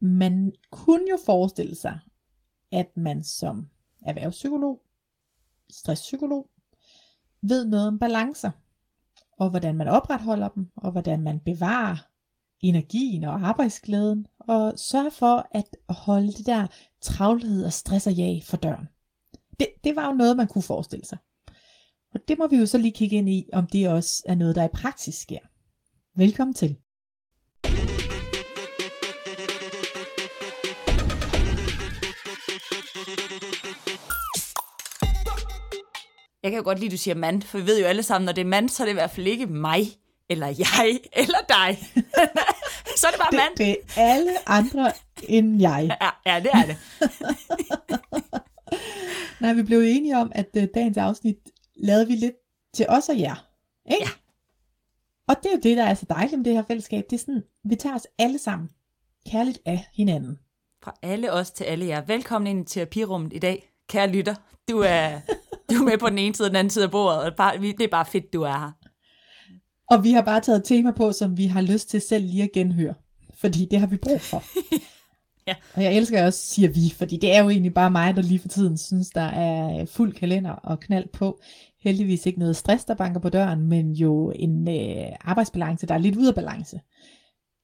man 0.00 0.52
kunne 0.70 1.10
jo 1.10 1.18
forestille 1.26 1.74
sig, 1.74 1.98
at 2.72 2.96
man 2.96 3.24
som 3.24 3.68
erhvervspsykolog, 4.06 4.82
stresspsykolog, 5.70 6.50
ved 7.42 7.66
noget 7.66 7.88
om 7.88 7.98
balancer, 7.98 8.50
og 9.38 9.50
hvordan 9.50 9.76
man 9.76 9.88
opretholder 9.88 10.48
dem, 10.48 10.70
og 10.76 10.92
hvordan 10.92 11.22
man 11.22 11.40
bevarer 11.40 11.96
energien 12.60 13.24
og 13.24 13.48
arbejdsglæden, 13.48 14.26
og 14.38 14.78
sørger 14.78 15.10
for 15.10 15.48
at 15.50 15.66
holde 15.88 16.32
det 16.32 16.46
der 16.46 16.66
travlhed 17.00 17.64
og 17.64 17.72
stress 17.72 18.06
og 18.06 18.12
jag 18.12 18.42
for 18.44 18.56
døren. 18.56 18.88
Det, 19.60 19.68
det 19.84 19.96
var 19.96 20.06
jo 20.06 20.12
noget, 20.12 20.36
man 20.36 20.48
kunne 20.48 20.62
forestille 20.62 21.04
sig. 21.04 21.18
Og 22.14 22.20
det 22.28 22.38
må 22.38 22.46
vi 22.46 22.56
jo 22.56 22.66
så 22.66 22.78
lige 22.78 22.92
kigge 22.92 23.16
ind 23.16 23.28
i, 23.28 23.48
om 23.52 23.66
det 23.66 23.88
også 23.88 24.22
er 24.26 24.34
noget, 24.34 24.56
der 24.56 24.64
i 24.64 24.68
praksis 24.74 25.14
sker. 25.14 25.38
Velkommen 26.14 26.54
til. 26.54 26.76
Jeg 36.46 36.52
kan 36.52 36.58
jo 36.58 36.64
godt 36.64 36.78
lide, 36.78 36.86
at 36.86 36.92
du 36.92 36.96
siger 36.96 37.14
mand, 37.14 37.42
for 37.42 37.58
vi 37.58 37.66
ved 37.66 37.80
jo 37.80 37.86
alle 37.86 38.02
sammen, 38.02 38.26
når 38.26 38.32
det 38.32 38.40
er 38.40 38.46
mand, 38.46 38.68
så 38.68 38.82
er 38.82 38.84
det 38.84 38.92
i 38.92 38.94
hvert 38.94 39.10
fald 39.10 39.26
ikke 39.26 39.46
mig, 39.46 39.86
eller 40.30 40.46
jeg, 40.46 41.00
eller 41.22 41.38
dig. 41.48 41.78
så 43.00 43.06
er 43.06 43.10
det 43.10 43.20
bare 43.20 43.30
det, 43.30 43.38
mand. 43.38 43.56
Det 43.56 43.76
er 43.96 44.14
alle 44.14 44.48
andre 44.48 44.92
end 45.22 45.60
jeg. 45.60 45.96
Ja, 46.02 46.32
ja 46.32 46.40
det 46.40 46.50
er 46.54 46.66
det. 46.66 46.76
Nej, 49.40 49.52
vi 49.52 49.62
blev 49.62 49.80
enige 49.80 50.16
om, 50.16 50.32
at 50.34 50.48
uh, 50.56 50.62
dagens 50.74 50.96
afsnit 50.96 51.36
lavede 51.76 52.06
vi 52.06 52.12
lidt 52.12 52.34
til 52.74 52.86
os 52.88 53.08
og 53.08 53.18
jer. 53.18 53.46
Ikke? 53.92 54.04
Ja. 54.04 54.10
Og 55.28 55.36
det 55.42 55.46
er 55.46 55.54
jo 55.54 55.60
det, 55.62 55.76
der 55.76 55.84
er 55.84 55.94
så 55.94 56.06
dejligt 56.08 56.38
med 56.38 56.44
det 56.44 56.52
her 56.52 56.62
fællesskab. 56.62 57.04
Det 57.10 57.16
er 57.16 57.20
sådan, 57.20 57.42
vi 57.64 57.74
tager 57.74 57.94
os 57.94 58.06
alle 58.18 58.38
sammen 58.38 58.70
kærligt 59.30 59.58
af 59.64 59.86
hinanden. 59.94 60.38
Fra 60.82 60.94
alle 61.02 61.32
os 61.32 61.50
til 61.50 61.64
alle 61.64 61.86
jer. 61.86 62.04
Velkommen 62.06 62.46
ind 62.46 62.70
i 62.70 62.72
terapirummet 62.72 63.32
i 63.32 63.38
dag, 63.38 63.70
kære 63.88 64.08
lytter. 64.08 64.34
Du 64.68 64.78
er, 64.78 65.20
du 65.70 65.74
er 65.74 65.84
med 65.84 65.98
på 65.98 66.10
den 66.10 66.18
ene 66.18 66.34
side 66.34 66.46
og 66.46 66.50
den 66.50 66.56
anden 66.56 66.70
side 66.70 66.84
af 66.84 66.90
bordet, 66.90 67.32
det 67.78 67.84
er 67.84 67.88
bare 67.90 68.06
fedt, 68.06 68.32
du 68.32 68.42
er 68.42 68.58
her. 68.58 68.72
Og 69.90 70.04
vi 70.04 70.10
har 70.12 70.22
bare 70.22 70.40
taget 70.40 70.58
et 70.58 70.64
tema 70.64 70.90
på, 70.90 71.12
som 71.12 71.36
vi 71.36 71.46
har 71.46 71.60
lyst 71.60 71.90
til 71.90 72.00
selv 72.00 72.24
lige 72.24 72.42
at 72.42 72.52
genhøre. 72.52 72.94
Fordi 73.40 73.68
det 73.70 73.80
har 73.80 73.86
vi 73.86 73.96
brug 73.96 74.20
for. 74.20 74.42
Ja. 75.46 75.54
Og 75.74 75.82
jeg 75.82 75.96
elsker 75.96 76.26
også, 76.26 76.46
siger 76.46 76.68
vi, 76.68 76.92
fordi 76.96 77.16
det 77.16 77.34
er 77.34 77.42
jo 77.42 77.50
egentlig 77.50 77.74
bare 77.74 77.90
mig, 77.90 78.16
der 78.16 78.22
lige 78.22 78.38
for 78.38 78.48
tiden 78.48 78.78
synes, 78.78 79.10
der 79.10 79.20
er 79.20 79.84
fuld 79.84 80.12
kalender 80.12 80.50
og 80.50 80.80
knald 80.80 81.08
på. 81.12 81.40
Heldigvis 81.80 82.26
ikke 82.26 82.38
noget 82.38 82.56
stress, 82.56 82.84
der 82.84 82.94
banker 82.94 83.20
på 83.20 83.28
døren, 83.28 83.66
men 83.66 83.92
jo 83.92 84.32
en 84.34 84.68
øh, 84.68 85.12
arbejdsbalance, 85.20 85.86
der 85.86 85.94
er 85.94 85.98
lidt 85.98 86.16
ude 86.16 86.28
af 86.28 86.34
balance. 86.34 86.80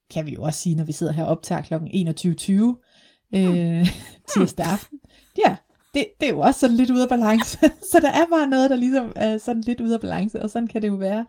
Kan 0.09 0.25
vi 0.25 0.33
jo 0.33 0.43
også 0.43 0.59
sige, 0.59 0.75
når 0.75 0.83
vi 0.83 0.91
sidder 0.91 1.13
her 1.13 1.23
og 1.23 1.29
optager 1.29 1.61
kl. 1.61 1.73
21.20 1.73 3.37
øh, 3.37 3.87
tirsdag 4.33 4.65
aften. 4.65 4.99
Ja, 5.45 5.55
det, 5.93 6.07
det 6.19 6.27
er 6.27 6.33
jo 6.33 6.39
også 6.39 6.59
sådan 6.59 6.75
lidt 6.75 6.89
ude 6.89 7.03
af 7.03 7.09
balance. 7.09 7.57
så 7.91 7.99
der 8.01 8.11
er 8.11 8.25
bare 8.31 8.47
noget, 8.47 8.69
der 8.69 8.75
ligesom 8.75 9.13
er 9.15 9.37
sådan 9.37 9.61
lidt 9.61 9.81
ude 9.81 9.93
af 9.93 10.01
balance, 10.01 10.41
og 10.41 10.49
sådan 10.49 10.67
kan 10.67 10.81
det 10.81 10.87
jo 10.87 10.95
være 10.95 11.25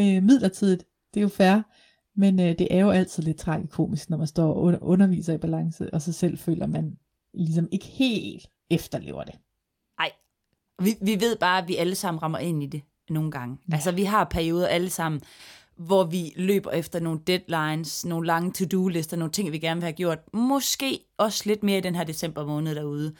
øh, 0.00 0.22
midlertidigt. 0.22 0.84
Det 1.14 1.20
er 1.20 1.22
jo 1.22 1.28
fair. 1.28 1.62
Men 2.16 2.40
øh, 2.40 2.58
det 2.58 2.68
er 2.70 2.80
jo 2.80 2.90
altid 2.90 3.22
lidt 3.22 3.38
tragikomisk, 3.38 4.10
når 4.10 4.16
man 4.16 4.26
står 4.26 4.48
og 4.48 4.62
under- 4.62 4.82
underviser 4.82 5.34
i 5.34 5.38
balance, 5.38 5.94
og 5.94 6.02
så 6.02 6.12
selv 6.12 6.38
føler 6.38 6.66
man 6.66 6.96
ligesom 7.34 7.68
ikke 7.72 7.86
helt 7.86 8.46
efterlever 8.70 9.24
det. 9.24 9.34
Vi, 10.82 10.94
vi 11.00 11.20
ved 11.20 11.36
bare, 11.36 11.62
at 11.62 11.68
vi 11.68 11.76
alle 11.76 11.94
sammen 11.94 12.22
rammer 12.22 12.38
ind 12.38 12.62
i 12.62 12.66
det 12.66 12.82
nogle 13.10 13.30
gange. 13.30 13.58
Ja. 13.70 13.74
Altså, 13.74 13.92
vi 13.92 14.04
har 14.04 14.24
perioder 14.24 14.66
alle 14.66 14.90
sammen, 14.90 15.20
hvor 15.76 16.04
vi 16.04 16.32
løber 16.36 16.70
efter 16.70 17.00
nogle 17.00 17.20
deadlines, 17.26 18.04
nogle 18.04 18.26
lange 18.26 18.52
to-do-lister, 18.52 19.16
nogle 19.16 19.32
ting, 19.32 19.52
vi 19.52 19.58
gerne 19.58 19.80
vil 19.80 19.84
have 19.84 19.92
gjort. 19.92 20.18
Måske 20.34 21.00
også 21.18 21.42
lidt 21.46 21.62
mere 21.62 21.78
i 21.78 21.80
den 21.80 21.94
her 21.94 22.04
december 22.04 22.46
måned 22.46 22.74
derude. 22.74 23.14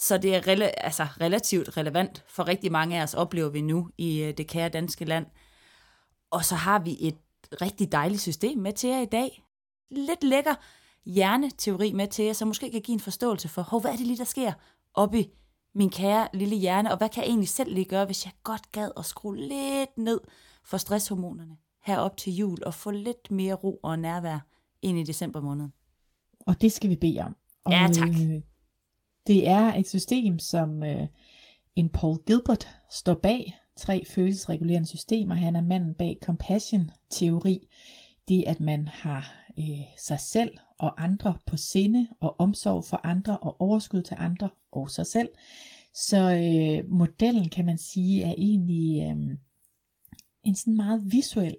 Så 0.00 0.18
det 0.18 0.34
er 0.34 0.40
rela- 0.40 0.74
altså, 0.84 1.02
relativt 1.20 1.76
relevant 1.76 2.24
for 2.28 2.48
rigtig 2.48 2.72
mange 2.72 2.98
af 2.98 3.02
os, 3.02 3.14
oplever 3.14 3.48
vi 3.48 3.60
nu 3.60 3.90
i 3.98 4.22
øh, 4.22 4.34
det 4.36 4.46
kære 4.46 4.68
danske 4.68 5.04
land. 5.04 5.26
Og 6.30 6.44
så 6.44 6.54
har 6.54 6.78
vi 6.78 6.96
et 7.00 7.16
rigtig 7.62 7.92
dejligt 7.92 8.20
system 8.20 8.58
med 8.58 8.72
til 8.72 8.90
jer 8.90 9.00
i 9.00 9.06
dag. 9.06 9.42
Lidt 9.90 10.24
lækker 10.24 10.54
hjerneteori 11.04 11.92
med 11.92 12.06
til 12.06 12.24
jer, 12.24 12.32
som 12.32 12.48
måske 12.48 12.70
kan 12.70 12.80
give 12.80 12.92
en 12.94 13.00
forståelse 13.00 13.48
for, 13.48 13.62
hov, 13.62 13.80
hvad 13.80 13.92
er 13.92 13.96
det 13.96 14.06
lige, 14.06 14.18
der 14.18 14.24
sker 14.24 14.52
oppe 14.94 15.20
i 15.20 15.30
min 15.74 15.90
kære 15.90 16.28
lille 16.34 16.56
hjerne, 16.56 16.90
og 16.90 16.98
hvad 16.98 17.08
kan 17.08 17.22
jeg 17.22 17.28
egentlig 17.28 17.48
selv 17.48 17.74
lige 17.74 17.84
gøre, 17.84 18.04
hvis 18.04 18.24
jeg 18.24 18.32
godt 18.42 18.72
gad 18.72 18.90
at 18.96 19.04
skrue 19.04 19.36
lidt 19.36 19.98
ned 19.98 20.20
for 20.64 20.76
stresshormonerne 20.76 21.56
herop 21.84 22.16
til 22.16 22.34
jul, 22.36 22.58
og 22.66 22.74
få 22.74 22.90
lidt 22.90 23.30
mere 23.30 23.54
ro 23.54 23.80
og 23.82 23.98
nærvær 23.98 24.38
ind 24.82 24.98
i 24.98 25.02
december 25.02 25.40
måned. 25.40 25.68
Og 26.46 26.60
det 26.60 26.72
skal 26.72 26.90
vi 26.90 26.96
bede 26.96 27.20
om. 27.20 27.36
Og, 27.64 27.72
Ja, 27.72 27.88
tak. 27.92 28.08
Øh, 28.08 28.40
det 29.28 29.48
er 29.48 29.74
et 29.74 29.88
system, 29.88 30.38
som 30.38 30.82
øh, 30.82 31.06
en 31.76 31.88
Paul 31.88 32.18
Gilbert 32.26 32.68
står 32.90 33.14
bag. 33.14 33.54
Tre 33.76 34.04
følelsesregulerende 34.04 34.88
systemer. 34.88 35.34
Han 35.34 35.56
er 35.56 35.60
manden 35.60 35.94
bag 35.94 36.18
compassion-teori. 36.22 37.68
Det 38.28 38.44
at 38.46 38.60
man 38.60 38.88
har 38.88 39.44
øh, 39.58 39.80
sig 39.98 40.20
selv 40.20 40.58
og 40.78 41.04
andre 41.04 41.38
på 41.46 41.56
sinde, 41.56 42.08
og 42.20 42.40
omsorg 42.40 42.84
for 42.84 43.00
andre, 43.04 43.38
og 43.38 43.60
overskud 43.60 44.02
til 44.02 44.16
andre 44.18 44.50
og 44.72 44.90
sig 44.90 45.06
selv. 45.06 45.28
Så 45.94 46.16
øh, 46.16 46.90
modellen, 46.90 47.48
kan 47.48 47.66
man 47.66 47.78
sige, 47.78 48.22
er 48.22 48.34
egentlig 48.38 49.02
øh, 49.02 49.36
en 50.44 50.54
sådan 50.54 50.76
meget 50.76 51.12
visuel 51.12 51.56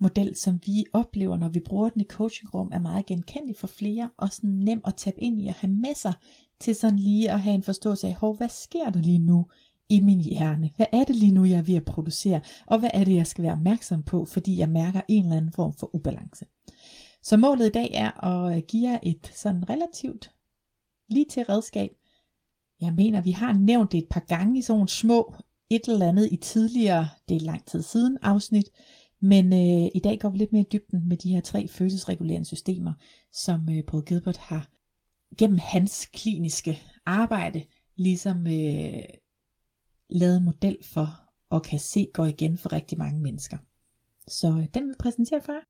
model, 0.00 0.36
som 0.36 0.60
vi 0.66 0.84
oplever, 0.92 1.36
når 1.36 1.48
vi 1.48 1.60
bruger 1.60 1.88
den 1.88 2.00
i 2.00 2.04
coachingrum, 2.04 2.70
er 2.72 2.78
meget 2.78 3.06
genkendelig 3.06 3.56
for 3.56 3.66
flere, 3.66 4.10
og 4.16 4.32
sådan 4.32 4.50
nem 4.50 4.80
at 4.84 4.94
tabe 4.94 5.20
ind 5.20 5.42
i 5.42 5.46
og 5.46 5.54
have 5.54 5.72
med 5.72 5.94
sig, 5.94 6.14
til 6.60 6.74
sådan 6.74 6.98
lige 6.98 7.30
at 7.30 7.40
have 7.40 7.54
en 7.54 7.62
forståelse 7.62 8.06
af, 8.06 8.14
hov, 8.14 8.36
hvad 8.36 8.48
sker 8.48 8.90
der 8.90 9.00
lige 9.00 9.18
nu 9.18 9.46
i 9.88 10.00
min 10.00 10.20
hjerne? 10.20 10.70
Hvad 10.76 10.86
er 10.92 11.04
det 11.04 11.16
lige 11.16 11.32
nu, 11.32 11.44
jeg 11.44 11.58
er 11.58 11.62
ved 11.62 11.74
at 11.74 11.84
producere? 11.84 12.40
Og 12.66 12.78
hvad 12.78 12.90
er 12.94 13.04
det, 13.04 13.14
jeg 13.14 13.26
skal 13.26 13.44
være 13.44 13.52
opmærksom 13.52 14.02
på, 14.02 14.24
fordi 14.24 14.58
jeg 14.58 14.68
mærker 14.68 15.00
en 15.08 15.24
eller 15.24 15.36
anden 15.36 15.52
form 15.52 15.74
for 15.74 15.94
ubalance? 15.94 16.46
Så 17.22 17.36
målet 17.36 17.66
i 17.66 17.70
dag 17.70 17.90
er 17.94 18.24
at 18.24 18.56
øh, 18.56 18.62
give 18.68 18.90
jer 18.90 18.98
et 19.02 19.32
sådan 19.34 19.70
relativt 19.70 20.30
lige 21.08 21.26
til 21.30 21.42
redskab. 21.42 21.90
Jeg 22.80 22.94
mener, 22.94 23.20
vi 23.20 23.30
har 23.30 23.52
nævnt 23.52 23.92
det 23.92 23.98
et 23.98 24.08
par 24.10 24.24
gange 24.28 24.58
i 24.58 24.62
sådan 24.62 24.76
nogle 24.76 24.88
små 24.88 25.34
et 25.70 25.88
eller 25.88 26.08
andet 26.08 26.28
i 26.32 26.36
tidligere, 26.36 27.08
det 27.28 27.36
er 27.36 27.40
lang 27.40 27.66
tid 27.66 27.82
siden 27.82 28.18
afsnit, 28.22 28.70
men 29.20 29.52
øh, 29.52 29.90
i 29.94 30.00
dag 30.04 30.18
går 30.18 30.28
vi 30.28 30.38
lidt 30.38 30.52
mere 30.52 30.62
i 30.62 30.68
dybden 30.72 31.08
med 31.08 31.16
de 31.16 31.32
her 31.32 31.40
tre 31.40 31.68
følelsesregulerende 31.68 32.46
systemer, 32.46 32.92
som 33.32 33.68
øh, 33.70 33.82
Paul 33.82 34.04
Gilbert 34.04 34.36
har 34.36 34.70
gennem 35.38 35.58
hans 35.58 36.06
kliniske 36.12 36.82
arbejde 37.06 37.64
ligesom 37.96 38.46
øh, 38.46 39.02
lavet 40.10 40.42
model 40.42 40.76
for, 40.84 41.20
og 41.50 41.62
kan 41.62 41.78
se 41.78 42.06
går 42.14 42.26
igen 42.26 42.58
for 42.58 42.72
rigtig 42.72 42.98
mange 42.98 43.20
mennesker. 43.20 43.58
Så 44.28 44.48
øh, 44.48 44.66
den 44.74 44.82
vil 44.82 44.88
jeg 44.88 44.96
præsentere 44.98 45.40
for 45.44 45.52
jer. 45.52 45.60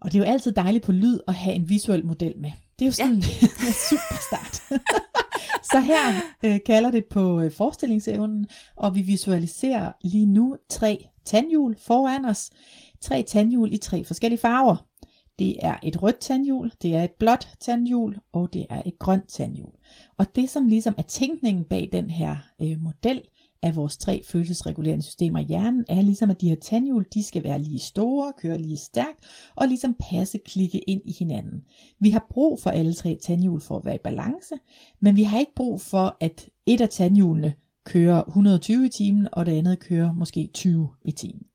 Og 0.00 0.12
det 0.12 0.18
er 0.18 0.26
jo 0.26 0.32
altid 0.32 0.52
dejligt 0.52 0.84
på 0.84 0.92
lyd 0.92 1.18
at 1.28 1.34
have 1.34 1.54
en 1.54 1.68
visuel 1.68 2.06
model 2.06 2.38
med. 2.38 2.50
Det 2.78 2.84
er 2.84 2.86
jo 2.86 2.92
sådan 2.92 3.14
ja. 3.14 3.46
en 3.66 3.74
super 3.88 4.18
start. 4.28 4.62
Så 5.72 5.80
her 5.80 6.20
øh, 6.44 6.60
kalder 6.66 6.90
det 6.90 7.04
på 7.10 7.40
øh, 7.40 7.52
forestillingsevnen, 7.52 8.46
og 8.76 8.94
vi 8.94 9.02
visualiserer 9.02 9.92
lige 10.04 10.26
nu 10.26 10.56
tre 10.70 11.08
tandhjul 11.26 11.76
foran 11.78 12.24
os. 12.24 12.50
Tre 13.00 13.22
tandhjul 13.22 13.72
i 13.72 13.76
tre 13.76 14.04
forskellige 14.04 14.40
farver. 14.40 14.86
Det 15.38 15.56
er 15.62 15.76
et 15.82 16.02
rødt 16.02 16.18
tandhjul, 16.18 16.72
det 16.82 16.94
er 16.94 17.04
et 17.04 17.10
blåt 17.18 17.48
tandhjul, 17.60 18.16
og 18.32 18.52
det 18.52 18.66
er 18.70 18.82
et 18.86 18.98
grønt 18.98 19.28
tandhjul. 19.28 19.72
Og 20.18 20.36
det 20.36 20.50
som 20.50 20.66
ligesom 20.66 20.94
er 20.98 21.02
tænkningen 21.02 21.64
bag 21.64 21.88
den 21.92 22.10
her 22.10 22.36
øh, 22.62 22.80
model 22.80 23.22
af 23.62 23.76
vores 23.76 23.96
tre 23.96 24.22
følelsesregulerende 24.24 25.04
systemer 25.04 25.38
i 25.38 25.44
hjernen, 25.44 25.84
er 25.88 26.02
ligesom 26.02 26.30
at 26.30 26.40
de 26.40 26.48
her 26.48 26.56
tandhjul, 26.56 27.06
de 27.14 27.22
skal 27.22 27.44
være 27.44 27.58
lige 27.58 27.78
store, 27.78 28.32
køre 28.38 28.58
lige 28.58 28.76
stærkt, 28.76 29.50
og 29.56 29.68
ligesom 29.68 29.96
passe 30.10 30.38
klikke 30.38 30.78
ind 30.78 31.02
i 31.04 31.12
hinanden. 31.18 31.64
Vi 32.00 32.10
har 32.10 32.26
brug 32.30 32.60
for 32.60 32.70
alle 32.70 32.94
tre 32.94 33.18
tandhjul 33.22 33.60
for 33.60 33.76
at 33.76 33.84
være 33.84 33.94
i 33.94 34.04
balance, 34.04 34.54
men 35.00 35.16
vi 35.16 35.22
har 35.22 35.38
ikke 35.38 35.54
brug 35.56 35.80
for, 35.80 36.16
at 36.20 36.48
et 36.66 36.80
af 36.80 36.88
tandhjulene 36.88 37.54
kører 37.86 38.24
120 38.24 38.86
i 38.86 38.88
timen, 38.88 39.28
og 39.32 39.46
det 39.46 39.58
andet 39.58 39.78
kører 39.80 40.12
måske 40.12 40.50
20 40.54 40.88
i 41.04 41.12
timen. 41.12 41.46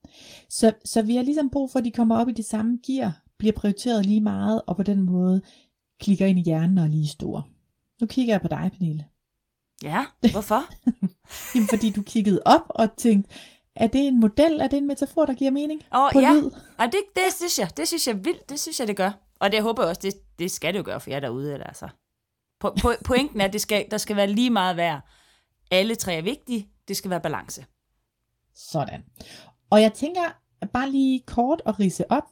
Så, 0.49 0.73
så 0.85 1.01
vi 1.01 1.15
har 1.15 1.23
ligesom 1.23 1.49
brug 1.49 1.71
for, 1.71 1.79
at 1.79 1.85
de 1.85 1.91
kommer 1.91 2.17
op 2.17 2.29
i 2.29 2.31
det 2.31 2.45
samme 2.45 2.79
gear, 2.87 3.21
bliver 3.39 3.53
prioriteret 3.53 4.05
lige 4.05 4.21
meget, 4.21 4.61
og 4.67 4.75
på 4.75 4.83
den 4.83 5.01
måde 5.01 5.41
klikker 5.99 6.25
ind 6.25 6.39
i 6.39 6.43
hjernen 6.43 6.77
og 6.77 6.83
er 6.83 6.87
lige 6.87 7.07
store. 7.07 7.43
Nu 8.01 8.07
kigger 8.07 8.33
jeg 8.33 8.41
på 8.41 8.47
dig, 8.47 8.71
Pernille. 8.77 9.05
Ja, 9.83 10.05
hvorfor? 10.31 10.63
Jamen, 11.55 11.67
fordi 11.67 11.89
du 11.89 12.01
kiggede 12.01 12.41
op 12.45 12.65
og 12.69 12.95
tænkte, 12.97 13.31
er 13.75 13.87
det 13.87 14.07
en 14.07 14.19
model, 14.19 14.61
er 14.61 14.67
det 14.67 14.77
en 14.77 14.87
metafor, 14.87 15.25
der 15.25 15.33
giver 15.33 15.51
mening 15.51 15.81
Åh, 15.95 16.11
på 16.13 16.19
ja. 16.19 16.33
lyd? 16.33 16.43
Det, 16.79 17.01
det 17.15 17.33
synes 17.35 17.59
jeg, 17.59 17.77
det 17.77 17.87
synes 17.87 18.07
jeg 18.07 18.25
vildt, 18.25 18.49
det 18.49 18.59
synes 18.59 18.79
jeg, 18.79 18.87
det 18.87 18.97
gør. 18.97 19.11
Og 19.39 19.51
det 19.51 19.61
håber 19.61 19.83
jeg 19.83 19.89
også, 19.89 20.01
det, 20.03 20.13
det 20.39 20.51
skal 20.51 20.73
det 20.73 20.79
jo 20.79 20.83
gøre 20.85 20.99
for 20.99 21.09
jer 21.09 21.19
derude. 21.19 21.53
Eller 21.53 21.67
altså. 21.67 21.87
Po, 22.59 22.69
po, 22.81 22.89
pointen 23.05 23.41
er, 23.41 23.45
at 23.45 23.53
det 23.53 23.61
skal, 23.61 23.85
der 23.91 23.97
skal 23.97 24.15
være 24.15 24.27
lige 24.27 24.49
meget 24.49 24.77
værd. 24.77 25.01
Alle 25.71 25.95
tre 25.95 26.15
er 26.15 26.21
vigtige, 26.21 26.69
det 26.87 26.97
skal 26.97 27.09
være 27.09 27.21
balance. 27.21 27.65
Sådan. 28.55 29.03
Og 29.69 29.81
jeg 29.81 29.93
tænker 29.93 30.41
bare 30.73 30.91
lige 30.91 31.19
kort 31.19 31.61
at 31.65 31.79
rise 31.79 32.11
op 32.11 32.23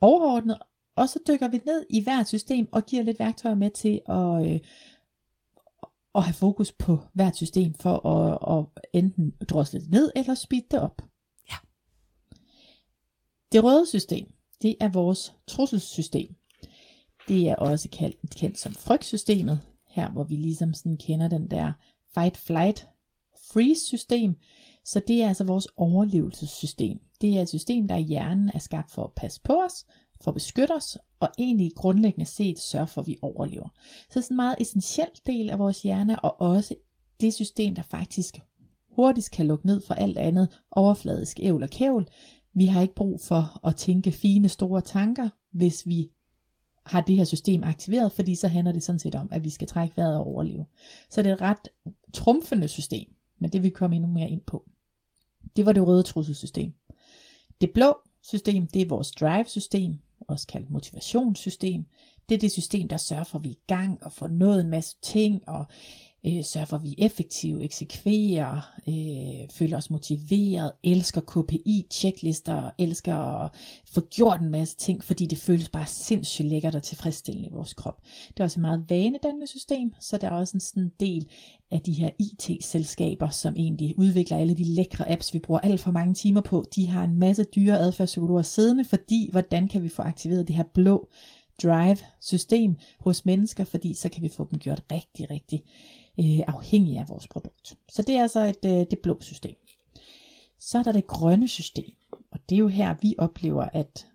overordnet, 0.00 0.58
og 0.96 1.08
så 1.08 1.18
dykker 1.28 1.48
vi 1.48 1.60
ned 1.66 1.86
i 1.90 2.02
hvert 2.02 2.28
system 2.28 2.68
og 2.72 2.86
giver 2.86 3.02
lidt 3.02 3.18
værktøjer 3.18 3.54
med 3.54 3.70
til 3.70 4.00
at, 4.08 4.52
øh, 4.52 4.60
at 6.14 6.22
have 6.22 6.34
fokus 6.34 6.72
på 6.72 6.98
hvert 7.12 7.36
system 7.36 7.74
for 7.74 8.06
at, 8.06 8.58
at 8.58 8.84
enten 8.92 9.30
drosle 9.48 9.80
det 9.80 9.90
ned 9.90 10.12
eller 10.16 10.34
speede 10.34 10.66
det 10.70 10.80
op. 10.80 11.02
Ja. 11.50 11.56
Det 13.52 13.64
røde 13.64 13.86
system, 13.86 14.32
det 14.62 14.76
er 14.80 14.88
vores 14.88 15.34
trusselsystem. 15.46 16.34
Det 17.28 17.48
er 17.48 17.56
også 17.56 17.88
kaldt, 17.92 18.16
kendt 18.36 18.58
som 18.58 18.74
frygtsystemet, 18.74 19.60
her 19.86 20.10
hvor 20.10 20.24
vi 20.24 20.36
ligesom 20.36 20.74
sådan 20.74 20.96
kender 20.96 21.28
den 21.28 21.50
der 21.50 21.72
fight, 22.14 22.36
flight, 22.36 22.86
freeze 23.52 23.86
system. 23.86 24.36
Så 24.84 25.00
det 25.08 25.22
er 25.22 25.28
altså 25.28 25.44
vores 25.44 25.68
overlevelsessystem. 25.76 26.98
Det 27.20 27.36
er 27.36 27.42
et 27.42 27.48
system, 27.48 27.88
der 27.88 27.96
i 27.96 28.02
hjernen 28.02 28.50
er 28.54 28.58
skabt 28.58 28.90
for 28.90 29.04
at 29.04 29.12
passe 29.16 29.40
på 29.44 29.62
os, 29.62 29.86
for 30.20 30.30
at 30.30 30.34
beskytte 30.34 30.72
os, 30.72 30.98
og 31.20 31.28
egentlig 31.38 31.72
grundlæggende 31.76 32.30
set 32.30 32.58
sørge 32.58 32.86
for, 32.86 33.00
at 33.00 33.06
vi 33.06 33.18
overlever. 33.22 33.68
Så 33.84 34.08
det 34.08 34.16
er 34.16 34.20
sådan 34.20 34.34
en 34.34 34.36
meget 34.36 34.56
essentiel 34.60 35.10
del 35.26 35.50
af 35.50 35.58
vores 35.58 35.82
hjerne, 35.82 36.20
og 36.20 36.40
også 36.40 36.74
det 37.20 37.34
system, 37.34 37.74
der 37.74 37.82
faktisk 37.82 38.40
hurtigt 38.96 39.30
kan 39.30 39.46
lukke 39.46 39.66
ned 39.66 39.80
for 39.80 39.94
alt 39.94 40.18
andet 40.18 40.60
overfladisk 40.70 41.40
ævl 41.42 41.62
og 41.62 41.70
kævl. 41.70 42.08
Vi 42.54 42.66
har 42.66 42.82
ikke 42.82 42.94
brug 42.94 43.20
for 43.20 43.66
at 43.66 43.76
tænke 43.76 44.12
fine, 44.12 44.48
store 44.48 44.80
tanker, 44.80 45.28
hvis 45.52 45.86
vi 45.86 46.10
har 46.86 47.00
det 47.00 47.16
her 47.16 47.24
system 47.24 47.62
aktiveret, 47.64 48.12
fordi 48.12 48.34
så 48.34 48.48
handler 48.48 48.72
det 48.72 48.82
sådan 48.82 48.98
set 48.98 49.14
om, 49.14 49.28
at 49.32 49.44
vi 49.44 49.50
skal 49.50 49.68
trække 49.68 49.96
vejret 49.96 50.16
og 50.16 50.26
overleve. 50.26 50.66
Så 51.10 51.22
det 51.22 51.30
er 51.30 51.34
et 51.34 51.40
ret 51.40 51.68
trumfende 52.12 52.68
system, 52.68 53.14
men 53.38 53.52
det 53.52 53.62
vil 53.62 53.70
vi 53.70 53.74
komme 53.74 53.96
endnu 53.96 54.10
mere 54.10 54.30
ind 54.30 54.40
på. 54.40 54.68
Det 55.56 55.66
var 55.66 55.72
det 55.72 55.86
røde 55.86 56.02
trusselsystem. 56.02 56.72
Det 57.60 57.70
blå 57.70 57.94
system, 58.22 58.66
det 58.66 58.82
er 58.82 58.86
vores 58.86 59.10
drive-system, 59.10 59.98
også 60.20 60.46
kaldt 60.46 60.70
motivationssystem. 60.70 61.86
Det 62.28 62.34
er 62.34 62.38
det 62.38 62.52
system, 62.52 62.88
der 62.88 62.96
sørger 62.96 63.24
for, 63.24 63.38
at 63.38 63.44
vi 63.44 63.48
er 63.48 63.52
i 63.52 63.64
gang 63.66 64.04
og 64.04 64.12
får 64.12 64.28
nået 64.28 64.60
en 64.60 64.70
masse 64.70 64.96
ting, 65.02 65.48
og 65.48 65.66
øh, 66.26 66.44
sørger 66.44 66.64
for, 66.66 66.76
at 66.76 66.82
vi 66.82 66.94
er 66.98 67.06
effektive, 67.06 67.62
eksekverer, 67.62 68.72
øh, 68.88 69.48
føler 69.50 69.76
os 69.76 69.90
motiveret, 69.90 70.72
elsker 70.84 71.20
KPI, 71.20 71.86
checklister, 71.90 72.70
elsker 72.78 73.14
at 73.14 73.50
få 73.86 74.00
gjort 74.00 74.40
en 74.40 74.50
masse 74.50 74.76
ting, 74.76 75.04
fordi 75.04 75.26
det 75.26 75.38
føles 75.38 75.68
bare 75.68 75.86
sindssygt 75.86 76.48
lækkert 76.48 76.74
og 76.74 76.82
tilfredsstillende 76.82 77.48
i 77.48 77.52
vores 77.52 77.74
krop. 77.74 78.00
Det 78.28 78.40
er 78.40 78.44
også 78.44 78.60
et 78.60 78.62
meget 78.62 78.84
vanedannende 78.88 79.46
system, 79.46 79.94
så 80.00 80.18
der 80.18 80.26
er 80.26 80.32
også 80.32 80.56
en 80.56 80.60
sådan 80.60 80.92
del 81.00 81.26
af 81.70 81.80
de 81.80 81.92
her 81.92 82.10
IT-selskaber, 82.18 83.28
som 83.28 83.54
egentlig 83.56 83.98
udvikler 83.98 84.36
alle 84.36 84.54
de 84.54 84.64
lækre 84.64 85.10
apps, 85.12 85.34
vi 85.34 85.38
bruger 85.38 85.60
alt 85.60 85.80
for 85.80 85.90
mange 85.90 86.14
timer 86.14 86.40
på. 86.40 86.64
De 86.74 86.86
har 86.86 87.04
en 87.04 87.18
masse 87.18 87.44
dyre 87.44 87.78
adfærdspsykologer 87.78 88.42
siddende, 88.42 88.84
fordi 88.84 89.28
hvordan 89.30 89.68
kan 89.68 89.82
vi 89.82 89.88
få 89.88 90.02
aktiveret 90.02 90.48
det 90.48 90.56
her 90.56 90.64
blå 90.74 91.08
drive-system 91.62 92.76
hos 93.00 93.24
mennesker, 93.24 93.64
fordi 93.64 93.94
så 93.94 94.08
kan 94.08 94.22
vi 94.22 94.28
få 94.28 94.48
dem 94.50 94.58
gjort 94.58 94.82
rigtig, 94.92 95.30
rigtig 95.30 95.62
øh, 96.20 96.40
afhængige 96.46 97.00
af 97.00 97.08
vores 97.08 97.28
produkt. 97.28 97.78
Så 97.88 98.02
det 98.02 98.16
er 98.16 98.22
altså 98.22 98.40
et, 98.40 98.64
øh, 98.64 98.86
det 98.90 98.98
blå 99.02 99.20
system. 99.20 99.56
Så 100.60 100.78
er 100.78 100.82
der 100.82 100.92
det 100.92 101.06
grønne 101.06 101.48
system, 101.48 101.94
og 102.30 102.38
det 102.48 102.54
er 102.54 102.58
jo 102.58 102.68
her, 102.68 102.94
vi 103.02 103.14
oplever, 103.18 103.68
at 103.72 104.06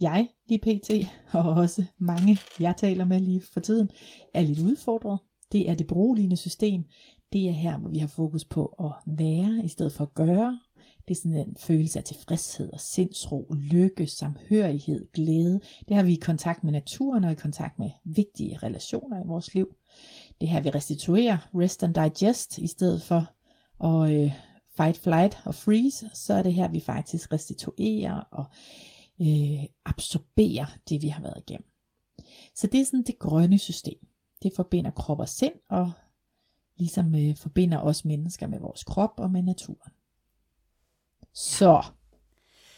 jeg 0.00 0.28
lige 0.48 0.58
pt, 0.58 0.90
og 1.38 1.50
også 1.50 1.84
mange, 1.98 2.38
jeg 2.60 2.74
taler 2.76 3.04
med 3.04 3.20
lige 3.20 3.42
for 3.52 3.60
tiden, 3.60 3.90
er 4.34 4.40
lidt 4.40 4.58
udfordret. 4.58 5.18
Det 5.52 5.70
er 5.70 5.74
det 5.74 5.86
beroligende 5.86 6.36
system. 6.36 6.84
Det 7.32 7.48
er 7.48 7.52
her, 7.52 7.78
hvor 7.78 7.90
vi 7.90 7.98
har 7.98 8.06
fokus 8.06 8.44
på 8.44 8.66
at 8.66 8.92
være 9.06 9.60
i 9.64 9.68
stedet 9.68 9.92
for 9.92 10.04
at 10.04 10.14
gøre. 10.14 10.60
Det 11.08 11.14
er 11.14 11.20
sådan 11.20 11.36
en 11.36 11.56
følelse 11.58 11.98
af 11.98 12.04
tilfredshed 12.04 12.72
og 12.72 12.80
sindsro, 12.80 13.54
lykke, 13.54 14.06
samhørighed, 14.06 15.12
glæde. 15.12 15.60
Det 15.88 15.96
har 15.96 16.02
vi 16.02 16.12
i 16.12 16.20
kontakt 16.22 16.64
med 16.64 16.72
naturen 16.72 17.24
og 17.24 17.32
i 17.32 17.34
kontakt 17.34 17.78
med 17.78 17.90
vigtige 18.04 18.58
relationer 18.62 19.24
i 19.24 19.26
vores 19.26 19.54
liv. 19.54 19.74
Det 20.42 20.50
her 20.50 20.60
vi 20.60 20.70
restituerer, 20.70 21.38
rest 21.54 21.82
and 21.82 21.94
digest, 21.94 22.58
i 22.58 22.66
stedet 22.66 23.02
for 23.02 23.34
at 23.84 24.12
øh, 24.12 24.32
fight, 24.76 24.98
flight 24.98 25.38
og 25.44 25.54
freeze, 25.54 26.10
så 26.14 26.34
er 26.34 26.42
det 26.42 26.54
her 26.54 26.68
vi 26.68 26.80
faktisk 26.80 27.32
restituerer 27.32 28.14
og 28.14 28.44
øh, 29.20 29.64
absorberer 29.84 30.66
det 30.88 31.02
vi 31.02 31.08
har 31.08 31.22
været 31.22 31.42
igennem. 31.48 31.68
Så 32.54 32.66
det 32.66 32.80
er 32.80 32.84
sådan 32.84 33.02
det 33.02 33.18
grønne 33.18 33.58
system. 33.58 34.06
Det 34.42 34.52
forbinder 34.56 34.90
krop 34.90 35.20
og 35.20 35.28
sind 35.28 35.54
og 35.70 35.92
ligesom 36.76 37.14
øh, 37.14 37.36
forbinder 37.36 37.78
os 37.78 38.04
mennesker 38.04 38.46
med 38.46 38.58
vores 38.60 38.84
krop 38.84 39.14
og 39.16 39.30
med 39.30 39.42
naturen. 39.42 39.92
Så, 41.34 41.84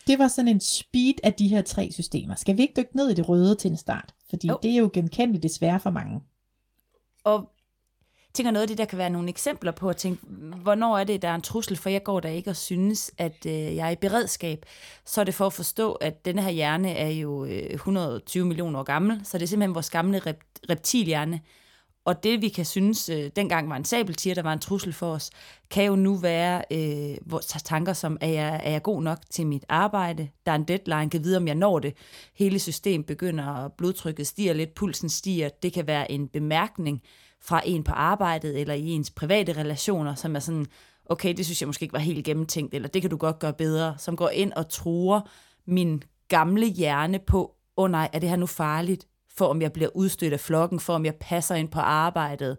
det 0.06 0.18
var 0.18 0.28
sådan 0.28 0.48
en 0.48 0.60
speed 0.60 1.14
af 1.22 1.34
de 1.34 1.48
her 1.48 1.62
tre 1.62 1.92
systemer. 1.92 2.34
Skal 2.34 2.56
vi 2.56 2.62
ikke 2.62 2.74
dykke 2.76 2.96
ned 2.96 3.08
i 3.08 3.14
det 3.14 3.28
røde 3.28 3.54
til 3.54 3.70
en 3.70 3.76
start? 3.76 4.14
Fordi 4.30 4.48
jo. 4.48 4.58
det 4.62 4.70
er 4.70 4.76
jo 4.76 4.90
genkendeligt 4.92 5.42
desværre 5.42 5.80
for 5.80 5.90
mange. 5.90 6.20
Og 7.24 7.53
tænker 8.34 8.50
noget 8.50 8.62
af 8.62 8.68
det, 8.68 8.78
der 8.78 8.84
kan 8.84 8.98
være 8.98 9.10
nogle 9.10 9.28
eksempler 9.28 9.72
på 9.72 9.88
at 9.88 9.96
tænke, 9.96 10.26
mm, 10.26 10.50
hvornår 10.50 10.98
er 10.98 11.04
det, 11.04 11.22
der 11.22 11.28
er 11.28 11.34
en 11.34 11.42
trussel, 11.42 11.76
for 11.76 11.90
jeg 11.90 12.02
går 12.02 12.20
der 12.20 12.28
ikke 12.28 12.50
og 12.50 12.56
synes, 12.56 13.12
at 13.18 13.46
øh, 13.46 13.52
jeg 13.52 13.86
er 13.86 13.90
i 13.90 13.96
beredskab. 13.96 14.66
Så 15.04 15.20
er 15.20 15.24
det 15.24 15.34
for 15.34 15.46
at 15.46 15.52
forstå, 15.52 15.92
at 15.92 16.24
denne 16.24 16.42
her 16.42 16.50
hjerne 16.50 16.92
er 16.92 17.08
jo 17.08 17.44
øh, 17.44 17.70
120 17.70 18.46
millioner 18.46 18.78
år 18.78 18.84
gammel, 18.84 19.20
så 19.24 19.38
det 19.38 19.44
er 19.44 19.48
simpelthen 19.48 19.74
vores 19.74 19.90
gamle 19.90 20.18
rep- 20.18 20.60
reptilhjerne, 20.70 21.40
og 22.04 22.22
det, 22.22 22.42
vi 22.42 22.48
kan 22.48 22.64
synes, 22.64 23.08
øh, 23.08 23.30
dengang 23.36 23.70
var 23.70 23.76
en 23.76 23.84
sabeltiger, 23.84 24.34
der 24.34 24.42
var 24.42 24.52
en 24.52 24.58
trussel 24.58 24.92
for 24.92 25.12
os, 25.12 25.30
kan 25.70 25.84
jo 25.84 25.96
nu 25.96 26.14
være 26.14 26.64
øh, 26.70 27.16
vores 27.26 27.46
tanker 27.46 27.92
som, 27.92 28.18
er 28.20 28.28
jeg, 28.28 28.60
er 28.64 28.70
jeg 28.70 28.82
god 28.82 29.02
nok 29.02 29.18
til 29.30 29.46
mit 29.46 29.64
arbejde? 29.68 30.28
Der 30.46 30.52
er 30.52 30.56
en 30.56 30.64
deadline, 30.64 31.10
kan 31.10 31.24
vide, 31.24 31.36
om 31.36 31.46
jeg 31.46 31.54
når 31.54 31.78
det. 31.78 31.94
Hele 32.34 32.58
systemet 32.58 33.06
begynder, 33.06 33.68
blodtrykket 33.68 34.26
stiger 34.26 34.52
lidt, 34.52 34.74
pulsen 34.74 35.08
stiger. 35.08 35.48
Det 35.48 35.72
kan 35.72 35.86
være 35.86 36.10
en 36.10 36.28
bemærkning 36.28 37.02
fra 37.44 37.62
en 37.64 37.84
på 37.84 37.92
arbejdet, 37.92 38.60
eller 38.60 38.74
i 38.74 38.88
ens 38.88 39.10
private 39.10 39.52
relationer, 39.52 40.14
som 40.14 40.36
er 40.36 40.40
sådan, 40.40 40.66
okay, 41.06 41.34
det 41.36 41.44
synes 41.44 41.62
jeg 41.62 41.66
måske 41.66 41.82
ikke 41.82 41.92
var 41.92 41.98
helt 41.98 42.24
gennemtænkt, 42.24 42.74
eller 42.74 42.88
det 42.88 43.02
kan 43.02 43.10
du 43.10 43.16
godt 43.16 43.38
gøre 43.38 43.52
bedre, 43.52 43.94
som 43.98 44.16
går 44.16 44.28
ind 44.28 44.52
og 44.52 44.68
truer 44.68 45.20
min 45.66 46.02
gamle 46.28 46.66
hjerne 46.66 47.18
på, 47.18 47.54
åh 47.76 47.84
oh 47.84 47.90
nej, 47.90 48.08
er 48.12 48.18
det 48.18 48.28
her 48.28 48.36
nu 48.36 48.46
farligt? 48.46 49.06
for 49.36 49.46
om 49.46 49.62
jeg 49.62 49.72
bliver 49.72 49.90
udstødt 49.94 50.32
af 50.32 50.40
flokken, 50.40 50.80
for 50.80 50.94
om 50.94 51.04
jeg 51.04 51.14
passer 51.14 51.54
ind 51.54 51.68
på 51.68 51.80
arbejdet, 51.80 52.56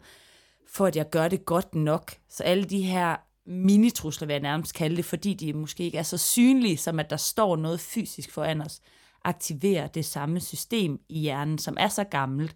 for 0.68 0.86
at 0.86 0.96
jeg 0.96 1.10
gør 1.10 1.28
det 1.28 1.46
godt 1.46 1.76
nok. 1.76 2.14
Så 2.30 2.44
alle 2.44 2.64
de 2.64 2.82
her 2.82 3.16
minitrusler, 3.46 4.28
vil 4.28 4.34
jeg 4.34 4.42
nærmest 4.42 4.74
kalde 4.74 4.96
det, 4.96 5.06
fordi 5.06 5.34
de 5.34 5.54
måske 5.54 5.84
ikke 5.84 5.98
er 5.98 6.04
så 6.04 6.18
synlige, 6.18 6.78
som 6.78 7.00
at 7.00 7.10
der 7.10 7.18
står 7.18 7.56
noget 7.56 7.80
fysisk 7.80 8.32
foran 8.32 8.62
os, 8.62 8.82
aktiverer 9.24 9.88
det 9.88 10.06
samme 10.06 10.40
system 10.40 11.00
i 11.10 11.20
hjernen, 11.20 11.58
som 11.58 11.78
er 11.80 11.88
så 11.88 12.04
gammelt, 12.04 12.56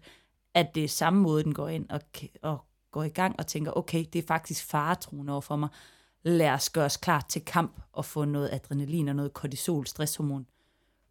at 0.54 0.74
det 0.74 0.84
er 0.84 0.88
samme 0.88 1.20
måde, 1.20 1.44
den 1.44 1.54
går 1.54 1.68
ind 1.68 1.90
og, 1.90 2.00
og 2.42 2.58
går 2.90 3.02
i 3.02 3.08
gang 3.08 3.34
og 3.38 3.46
tænker, 3.46 3.72
okay, 3.72 4.04
det 4.12 4.18
er 4.18 4.26
faktisk 4.26 4.64
faretruende 4.64 5.32
over 5.32 5.40
for 5.40 5.56
mig. 5.56 5.68
Lad 6.22 6.50
os 6.50 6.70
gøre 6.70 6.84
os 6.84 6.96
klar 6.96 7.26
til 7.28 7.44
kamp 7.44 7.80
og 7.92 8.04
få 8.04 8.24
noget 8.24 8.48
adrenalin 8.52 9.08
og 9.08 9.16
noget 9.16 9.32
kortisol, 9.32 9.86
stresshormon 9.86 10.46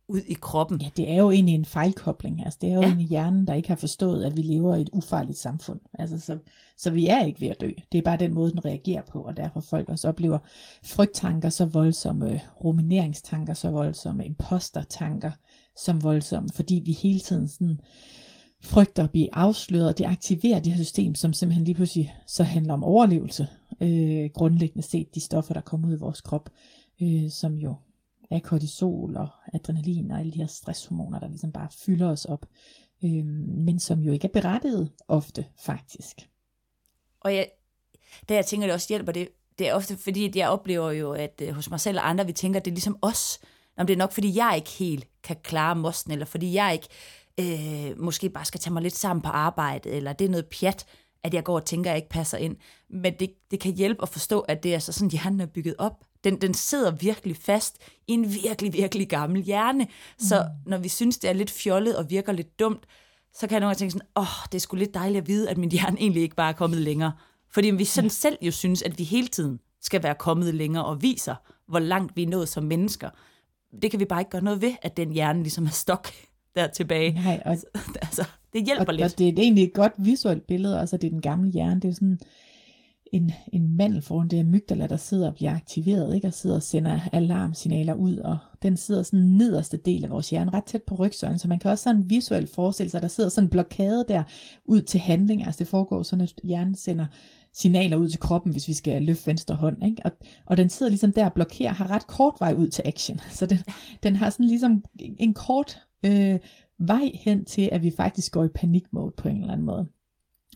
ud 0.09 0.21
i 0.21 0.33
kroppen. 0.33 0.81
Ja, 0.81 0.89
det 0.97 1.09
er 1.09 1.15
jo 1.15 1.31
egentlig 1.31 1.55
en 1.55 1.65
fejlkobling. 1.65 2.45
Altså, 2.45 2.59
det 2.61 2.69
er 2.69 2.73
jo 2.73 2.81
ja. 2.81 2.87
egentlig 2.87 3.07
hjernen, 3.07 3.47
der 3.47 3.53
ikke 3.53 3.67
har 3.67 3.75
forstået, 3.75 4.23
at 4.25 4.37
vi 4.37 4.41
lever 4.41 4.75
i 4.75 4.81
et 4.81 4.89
ufarligt 4.93 5.37
samfund. 5.37 5.79
Altså, 5.93 6.19
så, 6.19 6.37
så 6.77 6.91
vi 6.91 7.07
er 7.07 7.25
ikke 7.25 7.41
ved 7.41 7.47
at 7.47 7.61
dø. 7.61 7.69
Det 7.91 7.97
er 7.97 8.01
bare 8.01 8.17
den 8.17 8.33
måde, 8.33 8.51
den 8.51 8.65
reagerer 8.65 9.01
på, 9.01 9.21
og 9.21 9.37
derfor 9.37 9.59
folk 9.59 9.89
også 9.89 10.07
oplever 10.07 10.39
frygttanker 10.83 11.49
så 11.49 11.65
voldsomme, 11.65 12.41
rumineringstanker 12.63 13.53
så 13.53 13.69
voldsomme, 13.69 14.25
impostertanker 14.25 15.31
som 15.75 16.03
voldsomme, 16.03 16.49
fordi 16.55 16.81
vi 16.85 16.91
hele 16.91 17.19
tiden 17.19 17.47
sådan 17.47 17.79
frygter 18.61 19.03
at 19.03 19.11
blive 19.11 19.35
afsløret, 19.35 19.87
og 19.87 19.97
det 19.97 20.05
aktiverer 20.05 20.59
det 20.59 20.73
her 20.73 20.83
system, 20.83 21.15
som 21.15 21.33
simpelthen 21.33 21.65
lige 21.65 21.75
pludselig 21.75 22.15
så 22.27 22.43
handler 22.43 22.73
om 22.73 22.83
overlevelse, 22.83 23.47
øh, 23.81 24.29
grundlæggende 24.33 24.87
set 24.87 25.15
de 25.15 25.21
stoffer, 25.21 25.53
der 25.53 25.61
kommer 25.61 25.87
ud 25.87 25.93
i 25.93 25.99
vores 25.99 26.21
krop, 26.21 26.49
øh, 27.01 27.29
som 27.29 27.53
jo 27.53 27.75
er 28.31 28.39
kortisol 28.39 29.17
og 29.17 29.27
adrenalin 29.53 30.11
og 30.11 30.19
alle 30.19 30.31
de 30.31 30.37
her 30.37 30.47
stresshormoner, 30.47 31.19
der 31.19 31.27
ligesom 31.27 31.51
bare 31.51 31.67
fylder 31.85 32.09
os 32.09 32.25
op, 32.25 32.45
øh, 33.03 33.25
men 33.65 33.79
som 33.79 33.99
jo 33.99 34.11
ikke 34.11 34.27
er 34.27 34.41
berettiget 34.41 34.91
ofte 35.07 35.45
faktisk. 35.65 36.29
Og 37.21 37.35
jeg, 37.35 37.49
da 38.29 38.33
jeg 38.35 38.45
tænker, 38.45 38.67
det 38.67 38.73
også 38.73 38.89
hjælper, 38.89 39.11
det, 39.11 39.29
det 39.59 39.67
er 39.67 39.73
ofte 39.73 39.97
fordi, 39.97 40.25
at 40.25 40.35
jeg 40.35 40.49
oplever 40.49 40.91
jo, 40.91 41.11
at 41.11 41.41
øh, 41.41 41.53
hos 41.53 41.69
mig 41.69 41.79
selv 41.79 41.97
og 41.97 42.09
andre, 42.09 42.25
vi 42.25 42.33
tænker, 42.33 42.59
at 42.59 42.65
det 42.65 42.71
er 42.71 42.75
ligesom 42.75 42.97
os. 43.01 43.39
Om 43.77 43.87
det 43.87 43.93
er 43.93 43.97
nok, 43.97 44.11
fordi 44.11 44.37
jeg 44.37 44.53
ikke 44.55 44.69
helt 44.69 45.07
kan 45.23 45.35
klare 45.43 45.75
mosten, 45.75 46.11
eller 46.11 46.25
fordi 46.25 46.53
jeg 46.53 46.73
ikke 46.73 46.87
øh, 47.39 47.99
måske 47.99 48.29
bare 48.29 48.45
skal 48.45 48.59
tage 48.59 48.73
mig 48.73 48.81
lidt 48.81 48.95
sammen 48.95 49.21
på 49.21 49.29
arbejdet, 49.29 49.95
eller 49.95 50.13
det 50.13 50.25
er 50.25 50.29
noget 50.29 50.45
pjat, 50.45 50.85
at 51.23 51.33
jeg 51.33 51.43
går 51.43 51.55
og 51.55 51.65
tænker, 51.65 51.89
at 51.89 51.93
jeg 51.93 51.97
ikke 51.97 52.09
passer 52.09 52.37
ind. 52.37 52.57
Men 52.89 53.13
det, 53.19 53.29
det 53.51 53.59
kan 53.59 53.73
hjælpe 53.73 54.01
at 54.01 54.09
forstå, 54.09 54.39
at 54.39 54.63
det 54.63 54.75
er 54.75 54.79
så 54.79 54.91
sådan, 54.91 55.11
hjernen 55.11 55.41
er 55.41 55.45
bygget 55.45 55.75
op. 55.77 56.05
Den, 56.23 56.41
den 56.41 56.53
sidder 56.53 56.91
virkelig 56.91 57.37
fast 57.37 57.77
i 58.07 58.13
en 58.13 58.33
virkelig, 58.43 58.73
virkelig 58.73 59.09
gammel 59.09 59.43
hjerne. 59.43 59.87
Så 60.17 60.47
mm. 60.49 60.69
når 60.71 60.77
vi 60.77 60.89
synes, 60.89 61.17
det 61.17 61.29
er 61.29 61.33
lidt 61.33 61.51
fjollet 61.51 61.97
og 61.97 62.09
virker 62.09 62.33
lidt 62.33 62.59
dumt, 62.59 62.85
så 63.33 63.47
kan 63.47 63.51
jeg 63.51 63.59
nogle 63.59 63.69
gange 63.69 63.79
tænke 63.79 63.91
sådan, 63.91 64.07
åh, 64.15 64.21
oh, 64.21 64.45
det 64.51 64.55
er 64.55 64.59
sgu 64.59 64.75
lidt 64.75 64.93
dejligt 64.93 65.21
at 65.21 65.27
vide, 65.27 65.49
at 65.49 65.57
min 65.57 65.71
hjerne 65.71 65.99
egentlig 65.99 66.23
ikke 66.23 66.35
bare 66.35 66.49
er 66.49 66.57
kommet 66.57 66.79
længere. 66.79 67.11
Fordi 67.51 67.69
vi 67.69 67.85
sådan 67.85 68.09
ja. 68.09 68.13
selv 68.13 68.37
jo 68.41 68.51
synes, 68.51 68.81
at 68.81 68.97
vi 68.97 69.03
hele 69.03 69.27
tiden 69.27 69.59
skal 69.81 70.03
være 70.03 70.15
kommet 70.15 70.55
længere 70.55 70.85
og 70.85 71.01
viser, 71.01 71.35
hvor 71.67 71.79
langt 71.79 72.15
vi 72.15 72.23
er 72.23 72.27
nået 72.27 72.49
som 72.49 72.63
mennesker. 72.63 73.09
Det 73.81 73.91
kan 73.91 73.99
vi 73.99 74.05
bare 74.05 74.21
ikke 74.21 74.31
gøre 74.31 74.43
noget 74.43 74.61
ved, 74.61 74.73
at 74.81 74.97
den 74.97 75.11
hjerne 75.11 75.43
ligesom 75.43 75.65
er 75.65 75.69
stok 75.69 76.07
der 76.59 76.67
tilbage. 76.67 77.11
Nej, 77.13 77.41
og, 77.45 77.51
altså, 78.01 78.27
det 78.53 78.65
hjælper 78.65 78.85
og, 78.87 78.93
lidt. 78.93 79.13
Og 79.13 79.17
det 79.17 79.27
er 79.27 79.43
egentlig 79.43 79.63
et 79.63 79.73
godt 79.73 79.93
visuelt 79.97 80.47
billede, 80.47 80.79
altså 80.79 80.97
det 80.97 81.07
er 81.07 81.11
den 81.11 81.21
gamle 81.21 81.51
hjerne, 81.51 81.81
det 81.81 81.89
er 81.89 81.93
sådan 81.93 82.19
en, 83.11 83.31
en 83.53 83.77
mandel 83.77 84.01
foran 84.01 84.27
det 84.27 84.39
amygdala, 84.39 84.87
der 84.87 84.97
sidder 84.97 85.27
og 85.27 85.35
bliver 85.35 85.55
aktiveret, 85.55 86.15
ikke? 86.15 86.27
og 86.27 86.33
sidder 86.33 86.55
og 86.55 86.63
sender 86.63 86.99
alarmsignaler 87.11 87.93
ud, 87.93 88.17
og 88.17 88.37
den 88.61 88.77
sidder 88.77 89.03
sådan 89.03 89.25
nederste 89.25 89.77
del 89.77 90.03
af 90.03 90.09
vores 90.09 90.29
hjerne, 90.29 90.53
ret 90.53 90.63
tæt 90.63 90.83
på 90.83 90.95
rygsøjlen, 90.95 91.39
så 91.39 91.47
man 91.47 91.59
kan 91.59 91.71
også 91.71 91.83
sådan 91.83 92.09
visuelt 92.09 92.49
forestille 92.49 92.89
sig, 92.89 92.97
at 92.97 93.01
der 93.01 93.07
sidder 93.07 93.29
sådan 93.29 93.45
en 93.45 93.49
blokade 93.49 94.05
der 94.07 94.23
ud 94.65 94.81
til 94.81 94.99
handling, 94.99 95.45
altså 95.45 95.59
det 95.59 95.67
foregår 95.67 96.03
sådan, 96.03 96.23
at 96.23 96.33
hjernen 96.43 96.75
sender 96.75 97.05
signaler 97.53 97.97
ud 97.97 98.09
til 98.09 98.19
kroppen, 98.19 98.51
hvis 98.51 98.67
vi 98.67 98.73
skal 98.73 99.01
løfte 99.01 99.27
venstre 99.27 99.55
hånd, 99.55 99.85
ikke? 99.85 100.01
Og, 100.05 100.11
og 100.45 100.57
den 100.57 100.69
sidder 100.69 100.89
ligesom 100.89 101.13
der 101.13 101.25
og 101.25 101.33
blokerer, 101.33 101.73
har 101.73 101.91
ret 101.91 102.07
kort 102.07 102.33
vej 102.39 102.53
ud 102.53 102.67
til 102.67 102.83
action, 102.85 103.19
så 103.37 103.45
den, 103.45 103.59
den 104.03 104.15
har 104.15 104.29
sådan 104.29 104.45
ligesom 104.45 104.83
en 104.99 105.33
kort 105.33 105.79
øh, 106.05 106.39
vej 106.77 107.11
hen 107.13 107.45
til, 107.45 107.69
at 107.71 107.83
vi 107.83 107.91
faktisk 107.91 108.31
går 108.31 108.43
i 108.43 108.47
panikmode 108.47 109.13
på 109.17 109.27
en 109.27 109.37
eller 109.37 109.53
anden 109.53 109.65
måde. 109.65 109.87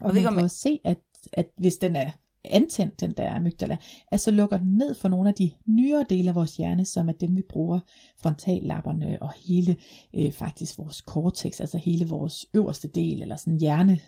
Og, 0.02 0.08
og 0.08 0.14
man 0.14 0.24
kan 0.24 0.44
også 0.44 0.58
se, 0.58 0.80
at, 0.84 0.98
at 1.34 1.50
hvis 1.58 1.78
den 1.78 1.96
er 1.96 2.12
antændt, 2.46 3.00
den 3.00 3.14
der 3.18 3.36
amygdala, 3.36 3.78
at 4.12 4.20
så 4.20 4.32
lukker 4.32 4.58
den 4.58 4.78
ned 4.78 4.96
for 4.96 5.10
nogle 5.10 5.30
af 5.30 5.36
de 5.36 5.52
nyere 5.66 6.06
dele 6.10 6.30
af 6.30 6.36
vores 6.36 6.58
hjerne, 6.58 6.86
som 6.86 7.10
er 7.10 7.14
dem, 7.14 7.36
vi 7.36 7.42
bruger 7.50 7.80
frontallapperne 8.22 9.18
og 9.22 9.34
hele 9.48 9.76
øh, 10.14 10.32
faktisk 10.32 10.78
vores 10.78 10.98
cortex, 10.98 11.60
altså 11.60 11.78
hele 11.78 12.08
vores 12.08 12.46
øverste 12.54 12.88
del, 12.88 13.22
eller 13.22 13.36
sådan 13.36 13.60
hjerne 13.60 14.00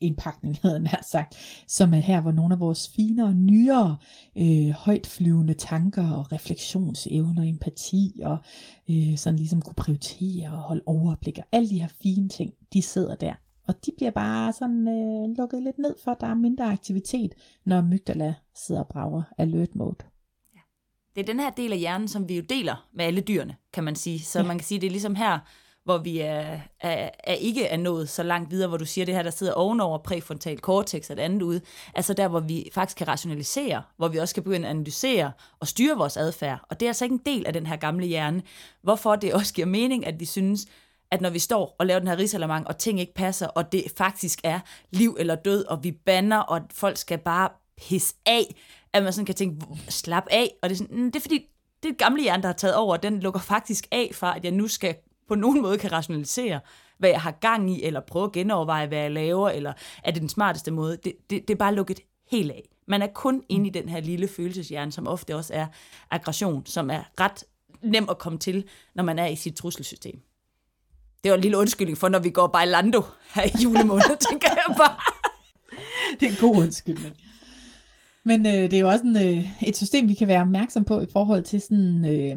indpakning, 0.00 0.58
havde 0.62 0.88
jeg 0.92 0.98
sagt, 1.02 1.36
som 1.68 1.94
er 1.94 1.98
her, 1.98 2.20
hvor 2.20 2.32
nogle 2.32 2.54
af 2.54 2.60
vores 2.60 2.88
finere, 2.96 3.34
nyere, 3.34 3.96
øh, 4.38 4.70
højtflyvende 4.70 5.54
tanker 5.54 6.10
og 6.10 6.32
refleksionsevner, 6.32 7.42
empati 7.42 8.20
og 8.24 8.38
øh, 8.90 9.16
sådan 9.16 9.38
ligesom 9.38 9.62
kunne 9.62 9.74
prioritere 9.74 10.52
og 10.52 10.58
holde 10.58 10.82
overblik 10.86 11.38
og 11.38 11.44
alle 11.52 11.70
de 11.70 11.80
her 11.80 11.88
fine 12.02 12.28
ting, 12.28 12.52
de 12.72 12.82
sidder 12.82 13.14
der. 13.14 13.34
Og 13.68 13.86
de 13.86 13.90
bliver 13.96 14.10
bare 14.10 14.52
sådan 14.52 14.88
øh, 14.88 15.36
lukket 15.38 15.62
lidt 15.62 15.78
ned 15.78 15.94
for, 16.04 16.10
at 16.10 16.20
der 16.20 16.26
er 16.26 16.34
mindre 16.34 16.64
aktivitet, 16.64 17.34
når 17.64 17.80
mygdala 17.80 18.34
sidder 18.54 18.80
og 18.80 18.88
brager 18.88 19.22
alert 19.38 19.74
mode. 19.74 19.96
Ja. 20.54 20.60
Det 21.14 21.20
er 21.20 21.26
den 21.26 21.40
her 21.40 21.50
del 21.50 21.72
af 21.72 21.78
hjernen, 21.78 22.08
som 22.08 22.28
vi 22.28 22.36
jo 22.36 22.42
deler 22.48 22.88
med 22.94 23.04
alle 23.04 23.20
dyrene, 23.20 23.56
kan 23.72 23.84
man 23.84 23.96
sige. 23.96 24.20
Så 24.20 24.38
ja. 24.38 24.46
man 24.46 24.58
kan 24.58 24.64
sige, 24.64 24.80
det 24.80 24.86
er 24.86 24.90
ligesom 24.90 25.14
her, 25.14 25.38
hvor 25.86 25.98
vi 25.98 26.18
er, 26.18 26.58
er, 26.80 27.10
er 27.24 27.34
ikke 27.34 27.66
er 27.66 27.76
nået 27.76 28.08
så 28.08 28.22
langt 28.22 28.50
videre, 28.50 28.68
hvor 28.68 28.76
du 28.76 28.84
siger 28.84 29.04
det 29.04 29.14
her, 29.14 29.22
der 29.22 29.30
sidder 29.30 29.52
ovenover 29.52 29.98
præfrontal 29.98 30.58
cortex 30.58 31.10
og 31.10 31.16
det 31.16 31.22
andet 31.22 31.42
ude. 31.42 31.60
Altså 31.94 32.14
der, 32.14 32.28
hvor 32.28 32.40
vi 32.40 32.70
faktisk 32.72 32.96
kan 32.96 33.08
rationalisere, 33.08 33.82
hvor 33.96 34.08
vi 34.08 34.18
også 34.18 34.34
kan 34.34 34.42
begynde 34.42 34.66
at 34.66 34.70
analysere 34.70 35.32
og 35.60 35.68
styre 35.68 35.96
vores 35.96 36.16
adfærd. 36.16 36.58
Og 36.70 36.80
det 36.80 36.86
er 36.86 36.90
altså 36.90 37.04
ikke 37.04 37.12
en 37.12 37.22
del 37.26 37.46
af 37.46 37.52
den 37.52 37.66
her 37.66 37.76
gamle 37.76 38.06
hjerne. 38.06 38.42
Hvorfor 38.82 39.16
det 39.16 39.34
også 39.34 39.54
giver 39.54 39.66
mening, 39.66 40.06
at 40.06 40.20
vi 40.20 40.24
synes, 40.24 40.66
at 41.10 41.20
når 41.20 41.30
vi 41.30 41.38
står 41.38 41.76
og 41.78 41.86
laver 41.86 41.98
den 41.98 42.08
her 42.08 42.18
risalamang, 42.18 42.66
og 42.66 42.78
ting 42.78 43.00
ikke 43.00 43.14
passer, 43.14 43.46
og 43.46 43.72
det 43.72 43.84
faktisk 43.96 44.40
er 44.44 44.60
liv 44.90 45.16
eller 45.18 45.34
død, 45.34 45.64
og 45.64 45.84
vi 45.84 45.90
banner, 45.90 46.38
og 46.38 46.60
folk 46.72 46.96
skal 46.96 47.18
bare 47.18 47.48
pisse 47.76 48.14
af, 48.26 48.54
at 48.92 49.02
man 49.02 49.12
sådan 49.12 49.26
kan 49.26 49.34
tænke, 49.34 49.66
slap 49.88 50.26
af, 50.30 50.50
og 50.62 50.68
det 50.68 50.74
er, 50.74 50.78
sådan, 50.78 50.96
mm, 50.96 51.12
det 51.12 51.16
er 51.16 51.22
fordi, 51.22 51.46
det 51.82 51.88
er 51.88 51.92
et 51.92 51.98
gamle 51.98 52.22
hjerne, 52.22 52.42
der 52.42 52.48
har 52.48 52.54
taget 52.54 52.74
over, 52.74 52.92
og 52.92 53.02
den 53.02 53.20
lukker 53.20 53.40
faktisk 53.40 53.86
af 53.92 54.10
fra, 54.14 54.36
at 54.36 54.44
jeg 54.44 54.52
nu 54.52 54.68
skal 54.68 54.96
på 55.28 55.34
nogen 55.34 55.62
måde 55.62 55.78
kan 55.78 55.92
rationalisere, 55.92 56.60
hvad 56.98 57.10
jeg 57.10 57.20
har 57.20 57.30
gang 57.30 57.70
i, 57.70 57.82
eller 57.82 58.00
prøve 58.00 58.24
at 58.24 58.32
genoverveje, 58.32 58.86
hvad 58.86 58.98
jeg 58.98 59.10
laver, 59.10 59.50
eller 59.50 59.72
er 60.04 60.10
det 60.10 60.20
den 60.20 60.28
smarteste 60.28 60.70
måde. 60.70 60.98
Det, 61.04 61.12
det, 61.30 61.48
det 61.48 61.54
er 61.54 61.58
bare 61.58 61.74
lukket 61.74 62.00
helt 62.30 62.50
af. 62.50 62.68
Man 62.88 63.02
er 63.02 63.06
kun 63.06 63.42
inde 63.48 63.66
i 63.66 63.70
den 63.70 63.88
her 63.88 64.00
lille 64.00 64.28
følelseshjerne, 64.28 64.92
som 64.92 65.06
ofte 65.06 65.36
også 65.36 65.54
er 65.54 65.66
aggression, 66.10 66.66
som 66.66 66.90
er 66.90 67.02
ret 67.20 67.44
nem 67.82 68.06
at 68.10 68.18
komme 68.18 68.38
til, 68.38 68.64
når 68.94 69.04
man 69.04 69.18
er 69.18 69.26
i 69.26 69.36
sit 69.36 69.54
trusselsystem. 69.54 70.20
Det 71.24 71.30
var 71.30 71.36
en 71.36 71.42
lille 71.42 71.58
undskyldning 71.58 71.98
for, 71.98 72.08
når 72.08 72.18
vi 72.18 72.30
går 72.30 72.64
Lando 72.64 73.02
her 73.34 73.42
i 73.42 73.62
julemåned, 73.62 74.16
tænker 74.30 74.48
jeg 74.50 74.76
bare. 74.76 74.96
det 76.20 76.26
er 76.26 76.30
en 76.30 76.36
god 76.40 76.56
undskyldning. 76.56 77.16
Men 78.24 78.46
øh, 78.46 78.52
det 78.52 78.72
er 78.72 78.78
jo 78.78 78.88
også 78.88 79.04
en, 79.04 79.16
øh, 79.16 79.68
et 79.68 79.76
system, 79.76 80.08
vi 80.08 80.14
kan 80.14 80.28
være 80.28 80.40
opmærksom 80.40 80.84
på 80.84 81.00
i 81.00 81.06
forhold 81.12 81.42
til 81.42 81.60
sådan, 81.60 82.04
øh, 82.04 82.36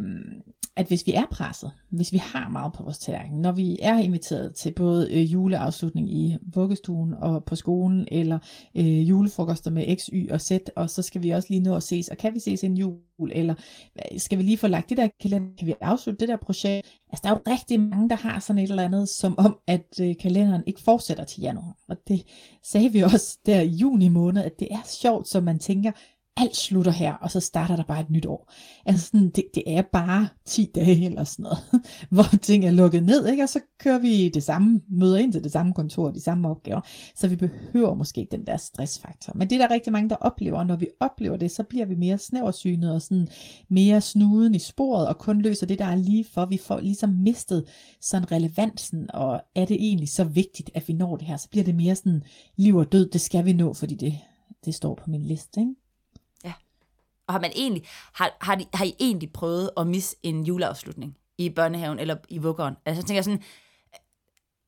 at 0.80 0.88
hvis 0.88 1.08
vi 1.08 1.14
er 1.14 1.26
presset, 1.32 1.72
hvis 1.90 2.14
vi 2.14 2.18
har 2.18 2.50
meget 2.50 2.74
på 2.74 2.84
vores 2.84 2.98
tallerken, 2.98 3.42
når 3.42 3.52
vi 3.52 3.78
er 3.82 3.98
inviteret 3.98 4.56
til 4.56 4.74
både 4.74 5.14
øh, 5.14 5.34
juleafslutning 5.34 6.12
i 6.12 6.38
vuggestuen 6.54 7.14
og 7.14 7.44
på 7.44 7.56
skolen, 7.56 8.08
eller 8.12 8.40
øh, 8.76 9.10
julefrokoster 9.10 9.72
med 9.72 9.98
X, 9.98 10.06
Y 10.14 10.32
og 10.32 10.42
Z, 10.42 10.52
og 10.76 10.90
så 10.90 11.02
skal 11.02 11.24
vi 11.24 11.30
også 11.30 11.48
lige 11.50 11.64
nå 11.64 11.76
at 11.76 11.84
ses, 11.84 12.08
og 12.08 12.18
kan 12.18 12.34
vi 12.34 12.40
ses 12.40 12.64
en 12.64 12.78
jul, 12.78 13.32
eller 13.32 13.56
øh, 13.96 14.20
skal 14.20 14.38
vi 14.38 14.44
lige 14.44 14.58
få 14.58 14.68
lagt 14.68 14.90
det 14.90 14.98
der 14.98 15.08
kalender, 15.22 15.50
kan 15.58 15.68
vi 15.68 15.74
afslutte 15.82 16.20
det 16.20 16.30
der 16.30 16.38
projekt? 16.38 16.88
Altså 17.12 17.22
der 17.24 17.30
er 17.30 17.34
jo 17.34 17.52
rigtig 17.54 17.80
mange, 17.80 18.10
der 18.10 18.16
har 18.16 18.40
sådan 18.40 18.64
et 18.64 18.70
eller 18.70 18.84
andet, 18.84 19.10
som 19.10 19.36
om 19.38 19.58
at 19.68 20.00
øh, 20.02 20.16
kalenderen 20.20 20.64
ikke 20.68 20.82
fortsætter 20.82 21.24
til 21.24 21.42
januar, 21.42 21.76
og 21.90 21.98
det 22.08 22.24
sagde 22.64 22.92
vi 22.92 23.02
også 23.02 23.38
der 23.46 23.62
i 23.62 23.68
juni 23.68 24.08
måned, 24.08 24.44
at 24.44 24.60
det 24.60 24.68
er 24.72 24.82
sjovt, 24.86 25.28
som 25.28 25.44
man 25.44 25.60
tænker, 25.60 25.92
alt 26.40 26.56
slutter 26.56 26.92
her, 26.92 27.14
og 27.14 27.32
så 27.32 27.40
starter 27.40 27.76
der 27.76 27.84
bare 27.84 28.02
et 28.02 28.10
nyt 28.10 28.26
år. 28.26 28.52
Altså 28.86 29.06
sådan, 29.06 29.30
det, 29.30 29.44
det 29.56 29.64
er 29.68 29.82
bare 29.82 30.28
10 30.46 30.72
dage 30.76 31.06
eller 31.06 31.24
sådan 31.24 31.44
noget, 31.44 31.58
hvor 32.10 32.38
ting 32.42 32.66
er 32.66 32.72
lukket 32.72 33.04
ned, 33.04 33.28
ikke? 33.28 33.44
og 33.44 33.50
så 33.50 33.60
kører 33.80 34.00
vi 34.00 34.30
det 34.30 34.44
samme, 34.44 34.82
møder 34.90 35.18
ind 35.18 35.32
til 35.32 35.44
det 35.44 35.52
samme 35.52 35.74
kontor, 35.74 36.12
de 36.12 36.22
samme 36.22 36.50
opgaver, 36.50 36.82
så 37.16 37.28
vi 37.28 37.36
behøver 37.36 37.94
måske 37.94 38.22
ikke 38.22 38.38
den 38.38 38.46
der 38.46 38.58
stressfaktor. 38.58 39.34
Men 39.36 39.50
det 39.50 39.56
er 39.56 39.68
der 39.68 39.74
rigtig 39.74 39.94
mange, 39.94 40.10
der 40.10 40.16
oplever, 40.16 40.58
og 40.58 40.66
når 40.66 40.76
vi 40.76 40.88
oplever 41.00 41.38
det, 41.38 41.52
så 41.52 41.64
bliver 41.64 41.86
vi 41.86 41.96
mere 41.96 42.18
snæversynet 42.18 42.94
og 42.94 43.02
sådan 43.02 43.28
mere 43.70 44.02
snuden 44.02 44.56
i 44.56 44.60
sporet, 44.60 45.08
og 45.08 45.18
kun 45.18 45.42
løser 45.42 45.66
det, 45.66 45.80
der 45.80 45.86
er 45.86 45.96
lige 45.96 46.26
for, 46.34 46.46
vi 46.46 46.58
får 46.58 46.80
ligesom 46.80 47.10
mistet 47.10 47.66
sådan 48.02 48.32
relevansen, 48.32 49.12
og 49.14 49.42
er 49.56 49.66
det 49.66 49.78
egentlig 49.80 50.10
så 50.10 50.24
vigtigt, 50.24 50.72
at 50.74 50.88
vi 50.88 50.94
når 50.94 51.18
det 51.18 51.28
her, 51.28 51.38
så 51.38 51.50
bliver 51.50 51.64
det 51.64 51.76
mere 51.76 51.96
sådan 51.96 52.24
liv 52.56 52.76
og 52.76 52.92
død, 52.92 53.10
det 53.10 53.22
skal 53.22 53.46
vi 53.46 53.54
nå, 53.54 53.74
fordi 53.74 53.96
det, 53.96 54.20
det 54.66 54.76
står 54.76 54.96
på 54.96 55.10
min 55.10 55.26
liste, 55.26 55.60
ikke? 55.60 55.74
Og 57.30 57.34
har, 57.34 57.42
man 57.42 57.52
egentlig, 57.56 57.84
har, 58.14 58.38
har, 58.42 58.56
de, 58.56 58.66
har 58.74 58.86
I 58.86 58.96
egentlig 59.00 59.34
prøvet 59.34 59.70
at 59.78 59.88
misse 59.88 60.16
en 60.24 60.44
juleafslutning 60.44 61.18
i 61.38 61.50
børnehaven 61.50 62.00
eller 62.00 62.16
i 62.30 62.38
vuggeren? 62.38 62.76
Altså 62.86 63.02
jeg 63.02 63.06
tænker 63.06 63.22
sådan, 63.22 63.44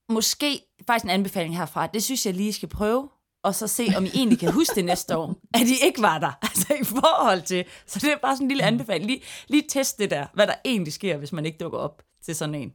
måske 0.10 0.62
faktisk 0.88 1.04
en 1.04 1.10
anbefaling 1.10 1.58
herfra, 1.58 1.88
det 1.88 2.04
synes 2.04 2.26
jeg 2.26 2.34
lige 2.34 2.54
skal 2.54 2.70
prøve, 2.70 3.10
og 3.44 3.56
så 3.56 3.68
se, 3.68 3.88
om 3.98 4.06
I 4.06 4.10
egentlig 4.14 4.40
kan 4.40 4.54
huske 4.54 4.76
det 4.76 4.86
næste 4.86 5.18
år, 5.18 5.36
at 5.54 5.68
I 5.68 5.86
ikke 5.86 6.02
var 6.02 6.20
der, 6.20 6.32
altså 6.42 6.74
i 6.82 6.84
forhold 6.84 7.42
til. 7.42 7.66
Så 7.86 8.00
det 8.00 8.12
er 8.12 8.18
bare 8.22 8.36
sådan 8.36 8.46
en 8.46 8.48
lille 8.48 8.64
anbefaling. 8.64 9.06
Lige, 9.06 9.22
lige 9.48 9.64
test 9.70 10.00
det 10.00 10.12
der, 10.12 10.26
hvad 10.34 10.48
der 10.48 10.54
egentlig 10.66 10.94
sker, 10.94 11.18
hvis 11.18 11.34
man 11.34 11.46
ikke 11.46 11.58
dukker 11.58 11.78
op 11.78 12.04
til 12.24 12.36
sådan 12.36 12.56
en. 12.56 12.74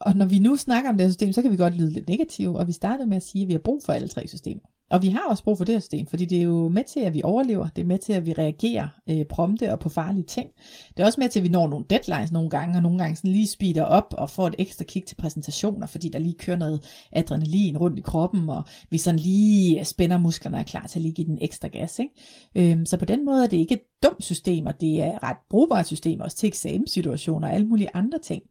Og 0.00 0.16
når 0.16 0.26
vi 0.26 0.38
nu 0.38 0.56
snakker 0.56 0.90
om 0.90 0.96
det 0.96 1.06
her 1.06 1.10
system, 1.10 1.32
så 1.32 1.42
kan 1.42 1.52
vi 1.52 1.56
godt 1.56 1.74
lyde 1.74 1.92
lidt 1.92 2.08
negativt, 2.08 2.56
og 2.56 2.66
vi 2.66 2.72
starter 2.72 3.06
med 3.06 3.16
at 3.16 3.22
sige, 3.22 3.42
at 3.42 3.48
vi 3.48 3.52
har 3.52 3.60
brug 3.60 3.82
for 3.84 3.92
alle 3.92 4.08
tre 4.08 4.28
systemer. 4.28 4.60
Og 4.90 5.02
vi 5.02 5.08
har 5.08 5.28
også 5.28 5.44
brug 5.44 5.58
for 5.58 5.64
det 5.64 5.74
her 5.74 5.80
system, 5.80 6.06
fordi 6.06 6.24
det 6.24 6.38
er 6.38 6.42
jo 6.42 6.68
med 6.68 6.84
til, 6.84 7.00
at 7.00 7.14
vi 7.14 7.22
overlever. 7.24 7.68
Det 7.76 7.82
er 7.82 7.86
med 7.86 7.98
til, 7.98 8.12
at 8.12 8.26
vi 8.26 8.32
reagerer 8.32 8.88
øh, 9.10 9.24
prompte 9.24 9.72
og 9.72 9.80
på 9.80 9.88
farlige 9.88 10.24
ting. 10.24 10.50
Det 10.96 11.02
er 11.02 11.06
også 11.06 11.20
med 11.20 11.28
til, 11.28 11.40
at 11.40 11.44
vi 11.44 11.48
når 11.48 11.68
nogle 11.68 11.84
deadlines 11.90 12.32
nogle 12.32 12.50
gange, 12.50 12.78
og 12.78 12.82
nogle 12.82 12.98
gange 12.98 13.16
sådan 13.16 13.30
lige 13.30 13.46
speeder 13.46 13.82
op 13.82 14.14
og 14.18 14.30
får 14.30 14.46
et 14.46 14.54
ekstra 14.58 14.84
kick 14.84 15.06
til 15.06 15.14
præsentationer, 15.14 15.86
fordi 15.86 16.08
der 16.08 16.18
lige 16.18 16.34
kører 16.38 16.56
noget 16.56 17.06
adrenalin 17.12 17.78
rundt 17.78 17.98
i 17.98 18.02
kroppen, 18.02 18.48
og 18.48 18.64
vi 18.90 18.98
sådan 18.98 19.20
lige 19.20 19.84
spænder 19.84 20.18
musklerne 20.18 20.56
og 20.56 20.60
er 20.60 20.64
klar 20.64 20.86
til 20.86 20.98
at 20.98 21.02
lige 21.02 21.14
give 21.14 21.26
den 21.26 21.38
ekstra 21.40 21.68
gas. 21.68 21.98
Ikke? 21.98 22.72
Øhm, 22.72 22.86
så 22.86 22.96
på 22.96 23.04
den 23.04 23.24
måde 23.24 23.44
er 23.44 23.48
det 23.48 23.56
ikke 23.56 23.74
et 23.74 23.82
dumt 24.02 24.24
system, 24.24 24.66
og 24.66 24.80
det 24.80 25.02
er 25.02 25.16
et 25.16 25.22
ret 25.22 25.36
brugbart 25.50 25.86
system 25.86 26.20
også 26.20 26.36
til 26.36 26.46
eksamenssituationer 26.46 27.48
og 27.48 27.54
alle 27.54 27.66
mulige 27.66 27.88
andre 27.94 28.18
ting. 28.18 28.42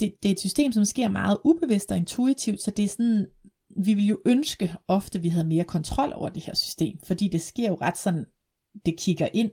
Det, 0.00 0.14
det 0.22 0.28
er 0.28 0.32
et 0.32 0.40
system, 0.40 0.72
som 0.72 0.84
sker 0.84 1.08
meget 1.08 1.38
ubevidst 1.44 1.92
og 1.92 1.96
intuitivt, 1.96 2.62
så 2.62 2.70
det 2.70 2.84
er 2.84 2.88
sådan 2.88 3.26
vi 3.76 3.94
vil 3.94 4.06
jo 4.06 4.18
ønske 4.26 4.74
ofte, 4.88 5.18
at 5.18 5.22
vi 5.22 5.28
havde 5.28 5.46
mere 5.46 5.64
kontrol 5.64 6.12
over 6.14 6.28
det 6.28 6.42
her 6.42 6.54
system, 6.54 6.98
fordi 7.04 7.28
det 7.28 7.40
sker 7.40 7.68
jo 7.68 7.78
ret 7.80 7.98
sådan, 7.98 8.24
det 8.86 8.98
kigger 8.98 9.28
ind, 9.32 9.50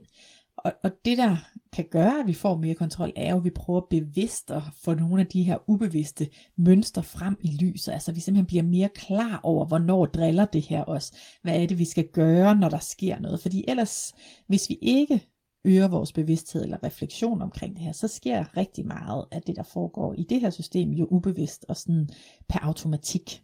og, 0.56 0.72
og 0.82 0.90
det 1.04 1.18
der 1.18 1.36
kan 1.72 1.84
gøre, 1.90 2.20
at 2.20 2.26
vi 2.26 2.34
får 2.34 2.56
mere 2.56 2.74
kontrol, 2.74 3.12
er 3.16 3.30
jo, 3.30 3.36
at 3.36 3.44
vi 3.44 3.50
prøver 3.50 3.80
bevidst 3.90 4.50
at 4.50 4.62
få 4.84 4.94
nogle 4.94 5.20
af 5.20 5.26
de 5.26 5.42
her 5.42 5.58
ubevidste 5.70 6.28
mønstre 6.56 7.02
frem 7.02 7.36
i 7.40 7.56
lyset. 7.60 7.92
Altså 7.92 8.12
vi 8.12 8.20
simpelthen 8.20 8.46
bliver 8.46 8.62
mere 8.62 8.88
klar 8.94 9.40
over, 9.42 9.66
hvornår 9.66 10.06
driller 10.06 10.44
det 10.44 10.62
her 10.62 10.84
os. 10.84 11.12
Hvad 11.42 11.62
er 11.62 11.66
det, 11.66 11.78
vi 11.78 11.84
skal 11.84 12.08
gøre, 12.12 12.56
når 12.56 12.68
der 12.68 12.78
sker 12.78 13.18
noget? 13.18 13.40
Fordi 13.40 13.64
ellers, 13.68 14.12
hvis 14.46 14.68
vi 14.68 14.78
ikke 14.82 15.26
øger 15.64 15.88
vores 15.88 16.12
bevidsthed 16.12 16.62
eller 16.62 16.84
refleksion 16.84 17.42
omkring 17.42 17.76
det 17.76 17.84
her, 17.84 17.92
så 17.92 18.08
sker 18.08 18.56
rigtig 18.56 18.86
meget 18.86 19.24
af 19.30 19.42
det, 19.42 19.56
der 19.56 19.62
foregår 19.62 20.14
i 20.14 20.22
det 20.22 20.40
her 20.40 20.50
system, 20.50 20.90
jo 20.90 21.06
ubevidst 21.10 21.64
og 21.68 21.76
sådan 21.76 22.08
per 22.48 22.58
automatik 22.58 23.42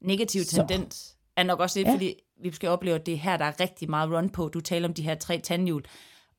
negativ 0.00 0.44
så. 0.44 0.56
tendens 0.56 1.16
er 1.36 1.42
nok 1.42 1.60
også 1.60 1.78
lidt, 1.78 1.88
ja. 1.88 1.92
fordi 1.92 2.14
vi 2.42 2.52
skal 2.52 2.68
opleve, 2.68 2.96
at 2.96 3.06
det 3.06 3.14
er 3.14 3.18
her, 3.18 3.36
der 3.36 3.44
er 3.44 3.60
rigtig 3.60 3.90
meget 3.90 4.10
run 4.10 4.30
på. 4.30 4.48
Du 4.48 4.60
taler 4.60 4.88
om 4.88 4.94
de 4.94 5.02
her 5.02 5.14
tre 5.14 5.40
tandhjul. 5.40 5.84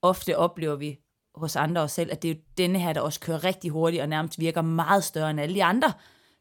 Ofte 0.01 0.38
oplever 0.38 0.75
vi 0.75 1.00
hos 1.36 1.56
andre 1.56 1.82
os 1.82 1.92
selv, 1.92 2.12
at 2.12 2.22
det 2.22 2.32
er 2.32 2.34
jo 2.34 2.39
denne 2.58 2.80
her, 2.80 2.94
der 2.94 3.01
også 3.01 3.20
kører 3.20 3.44
rigtig 3.44 3.72
hurtigt 3.72 4.01
og 4.01 4.10
nærmest 4.10 4.39
virker 4.39 4.62
meget 4.62 5.04
større 5.04 5.30
end 5.30 5.39
alle 5.39 5.56
de 5.56 5.63
andre 5.63 5.94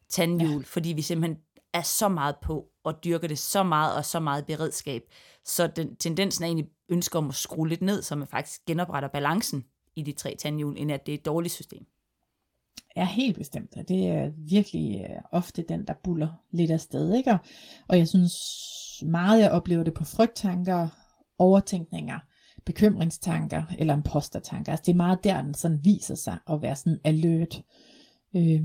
tandhjul, 0.09 0.61
ja. 0.61 0.65
fordi 0.67 0.89
vi 0.89 1.03
simpelthen 1.03 1.39
er 1.75 1.83
så 1.83 2.09
meget 2.09 2.37
på 2.43 2.69
og 2.85 3.05
dyrker 3.05 3.29
det 3.29 3.39
så 3.39 3.63
meget 3.63 3.97
og 3.97 4.05
så 4.05 4.21
meget 4.21 4.47
beredskab. 4.47 5.03
Så 5.45 5.67
den, 5.67 5.97
tendensen 5.97 6.45
er 6.45 6.47
egentlig 6.47 6.69
ønsker 6.89 7.19
om 7.19 7.29
at 7.29 7.35
skrue 7.35 7.69
lidt 7.69 7.83
ned, 7.83 8.03
så 8.03 8.17
man 8.17 8.29
faktisk 8.29 8.61
genopretter 8.67 9.09
balancen 9.09 9.65
i 9.97 10.03
de 10.03 10.13
tre 10.13 10.37
tandhjul, 10.39 10.79
end 10.79 10.93
at 10.93 11.07
det 11.07 11.15
er 11.15 11.19
et 11.19 11.25
dårligt 11.25 11.55
system. 11.55 11.87
Ja, 12.97 13.05
helt 13.05 13.37
bestemt. 13.37 13.75
Det 13.89 14.09
er 14.09 14.31
virkelig 14.37 15.01
øh, 15.01 15.17
ofte 15.33 15.65
den, 15.69 15.87
der 15.87 15.95
buller 16.05 16.29
lidt 16.53 16.71
af 16.71 16.81
sted. 16.81 17.15
Ikke? 17.15 17.39
Og 17.89 17.99
jeg 17.99 18.09
synes 18.09 18.35
meget, 19.07 19.41
jeg 19.41 19.51
oplever 19.51 19.85
det 19.85 19.95
på 19.95 20.05
frygttanker, 20.05 20.89
overtænkninger, 21.39 22.19
bekymringstanker 22.67 23.63
eller 23.79 23.97
impostertanker. 23.97 24.73
Altså 24.73 24.83
det 24.87 24.93
er 24.93 24.97
meget 24.97 25.25
der, 25.25 25.43
den 25.43 25.55
sådan 25.55 25.85
viser 25.85 26.15
sig 26.15 26.39
at 26.51 26.63
være 26.63 26.77
sådan 26.77 26.99
alert. 27.05 27.63
Øh, 28.37 28.61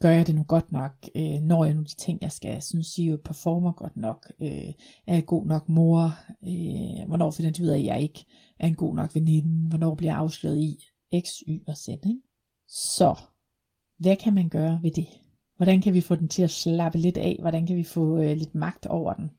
gør 0.00 0.10
jeg 0.10 0.26
det 0.26 0.34
nu 0.34 0.42
godt 0.42 0.72
nok? 0.72 0.92
Øh, 1.16 1.40
når 1.42 1.64
jeg 1.64 1.74
nu 1.74 1.82
de 1.82 1.96
ting, 1.96 2.18
jeg 2.22 2.32
skal? 2.32 2.62
Synes 2.62 2.98
I 2.98 3.10
jo 3.10 3.18
performer 3.24 3.72
godt 3.72 3.96
nok? 3.96 4.32
Øh, 4.42 4.72
er 5.06 5.14
jeg 5.14 5.26
god 5.26 5.46
nok 5.46 5.68
mor? 5.68 6.02
Øh, 6.42 7.08
hvornår 7.08 7.30
finder 7.30 7.50
de 7.50 7.62
ud 7.62 7.68
af, 7.68 7.78
at 7.78 7.84
jeg 7.84 8.02
ikke 8.02 8.24
er 8.60 8.66
en 8.66 8.74
god 8.74 8.94
nok 8.94 9.14
veninde? 9.14 9.68
Hvornår 9.68 9.94
bliver 9.94 10.12
jeg 10.12 10.18
afsløret 10.18 10.58
i 10.58 10.78
X, 11.20 11.28
Y 11.48 11.62
og 11.66 11.76
Z? 11.76 11.88
Ikke? 11.88 12.20
Så, 12.68 13.20
hvad 13.98 14.16
kan 14.16 14.34
man 14.34 14.48
gøre 14.48 14.80
ved 14.82 14.90
det? 14.90 15.06
Hvordan 15.56 15.82
kan 15.82 15.94
vi 15.94 16.00
få 16.00 16.14
den 16.14 16.28
til 16.28 16.42
at 16.42 16.50
slappe 16.50 16.98
lidt 16.98 17.16
af? 17.16 17.36
Hvordan 17.40 17.66
kan 17.66 17.76
vi 17.76 17.84
få 17.84 18.18
øh, 18.18 18.36
lidt 18.36 18.54
magt 18.54 18.86
over 18.86 19.12
den? 19.12 19.30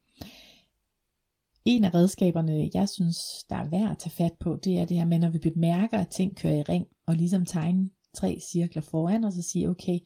En 1.66 1.84
af 1.84 1.94
redskaberne, 1.94 2.70
jeg 2.74 2.90
synes, 2.90 3.18
der 3.50 3.56
er 3.56 3.70
værd 3.70 3.92
at 3.92 3.98
tage 3.98 4.12
fat 4.12 4.34
på, 4.40 4.56
det 4.64 4.80
er 4.80 4.86
det 4.86 4.98
her 4.98 5.06
med, 5.06 5.20
når 5.20 5.30
vi 5.30 5.38
bemærker, 5.38 6.00
at 6.00 6.08
ting 6.08 6.36
kører 6.38 6.56
i 6.56 6.62
ring, 6.62 6.88
og 7.08 7.16
ligesom 7.16 7.46
tegne 7.46 7.90
tre 8.14 8.40
cirkler 8.52 8.82
foran, 8.82 9.24
og 9.24 9.34
så 9.34 9.42
sige, 9.42 9.70
okay, 9.70 10.00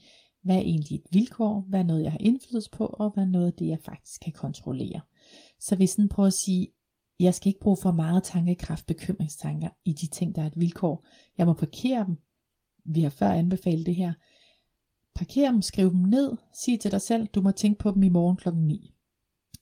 hvad 0.44 0.56
er 0.56 0.62
egentlig 0.62 0.96
et 0.96 1.06
vilkår, 1.12 1.66
hvad 1.70 1.80
er 1.80 1.84
noget, 1.84 2.04
jeg 2.04 2.12
har 2.12 2.20
indflydelse 2.20 2.70
på, 2.70 2.86
og 2.86 3.14
hvad 3.14 3.24
er 3.24 3.28
noget, 3.28 3.60
det 3.60 3.68
jeg 3.68 3.80
faktisk 3.86 4.22
kan 4.22 4.34
kontrollere. 4.34 5.02
Så 5.60 5.76
vi 5.76 5.88
sådan 5.88 6.10
prøver 6.10 6.28
at 6.28 6.34
sige, 6.34 6.68
jeg 7.20 7.34
skal 7.34 7.48
ikke 7.48 7.60
bruge 7.60 7.78
for 7.82 7.92
meget 7.92 8.24
tankekraft, 8.24 8.86
bekymringstanker 8.86 9.70
i 9.86 9.94
de 9.94 10.08
ting, 10.08 10.36
der 10.36 10.42
er 10.42 10.48
et 10.48 10.60
vilkår. 10.60 11.06
Jeg 11.38 11.46
må 11.46 11.54
parkere 11.54 12.06
dem. 12.06 12.18
Vi 12.86 13.02
har 13.02 13.10
før 13.10 13.30
anbefalet 13.30 13.86
det 13.86 13.96
her. 13.96 14.14
Parker 15.16 15.52
dem, 15.52 15.62
skriv 15.62 15.92
dem 15.92 16.00
ned, 16.00 16.32
sig 16.54 16.80
til 16.80 16.92
dig 16.92 17.02
selv, 17.02 17.28
du 17.28 17.42
må 17.42 17.52
tænke 17.52 17.80
på 17.80 17.92
dem 17.92 18.04
i 18.04 18.10
morgen 18.10 18.38
klokken 18.38 18.68
9. 18.68 18.94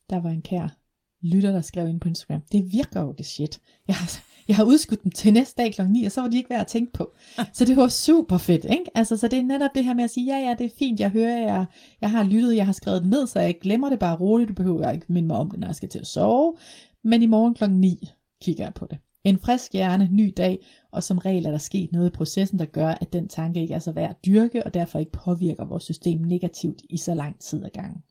Der 0.09 0.21
var 0.21 0.29
en 0.29 0.41
kær 0.41 0.77
lytter, 1.21 1.51
der 1.51 1.61
skrev 1.61 1.87
ind 1.87 1.99
på 1.99 2.07
Instagram, 2.07 2.41
det 2.51 2.71
virker 2.71 3.01
jo 3.01 3.11
det 3.17 3.25
shit. 3.25 3.59
Jeg 3.87 3.95
har, 3.95 4.21
jeg 4.47 4.55
har 4.55 4.63
udskudt 4.63 5.03
dem 5.03 5.11
til 5.11 5.33
næste 5.33 5.63
dag 5.63 5.73
kl. 5.73 5.81
9, 5.81 6.05
og 6.05 6.11
så 6.11 6.21
var 6.21 6.27
de 6.27 6.37
ikke 6.37 6.49
værd 6.49 6.61
at 6.61 6.67
tænke 6.67 6.93
på. 6.93 7.13
Så 7.53 7.65
det 7.65 7.77
var 7.77 7.87
super 7.87 8.37
fedt, 8.37 8.65
ikke? 8.65 8.85
Altså, 8.95 9.17
så 9.17 9.27
det 9.27 9.39
er 9.39 9.43
netop 9.43 9.69
det 9.75 9.85
her 9.85 9.93
med 9.93 10.03
at 10.03 10.09
sige, 10.09 10.37
ja, 10.37 10.47
ja, 10.47 10.55
det 10.57 10.65
er 10.65 10.75
fint, 10.79 10.99
jeg 10.99 11.09
hører, 11.09 11.37
jeg, 11.37 11.65
jeg 12.01 12.11
har 12.11 12.23
lyttet, 12.23 12.55
jeg 12.55 12.65
har 12.65 12.73
skrevet 12.73 13.01
det 13.01 13.09
ned, 13.09 13.27
så 13.27 13.39
jeg 13.39 13.59
glemmer 13.61 13.89
det 13.89 13.99
bare 13.99 14.17
roligt, 14.17 14.49
du 14.49 14.53
behøver 14.53 14.91
ikke 14.91 15.05
minde 15.09 15.27
mig 15.27 15.37
om 15.37 15.51
det, 15.51 15.59
når 15.59 15.67
jeg 15.67 15.75
skal 15.75 15.89
til 15.89 15.99
at 15.99 16.07
sove. 16.07 16.55
Men 17.03 17.21
i 17.21 17.25
morgen 17.25 17.53
kl. 17.53 17.69
9 17.69 18.09
kigger 18.41 18.63
jeg 18.63 18.73
på 18.73 18.87
det. 18.89 18.97
En 19.23 19.39
frisk 19.39 19.73
hjerne, 19.73 20.09
ny 20.11 20.33
dag, 20.37 20.65
og 20.91 21.03
som 21.03 21.17
regel 21.17 21.45
er 21.45 21.51
der 21.51 21.57
sket 21.57 21.91
noget 21.91 22.07
i 22.09 22.13
processen, 22.13 22.59
der 22.59 22.65
gør, 22.65 22.87
at 22.87 23.13
den 23.13 23.27
tanke 23.27 23.61
ikke 23.61 23.73
er 23.73 23.79
så 23.79 23.91
værd 23.91 24.09
at 24.09 24.25
dyrke, 24.25 24.63
og 24.63 24.73
derfor 24.73 24.99
ikke 24.99 25.11
påvirker 25.11 25.65
vores 25.65 25.83
system 25.83 26.21
negativt 26.21 26.81
i 26.89 26.97
så 26.97 27.13
lang 27.13 27.39
tid 27.39 27.65
ad 27.65 27.69
gangen. 27.69 28.03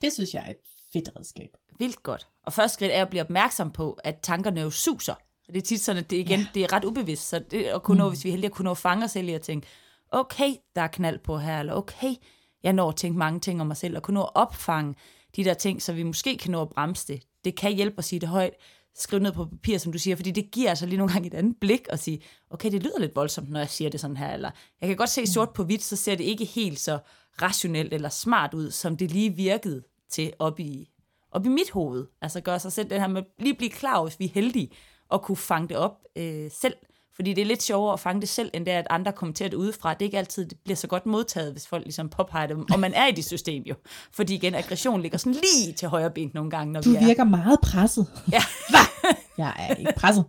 Det 0.00 0.12
synes 0.12 0.34
jeg 0.34 0.44
er 0.46 0.50
et 0.50 0.56
fedt 0.92 1.10
redskab. 1.16 1.56
Vildt 1.78 2.02
godt. 2.02 2.28
Og 2.46 2.52
første 2.52 2.74
skridt 2.74 2.92
er 2.92 3.02
at 3.02 3.10
blive 3.10 3.22
opmærksom 3.22 3.70
på, 3.70 3.98
at 4.04 4.18
tankerne 4.22 4.60
jo 4.60 4.70
suser. 4.70 5.14
Det 5.46 5.56
er 5.56 5.60
tit 5.60 5.80
sådan, 5.80 6.04
at 6.04 6.10
det, 6.10 6.16
igen, 6.16 6.40
ja. 6.40 6.46
det 6.54 6.62
er 6.62 6.72
ret 6.72 6.84
ubevidst. 6.84 7.28
Så 7.28 7.38
det 7.38 7.64
at 7.64 7.82
kunne 7.82 7.94
mm. 7.94 7.98
nå, 7.98 8.08
hvis 8.08 8.24
vi 8.24 8.28
er 8.28 8.32
heldige 8.32 8.48
at 8.48 8.52
kunne 8.52 8.64
nå 8.64 8.70
at 8.70 8.78
fange 8.78 9.04
os 9.04 9.10
selv 9.10 9.28
i 9.28 9.32
at 9.32 9.42
tænke, 9.42 9.66
okay, 10.12 10.54
der 10.76 10.82
er 10.82 10.86
knald 10.86 11.18
på 11.18 11.38
her, 11.38 11.60
eller 11.60 11.74
okay, 11.74 12.14
jeg 12.62 12.72
når 12.72 12.88
at 12.88 12.96
tænke 12.96 13.18
mange 13.18 13.40
ting 13.40 13.60
om 13.60 13.66
mig 13.66 13.76
selv, 13.76 13.96
og 13.96 14.02
kunne 14.02 14.14
nå 14.14 14.22
at 14.22 14.30
opfange 14.34 14.94
de 15.36 15.44
der 15.44 15.54
ting, 15.54 15.82
så 15.82 15.92
vi 15.92 16.02
måske 16.02 16.38
kan 16.38 16.50
nå 16.50 16.62
at 16.62 16.68
bremse 16.68 17.06
det. 17.06 17.22
Det 17.44 17.56
kan 17.56 17.72
hjælpe 17.72 17.98
at 17.98 18.04
sige 18.04 18.20
det 18.20 18.28
højt, 18.28 18.54
skrive 18.94 19.22
ned 19.22 19.32
på 19.32 19.44
papir, 19.44 19.78
som 19.78 19.92
du 19.92 19.98
siger, 19.98 20.16
fordi 20.16 20.30
det 20.30 20.50
giver 20.50 20.68
altså 20.70 20.86
lige 20.86 20.98
nogle 20.98 21.12
gange 21.12 21.26
et 21.26 21.34
andet 21.34 21.56
blik 21.60 21.88
og 21.88 21.98
sige, 21.98 22.22
okay, 22.50 22.70
det 22.72 22.82
lyder 22.82 22.98
lidt 22.98 23.16
voldsomt, 23.16 23.50
når 23.50 23.60
jeg 23.60 23.68
siger 23.68 23.90
det 23.90 24.00
sådan 24.00 24.16
her, 24.16 24.32
eller 24.32 24.50
jeg 24.80 24.88
kan 24.88 24.96
godt 24.96 25.10
se 25.10 25.20
mm. 25.20 25.26
sort 25.26 25.52
på 25.52 25.64
hvidt, 25.64 25.82
så 25.82 25.96
ser 25.96 26.14
det 26.14 26.24
ikke 26.24 26.44
helt 26.44 26.80
så 26.80 26.98
rationelt 27.42 27.94
eller 27.94 28.08
smart 28.08 28.54
ud, 28.54 28.70
som 28.70 28.96
det 28.96 29.10
lige 29.10 29.30
virkede 29.30 29.82
til 30.10 30.32
op 30.38 30.60
i, 30.60 30.90
op 31.32 31.46
i 31.46 31.48
mit 31.48 31.70
hoved. 31.70 32.06
Altså 32.22 32.40
gøre 32.40 32.60
sig 32.60 32.72
selv 32.72 32.90
det 32.90 33.00
her 33.00 33.08
med 33.08 33.22
lige 33.38 33.54
blive 33.54 33.70
klar, 33.70 34.02
hvis 34.02 34.18
vi 34.18 34.24
er 34.24 34.28
heldige, 34.28 34.70
og 35.08 35.22
kunne 35.22 35.36
fange 35.36 35.68
det 35.68 35.76
op 35.76 36.04
øh, 36.16 36.50
selv. 36.50 36.74
Fordi 37.20 37.32
det 37.32 37.42
er 37.42 37.46
lidt 37.46 37.62
sjovere 37.62 37.92
at 37.92 38.00
fange 38.00 38.20
det 38.20 38.28
selv, 38.28 38.50
end 38.54 38.66
det 38.66 38.74
er, 38.74 38.78
at 38.78 38.86
andre 38.90 39.12
kommenterer 39.12 39.48
det 39.48 39.56
udefra. 39.56 39.94
Det 39.94 40.02
er 40.02 40.04
ikke 40.04 40.18
altid, 40.18 40.46
det 40.46 40.58
bliver 40.64 40.76
så 40.76 40.86
godt 40.86 41.06
modtaget, 41.06 41.52
hvis 41.52 41.66
folk 41.66 41.84
ligesom 41.84 42.08
påpeger 42.08 42.46
det, 42.46 42.56
og 42.72 42.80
man 42.80 42.94
er 42.94 43.06
i 43.06 43.12
det 43.12 43.24
system 43.24 43.62
jo. 43.62 43.74
Fordi 44.12 44.34
igen, 44.34 44.54
aggression 44.54 45.02
ligger 45.02 45.18
sådan 45.18 45.32
lige 45.32 45.72
til 45.72 45.88
højre 45.88 46.10
ben 46.10 46.30
nogle 46.34 46.50
gange, 46.50 46.72
når 46.72 46.80
du 46.80 46.90
vi 46.90 46.96
er. 46.96 47.04
virker 47.04 47.24
meget 47.24 47.60
presset. 47.62 48.06
Ja. 48.32 48.42
Hvad? 48.70 49.14
Jeg 49.38 49.54
er 49.58 49.74
ikke 49.74 49.92
presset. 49.96 50.24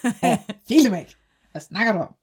Helt 0.68 0.92
væk. 0.92 1.14
Hvad 1.52 1.60
snakker 1.60 1.92
du 1.92 1.98
om? 1.98 2.14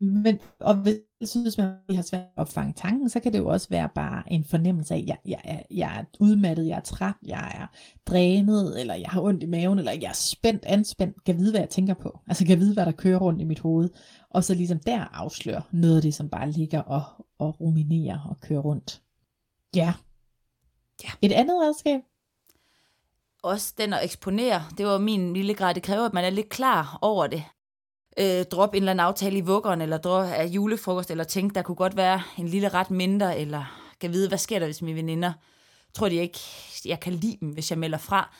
Men, 0.00 0.38
og 0.60 0.74
hvis 0.74 0.96
synes 1.22 1.58
man, 1.58 1.74
har 1.90 2.02
svært 2.02 2.20
at 2.22 2.28
opfange 2.36 2.72
tanken, 2.72 3.08
så 3.08 3.20
kan 3.20 3.32
det 3.32 3.38
jo 3.38 3.48
også 3.48 3.68
være 3.70 3.88
bare 3.94 4.32
en 4.32 4.44
fornemmelse 4.44 4.94
af, 4.94 4.98
at 4.98 5.06
jeg, 5.06 5.18
jeg, 5.26 5.40
jeg, 5.44 5.64
jeg 5.70 5.98
er 5.98 6.04
udmattet, 6.20 6.66
jeg 6.66 6.76
er 6.76 6.80
træt, 6.80 7.14
jeg 7.26 7.52
er 7.54 7.66
drænet, 8.06 8.80
eller 8.80 8.94
jeg 8.94 9.08
har 9.08 9.20
ondt 9.20 9.42
i 9.42 9.46
maven, 9.46 9.78
eller 9.78 9.92
jeg 9.92 10.08
er 10.08 10.12
spændt, 10.12 10.64
anspændt, 10.64 11.24
kan 11.24 11.38
vide, 11.38 11.50
hvad 11.50 11.60
jeg 11.60 11.70
tænker 11.70 11.94
på. 11.94 12.20
Altså 12.26 12.46
kan 12.46 12.60
vide, 12.60 12.74
hvad 12.74 12.86
der 12.86 12.92
kører 12.92 13.18
rundt 13.18 13.40
i 13.40 13.44
mit 13.44 13.58
hoved. 13.58 13.88
Og 14.30 14.44
så 14.44 14.54
ligesom 14.54 14.78
der 14.78 15.04
afsløre 15.04 15.62
noget 15.70 15.96
af 15.96 16.02
det, 16.02 16.14
som 16.14 16.28
bare 16.28 16.50
ligger 16.50 16.80
og, 16.80 17.02
og 17.38 17.60
ruminerer 17.60 18.18
og 18.30 18.40
kører 18.40 18.60
rundt. 18.60 19.02
Ja. 19.76 19.94
ja. 21.04 21.10
Et 21.22 21.32
andet 21.32 21.56
redskab, 21.62 22.00
også 23.42 23.74
den 23.78 23.92
at 23.92 24.04
eksponere, 24.04 24.62
det 24.78 24.86
var 24.86 24.98
min 24.98 25.34
lille 25.34 25.54
grad, 25.54 25.74
det 25.74 25.82
kræver, 25.82 26.06
at 26.06 26.14
man 26.14 26.24
er 26.24 26.30
lidt 26.30 26.48
klar 26.48 26.98
over 27.02 27.26
det 27.26 27.44
øh, 28.20 28.44
droppe 28.44 28.76
en 28.76 28.82
eller 28.82 28.90
anden 28.90 29.06
aftale 29.06 29.38
i 29.38 29.40
vuggeren, 29.40 29.80
eller 29.80 29.98
droppe 29.98 30.34
af 30.34 30.46
julefrokost, 30.46 31.10
eller 31.10 31.24
tænke, 31.24 31.54
der 31.54 31.62
kunne 31.62 31.74
godt 31.74 31.96
være 31.96 32.22
en 32.38 32.48
lille 32.48 32.68
ret 32.68 32.90
mindre, 32.90 33.38
eller 33.38 33.92
kan 34.00 34.12
vide, 34.12 34.28
hvad 34.28 34.38
sker 34.38 34.58
der, 34.58 34.66
hvis 34.66 34.82
mine 34.82 34.96
veninder 34.96 35.32
tror 35.94 36.08
de 36.08 36.14
ikke, 36.14 36.38
jeg 36.84 37.00
kan 37.00 37.12
lide 37.12 37.36
dem, 37.40 37.48
hvis 37.48 37.70
jeg 37.70 37.78
melder 37.78 37.98
fra. 37.98 38.34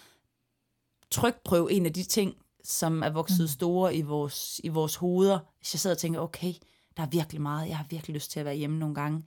Trykprøv 1.10 1.68
en 1.70 1.86
af 1.86 1.92
de 1.92 2.02
ting, 2.02 2.34
som 2.64 3.02
er 3.02 3.10
vokset 3.10 3.40
mm. 3.40 3.48
store 3.48 3.94
i 3.94 4.02
vores, 4.02 4.60
i 4.64 4.68
vores 4.68 4.96
hoveder. 4.96 5.38
Hvis 5.58 5.74
jeg 5.74 5.80
sidder 5.80 5.96
og 5.96 6.00
tænker, 6.00 6.20
okay, 6.20 6.52
der 6.96 7.02
er 7.02 7.06
virkelig 7.06 7.40
meget, 7.40 7.68
jeg 7.68 7.76
har 7.76 7.86
virkelig 7.90 8.14
lyst 8.14 8.30
til 8.30 8.40
at 8.40 8.46
være 8.46 8.54
hjemme 8.54 8.78
nogle 8.78 8.94
gange. 8.94 9.24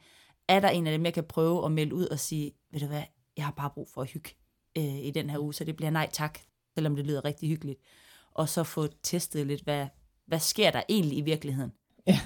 Er 0.48 0.60
der 0.60 0.70
en 0.70 0.88
af 0.88 0.92
dem, 0.92 1.06
jeg 1.06 1.14
kan 1.14 1.24
prøve 1.24 1.66
at 1.66 1.72
melde 1.72 1.96
ud 1.96 2.06
og 2.06 2.20
sige, 2.20 2.52
ved 2.72 2.80
du 2.80 2.86
hvad, 2.86 3.04
jeg 3.38 3.46
har 3.46 3.52
bare 3.52 3.70
brug 3.70 3.90
for 3.94 4.02
at 4.02 4.08
hygge 4.08 4.30
øh, 4.78 5.00
i 5.00 5.12
den 5.12 5.30
her 5.30 5.40
uge, 5.40 5.54
så 5.54 5.64
det 5.64 5.76
bliver 5.76 5.90
nej 5.90 6.10
tak, 6.14 6.40
selvom 6.74 6.96
det 6.96 7.06
lyder 7.06 7.26
rigtig 7.26 7.50
hyggeligt. 7.50 7.80
Og 8.32 8.50
så 8.50 8.64
få 8.64 8.88
testet 9.04 9.48
lidt, 9.48 9.62
hvad, 9.62 9.88
hvad 10.32 10.40
sker 10.40 10.72
der 10.72 10.82
egentlig 10.90 11.18
i 11.18 11.22
virkeligheden? 11.22 11.72
Ja. 12.08 12.20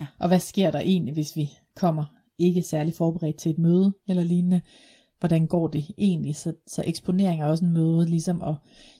ja, 0.00 0.06
og 0.18 0.28
hvad 0.28 0.40
sker 0.40 0.70
der 0.70 0.80
egentlig, 0.80 1.14
hvis 1.14 1.36
vi 1.36 1.50
kommer 1.76 2.04
ikke 2.38 2.62
særlig 2.62 2.94
forberedt 2.94 3.36
til 3.36 3.50
et 3.50 3.58
møde 3.58 3.94
eller 4.08 4.22
lignende? 4.22 4.60
Hvordan 5.18 5.46
går 5.46 5.68
det 5.68 5.90
egentlig? 5.98 6.36
Så, 6.36 6.54
så 6.66 6.82
eksponering 6.86 7.42
er 7.42 7.46
også 7.46 7.64
en 7.64 7.72
møde, 7.72 8.06
ligesom, 8.06 8.40
og 8.40 8.56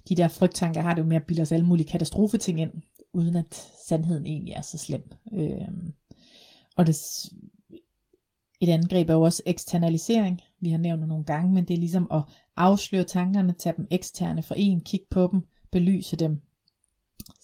de 0.09 0.17
der 0.17 0.29
frygttanker 0.29 0.81
har 0.81 0.95
det 0.95 1.03
jo 1.03 1.07
med 1.07 1.17
at 1.17 1.27
bilde 1.27 1.43
os 1.43 1.53
alle 1.53 1.67
mulige 1.67 1.89
katastrofeting 1.89 2.61
ind, 2.61 2.71
uden 3.13 3.37
at 3.37 3.71
sandheden 3.89 4.27
egentlig 4.27 4.55
er 4.55 4.63
så 4.63 4.79
slem. 4.79 5.11
Øhm, 5.33 5.93
og 6.77 6.87
det, 6.87 6.97
et 8.61 8.69
andet 8.69 8.91
greb 8.91 9.11
er 9.11 9.15
jo 9.15 9.23
også 9.23 9.43
eksternalisering. 9.47 10.41
Vi 10.61 10.71
har 10.71 10.79
nævnt 10.79 11.01
det 11.01 11.09
nogle 11.09 11.25
gange, 11.25 11.53
men 11.53 11.65
det 11.65 11.75
er 11.75 11.79
ligesom 11.79 12.07
at 12.13 12.23
afsløre 12.57 13.05
tankerne, 13.05 13.53
tage 13.53 13.75
dem 13.77 13.87
eksterne 13.91 14.43
for 14.43 14.55
en, 14.55 14.81
kigge 14.81 15.07
på 15.11 15.29
dem, 15.33 15.41
belyse 15.73 16.17
dem, 16.17 16.41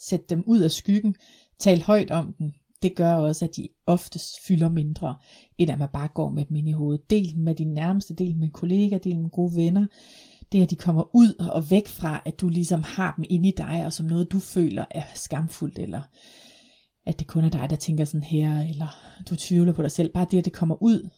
sætte 0.01 0.27
dem 0.29 0.43
ud 0.47 0.61
af 0.61 0.71
skyggen, 0.71 1.15
tale 1.59 1.83
højt 1.83 2.11
om 2.11 2.35
dem, 2.39 2.53
det 2.83 2.97
gør 2.97 3.15
også, 3.15 3.45
at 3.45 3.57
de 3.57 3.69
oftest 3.87 4.47
fylder 4.47 4.69
mindre, 4.69 5.17
end 5.59 5.71
at 5.71 5.79
man 5.79 5.89
bare 5.93 6.09
går 6.09 6.31
med 6.31 6.45
dem 6.45 6.57
ind 6.57 6.69
i 6.69 6.73
hovedet. 6.73 7.11
Del 7.11 7.35
dem 7.35 7.43
med 7.43 7.55
din 7.55 7.75
nærmeste, 7.75 8.15
del 8.15 8.37
med 8.37 8.51
kollegaer, 8.51 8.99
del 8.99 9.19
med 9.19 9.31
gode 9.31 9.57
venner. 9.57 9.87
Det 10.53 10.63
at 10.63 10.71
de 10.71 10.77
kommer 10.77 11.17
ud 11.17 11.35
og 11.35 11.71
væk 11.71 11.89
fra, 11.89 12.23
at 12.25 12.41
du 12.41 12.49
ligesom 12.49 12.83
har 12.83 13.15
dem 13.17 13.25
inde 13.29 13.49
i 13.49 13.55
dig, 13.57 13.83
og 13.87 13.93
som 13.93 14.07
noget 14.07 14.33
du 14.33 14.39
føler 14.39 14.85
er 14.91 15.03
skamfuldt, 15.15 15.79
eller 15.79 16.03
at 17.07 17.19
det 17.19 17.27
kun 17.27 17.45
er 17.45 17.49
dig, 17.49 17.71
der 17.71 17.77
tænker 17.77 18.05
sådan 18.05 18.25
her, 18.25 18.61
eller 18.61 18.97
du 19.31 19.37
tvivler 19.37 19.73
på 19.73 19.83
dig 19.83 19.91
selv. 19.91 20.13
Bare 20.13 20.27
det, 20.31 20.39
at 20.39 20.45
det 20.45 20.53
kommer 20.53 20.83
ud, 20.83 21.09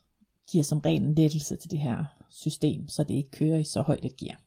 giver 0.51 0.64
som 0.64 0.79
ren 0.79 1.14
lettelse 1.14 1.57
til 1.57 1.71
det 1.71 1.79
her 1.79 2.05
system, 2.31 2.88
så 2.88 3.05
det 3.05 3.14
ikke 3.14 3.31
kører 3.31 3.59
i 3.59 3.64
så 3.64 3.83
højt 3.83 4.05
et 4.05 4.16
gear. 4.16 4.40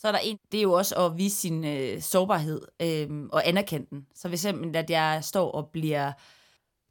Så 0.00 0.08
er 0.08 0.12
der 0.12 0.18
en, 0.18 0.38
det 0.52 0.58
er 0.58 0.62
jo 0.62 0.72
også 0.72 0.94
at 0.94 1.18
vise 1.18 1.36
sin 1.36 1.64
øh, 1.64 2.02
sårbarhed 2.02 2.60
øh, 2.82 3.24
og 3.32 3.48
anerkende 3.48 3.86
den. 3.90 4.06
Så 4.14 4.28
hvis 4.28 4.44
eksempel, 4.44 4.76
at 4.76 4.90
jeg 4.90 5.24
står 5.24 5.52
og 5.52 5.68
bliver 5.72 6.12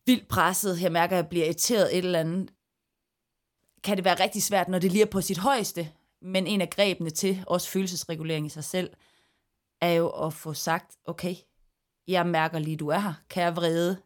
vildt 0.06 0.28
presset, 0.28 0.82
jeg 0.82 0.92
mærker, 0.92 1.18
at 1.18 1.24
jeg 1.24 1.30
bliver 1.30 1.46
irriteret 1.46 1.98
et 1.98 2.06
eller 2.06 2.20
andet, 2.20 2.54
kan 3.84 3.98
det 3.98 4.06
være 4.06 4.24
rigtig 4.24 4.44
svært, 4.44 4.68
når 4.68 4.80
det 4.80 4.92
lige 4.92 5.02
er 5.02 5.10
på 5.10 5.22
sit 5.22 5.38
højeste. 5.38 5.92
Men 6.22 6.48
en 6.48 6.62
af 6.62 6.70
grebene 6.70 7.10
til 7.10 7.44
også 7.48 7.70
følelsesregulering 7.70 8.46
i 8.46 8.50
sig 8.50 8.64
selv, 8.64 8.90
er 9.82 9.92
jo 9.92 10.10
at 10.10 10.34
få 10.34 10.54
sagt, 10.54 10.98
okay, 11.06 11.36
jeg 12.08 12.28
mærker 12.28 12.60
lige, 12.60 12.78
du 12.78 12.88
er 12.88 13.00
her. 13.00 13.14
Kan 13.30 13.44
jeg 13.44 13.56
vrede? 13.56 13.98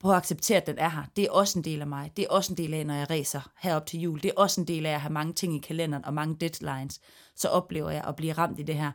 Prøv 0.00 0.10
at 0.10 0.16
acceptere, 0.16 0.56
at 0.56 0.66
den 0.66 0.78
er 0.78 0.88
her. 0.88 1.02
Det 1.16 1.24
er 1.24 1.30
også 1.30 1.58
en 1.58 1.64
del 1.64 1.80
af 1.80 1.86
mig. 1.86 2.12
Det 2.16 2.24
er 2.24 2.28
også 2.28 2.52
en 2.52 2.56
del 2.56 2.74
af, 2.74 2.86
når 2.86 2.94
jeg 2.94 3.10
racer 3.10 3.50
herop 3.58 3.86
til 3.86 4.00
jul. 4.00 4.22
Det 4.22 4.28
er 4.28 4.40
også 4.40 4.60
en 4.60 4.68
del 4.68 4.86
af 4.86 4.92
at 4.92 5.00
have 5.00 5.12
mange 5.12 5.32
ting 5.32 5.54
i 5.54 5.58
kalenderen 5.58 6.04
og 6.04 6.14
mange 6.14 6.36
deadlines. 6.36 7.00
Så 7.36 7.48
oplever 7.48 7.90
jeg 7.90 8.04
at 8.04 8.16
blive 8.16 8.32
ramt 8.32 8.60
i 8.60 8.62
det 8.62 8.74
her. 8.74 8.92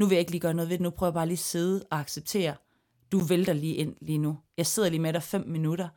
Nu 0.00 0.06
vil 0.06 0.14
jeg 0.14 0.20
ikke 0.20 0.30
lige 0.30 0.40
gøre 0.40 0.54
noget 0.54 0.68
ved 0.68 0.78
det. 0.78 0.82
Nu 0.82 0.90
prøver 0.90 1.08
jeg 1.10 1.14
bare 1.14 1.26
lige 1.26 1.34
at 1.34 1.38
sidde 1.38 1.84
og 1.90 2.00
acceptere. 2.00 2.54
Du 3.12 3.18
vælter 3.18 3.52
lige 3.52 3.74
ind 3.74 3.96
lige 4.00 4.18
nu. 4.18 4.38
Jeg 4.56 4.66
sidder 4.66 4.88
lige 4.88 5.00
med 5.00 5.12
dig 5.12 5.22
fem 5.22 5.44
minutter. 5.46 5.88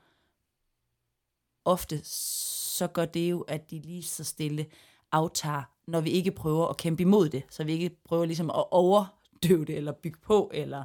Ofte 1.65 2.01
så 2.03 2.87
gør 2.87 3.05
det 3.05 3.31
jo, 3.31 3.41
at 3.41 3.71
de 3.71 3.79
lige 3.79 4.03
så 4.03 4.23
stille 4.23 4.65
aftager, 5.11 5.63
når 5.87 6.01
vi 6.01 6.09
ikke 6.09 6.31
prøver 6.31 6.67
at 6.67 6.77
kæmpe 6.77 7.01
imod 7.01 7.29
det. 7.29 7.43
Så 7.49 7.63
vi 7.63 7.71
ikke 7.71 7.97
prøver 8.05 8.25
ligesom 8.25 8.49
at 8.49 8.65
overdøve 8.71 9.65
det, 9.65 9.77
eller 9.77 9.91
bygge 9.91 10.19
på, 10.19 10.51
eller 10.53 10.83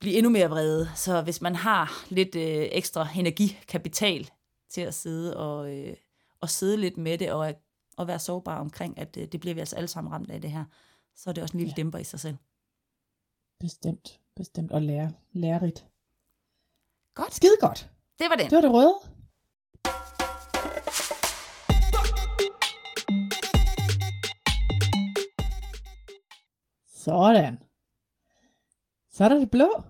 blive 0.00 0.16
endnu 0.16 0.30
mere 0.30 0.48
vrede. 0.48 0.90
Så 0.94 1.22
hvis 1.22 1.40
man 1.40 1.54
har 1.54 2.04
lidt 2.08 2.34
øh, 2.34 2.68
ekstra 2.72 3.08
energikapital 3.16 4.30
til 4.70 4.80
at 4.80 4.94
sidde 4.94 5.36
og, 5.36 5.76
øh, 5.76 5.96
og 6.40 6.50
sidde 6.50 6.76
lidt 6.76 6.96
med 6.96 7.18
det, 7.18 7.32
og, 7.32 7.54
og 7.96 8.06
være 8.06 8.18
sårbar 8.18 8.58
omkring, 8.60 8.98
at 8.98 9.16
øh, 9.16 9.28
det 9.32 9.40
bliver 9.40 9.54
vi 9.54 9.60
altså 9.60 9.76
alle 9.76 9.88
sammen 9.88 10.12
ramt 10.12 10.30
af 10.30 10.40
det 10.40 10.50
her, 10.50 10.64
så 11.16 11.30
er 11.30 11.34
det 11.34 11.42
også 11.42 11.56
en 11.56 11.60
lille 11.60 11.74
ja. 11.76 11.82
dæmper 11.82 11.98
i 11.98 12.04
sig 12.04 12.20
selv. 12.20 12.36
Bestemt, 13.60 14.20
bestemt, 14.36 14.72
og 14.72 14.82
lære, 14.82 15.12
lærerigt. 15.32 15.86
Godt. 17.14 17.34
Skide 17.34 17.56
godt. 17.60 17.90
Det 18.18 18.26
var 18.30 18.36
det. 18.36 18.50
Det 18.50 18.56
var 18.56 18.60
det 18.60 18.72
røde. 18.72 18.94
Sådan. 26.94 27.67
Så 29.18 29.24
er 29.24 29.28
der 29.28 29.38
det 29.38 29.50
blå. 29.50 29.82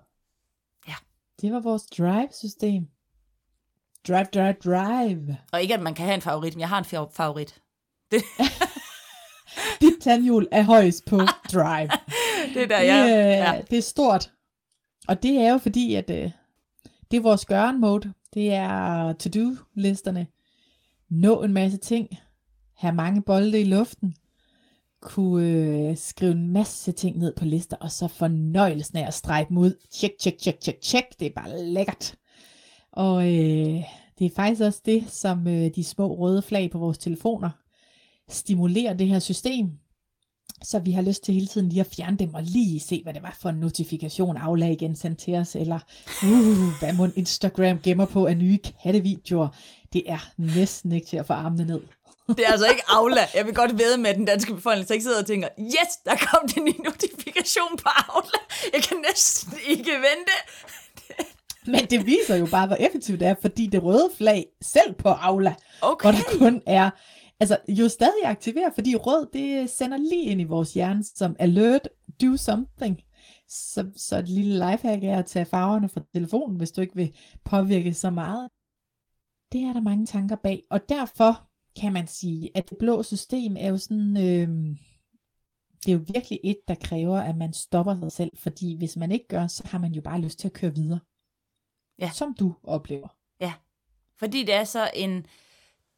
Ja. 0.87 0.93
Det 1.41 1.51
var 1.51 1.59
vores 1.59 1.85
drive-system. 1.85 2.87
Drive, 4.07 4.27
drive, 4.33 4.53
drive. 4.53 5.37
Og 5.51 5.61
ikke, 5.61 5.73
at 5.73 5.81
man 5.81 5.93
kan 5.93 6.05
have 6.05 6.15
en 6.15 6.21
favorit, 6.21 6.55
men 6.55 6.59
jeg 6.59 6.69
har 6.69 6.77
en 6.79 7.09
favorit. 7.11 7.61
Det. 8.11 8.23
Dit 9.81 9.93
tandhjul 10.01 10.47
er 10.51 10.61
højst 10.61 11.05
på 11.05 11.17
drive. 11.53 11.89
det 12.53 12.63
er 12.63 12.67
der, 12.67 12.81
ja. 12.81 13.03
Det, 13.03 13.09
ja. 13.09 13.61
det 13.69 13.77
er 13.77 13.81
stort. 13.81 14.31
Og 15.07 15.23
det 15.23 15.37
er 15.37 15.51
jo 15.51 15.57
fordi, 15.57 15.95
at 15.95 16.09
øh, 16.09 16.31
det 17.11 17.17
er 17.17 17.21
vores 17.21 17.45
gøren 17.45 17.81
mode. 17.81 18.13
Det 18.33 18.53
er 18.53 19.13
to-do-listerne. 19.13 20.27
Nå 21.09 21.43
en 21.43 21.53
masse 21.53 21.77
ting. 21.77 22.09
Have 22.75 22.95
mange 22.95 23.21
bolde 23.21 23.61
i 23.61 23.63
luften 23.63 24.15
kunne 25.01 25.47
øh, 25.47 25.97
skrive 25.97 26.31
en 26.31 26.53
masse 26.53 26.91
ting 26.91 27.17
ned 27.17 27.33
på 27.35 27.45
lister, 27.45 27.77
og 27.77 27.91
så 27.91 28.07
fornøjelsen 28.07 28.97
af 28.97 29.07
at 29.07 29.13
strege 29.13 29.45
dem 29.49 29.57
ud. 29.57 29.73
Tjek, 29.91 30.11
tjek, 30.19 30.37
tjek, 30.37 30.59
tjek, 30.59 30.81
tjek. 30.81 31.03
Det 31.19 31.25
er 31.25 31.31
bare 31.35 31.65
lækkert. 31.65 32.15
Og 32.91 33.23
øh, 33.23 33.83
det 34.19 34.25
er 34.25 34.35
faktisk 34.35 34.61
også 34.61 34.81
det, 34.85 35.03
som 35.07 35.47
øh, 35.47 35.75
de 35.75 35.83
små 35.83 36.15
røde 36.15 36.41
flag 36.41 36.71
på 36.71 36.77
vores 36.77 36.97
telefoner 36.97 37.49
stimulerer 38.29 38.93
det 38.93 39.07
her 39.07 39.19
system. 39.19 39.71
Så 40.63 40.79
vi 40.79 40.91
har 40.91 41.01
lyst 41.01 41.23
til 41.23 41.33
hele 41.33 41.47
tiden 41.47 41.69
lige 41.69 41.79
at 41.79 41.87
fjerne 41.95 42.17
dem 42.17 42.33
og 42.33 42.43
lige 42.43 42.79
se, 42.79 43.03
hvad 43.03 43.13
det 43.13 43.23
var 43.23 43.37
for 43.41 43.49
en 43.49 43.55
notifikation 43.55 44.37
aflag 44.37 44.71
igen 44.71 44.95
sendt 44.95 45.19
til 45.19 45.35
os, 45.35 45.55
eller 45.55 45.79
uh, 46.23 46.79
hvad 46.79 46.93
må 46.93 47.07
Instagram 47.15 47.79
gemmer 47.79 48.05
på 48.05 48.25
af 48.25 48.37
nye 48.37 48.59
kattevideoer. 48.83 49.47
Det 49.93 50.03
er 50.05 50.31
næsten 50.37 50.91
ikke 50.91 51.07
til 51.07 51.17
at 51.17 51.25
få 51.25 51.33
armene 51.33 51.65
ned. 51.65 51.81
Det 52.37 52.45
er 52.47 52.51
altså 52.51 52.67
ikke 52.67 52.83
Aula. 52.87 53.21
Jeg 53.35 53.45
vil 53.45 53.55
godt 53.55 53.77
vide 53.77 53.97
med 53.97 54.13
den 54.13 54.25
danske 54.25 54.53
befolkning, 54.53 54.87
så 54.87 54.93
ikke 54.93 55.03
sidder 55.03 55.19
og 55.19 55.25
tænker, 55.25 55.47
yes, 55.59 55.91
der 56.05 56.15
kom 56.15 56.47
den 56.47 56.63
nye 56.63 56.83
notifikation 56.85 57.77
på 57.77 57.89
Aula. 58.09 58.39
Jeg 58.73 58.83
kan 58.83 58.97
næsten 59.07 59.53
ikke 59.67 59.91
vente. 59.91 60.35
Men 61.65 61.85
det 61.85 62.05
viser 62.05 62.35
jo 62.35 62.47
bare, 62.51 62.67
hvor 62.67 62.75
effektivt 62.75 63.19
det 63.19 63.27
er, 63.27 63.35
fordi 63.41 63.67
det 63.67 63.83
røde 63.83 64.09
flag 64.17 64.45
selv 64.61 64.93
på 64.93 65.09
Aula, 65.09 65.55
okay. 65.81 66.03
hvor 66.03 66.11
der 66.11 66.37
kun 66.37 66.61
er, 66.65 66.89
altså 67.39 67.57
jo 67.67 67.89
stadig 67.89 68.25
aktiveret, 68.25 68.73
fordi 68.73 68.95
rød, 68.95 69.27
det 69.33 69.69
sender 69.69 69.97
lige 69.97 70.23
ind 70.23 70.41
i 70.41 70.43
vores 70.43 70.73
hjerne 70.73 71.03
som 71.15 71.35
alert, 71.39 71.89
do 72.21 72.37
something. 72.37 72.99
Så, 73.47 73.85
så 73.95 74.17
et 74.17 74.29
lille 74.29 74.53
lifehack 74.53 75.03
er 75.03 75.19
at 75.19 75.25
tage 75.25 75.45
farverne 75.45 75.89
fra 75.89 76.01
telefonen, 76.13 76.57
hvis 76.57 76.71
du 76.71 76.81
ikke 76.81 76.95
vil 76.95 77.13
påvirke 77.45 77.93
så 77.93 78.09
meget. 78.09 78.49
Det 79.51 79.61
er 79.61 79.73
der 79.73 79.81
mange 79.81 80.05
tanker 80.05 80.35
bag, 80.35 80.63
og 80.71 80.89
derfor 80.89 81.48
kan 81.75 81.93
man 81.93 82.07
sige, 82.07 82.51
at 82.55 82.69
det 82.69 82.77
blå 82.77 83.03
system 83.03 83.55
er 83.59 83.69
jo 83.69 83.77
sådan, 83.77 84.17
øh, 84.17 84.77
det 85.85 85.91
er 85.91 85.93
jo 85.93 86.05
virkelig 86.13 86.39
et, 86.43 86.57
der 86.67 86.75
kræver, 86.75 87.19
at 87.19 87.37
man 87.37 87.53
stopper 87.53 87.95
sig 87.99 88.11
selv, 88.11 88.31
fordi 88.37 88.77
hvis 88.77 88.97
man 88.97 89.11
ikke 89.11 89.27
gør, 89.27 89.47
så 89.47 89.63
har 89.65 89.79
man 89.79 89.93
jo 89.93 90.01
bare 90.01 90.21
lyst 90.21 90.39
til 90.39 90.47
at 90.47 90.53
køre 90.53 90.75
videre. 90.75 90.99
Ja. 91.99 92.11
Som 92.13 92.33
du 92.33 92.55
oplever. 92.63 93.07
Ja, 93.39 93.53
fordi 94.17 94.43
det 94.43 94.53
er 94.53 94.63
så 94.63 94.91
en 94.93 95.25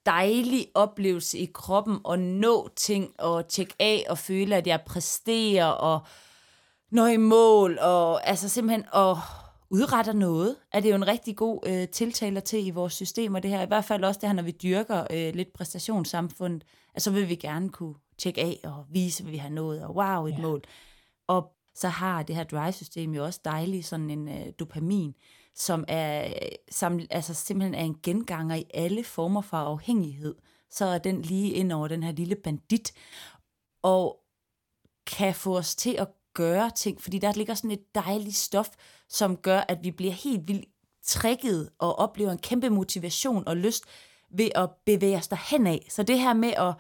dejlig 0.06 0.68
oplevelse 0.74 1.38
i 1.38 1.46
kroppen 1.54 2.00
at 2.10 2.20
nå 2.20 2.70
ting 2.76 3.20
og 3.20 3.48
tjekke 3.48 3.74
af 3.80 4.06
og 4.10 4.18
føle, 4.18 4.56
at 4.56 4.68
jeg 4.68 4.82
præsterer 4.86 5.66
og 5.66 6.06
når 6.92 7.08
i 7.08 7.18
mål 7.18 7.80
og 7.82 8.28
altså 8.28 8.50
simpelthen 8.50 8.86
og 8.92 9.18
udretter 9.72 10.14
noget, 10.14 10.56
er 10.72 10.80
det 10.80 10.90
jo 10.90 10.96
en 10.96 11.08
rigtig 11.08 11.36
god 11.36 11.60
øh, 11.68 11.88
tiltaler 11.88 12.42
til 12.42 12.68
i 12.68 12.70
vores 12.70 12.94
system, 12.94 13.36
og 13.36 13.44
det 13.44 13.52
her 13.52 13.62
i 13.62 13.68
hvert 13.68 13.86
fald 13.86 14.04
også 14.04 14.20
det 14.20 14.30
her, 14.30 14.34
når 14.34 14.44
vi 14.44 14.52
dyrker 14.52 15.08
øh, 15.10 15.36
lidt 15.36 15.54
præstationssamfundet, 15.54 16.64
at 16.94 17.02
så 17.02 17.12
vil 17.12 17.30
vi 17.30 17.36
gerne 17.36 17.70
kunne 17.70 17.96
tjekke 18.18 18.42
af 18.42 18.60
og 18.64 18.86
vise, 18.90 19.24
hvad 19.24 19.32
vi 19.32 19.38
har 19.38 19.50
nået, 19.50 19.84
og 19.84 19.96
wow, 19.96 20.26
et 20.26 20.32
ja. 20.32 20.42
mål. 20.42 20.62
Og 21.28 21.52
så 21.76 21.88
har 21.88 22.24
det 22.24 22.36
her 22.36 22.44
drive-system 22.44 23.14
jo 23.14 23.26
også 23.26 23.40
dejligt 23.46 23.86
sådan 23.86 24.10
en 24.10 24.28
øh, 24.28 24.54
dopamin, 24.60 25.14
som 25.56 25.86
er 25.88 26.34
som, 26.72 27.00
altså 27.10 27.34
simpelthen 27.34 27.76
er 27.76 27.84
en 27.84 28.00
genganger 28.04 28.56
i 28.56 28.66
alle 28.74 29.04
former 29.04 29.42
for 29.42 29.58
afhængighed. 29.58 30.36
Så 30.70 30.86
er 30.86 30.98
den 30.98 31.22
lige 31.22 31.52
ind 31.52 31.72
over 31.72 31.88
den 31.88 32.04
her 32.04 32.12
lille 32.12 32.36
bandit, 32.36 32.94
og 33.84 34.20
kan 35.08 35.36
få 35.36 35.58
os 35.58 35.76
til 35.76 35.96
at 36.00 36.08
gøre 36.34 36.72
ting, 36.76 37.02
fordi 37.02 37.20
der 37.20 37.32
ligger 37.32 37.54
sådan 37.54 37.72
et 37.72 37.96
dejligt 37.96 38.36
stof, 38.36 38.68
som 39.10 39.38
gør, 39.38 39.60
at 39.68 39.78
vi 39.84 39.92
bliver 39.92 40.14
helt 40.14 40.48
vildt 40.48 40.66
trækket 41.06 41.70
og 41.80 42.00
oplever 42.00 42.32
en 42.32 42.38
kæmpe 42.38 42.70
motivation 42.70 43.48
og 43.48 43.58
lyst 43.58 43.84
ved 44.38 44.50
at 44.56 44.70
bevæge 44.86 45.18
os 45.18 45.28
derhen 45.28 45.68
af. 45.68 45.88
Så 45.90 46.04
det 46.04 46.20
her 46.20 46.34
med 46.34 46.54
at 46.58 46.74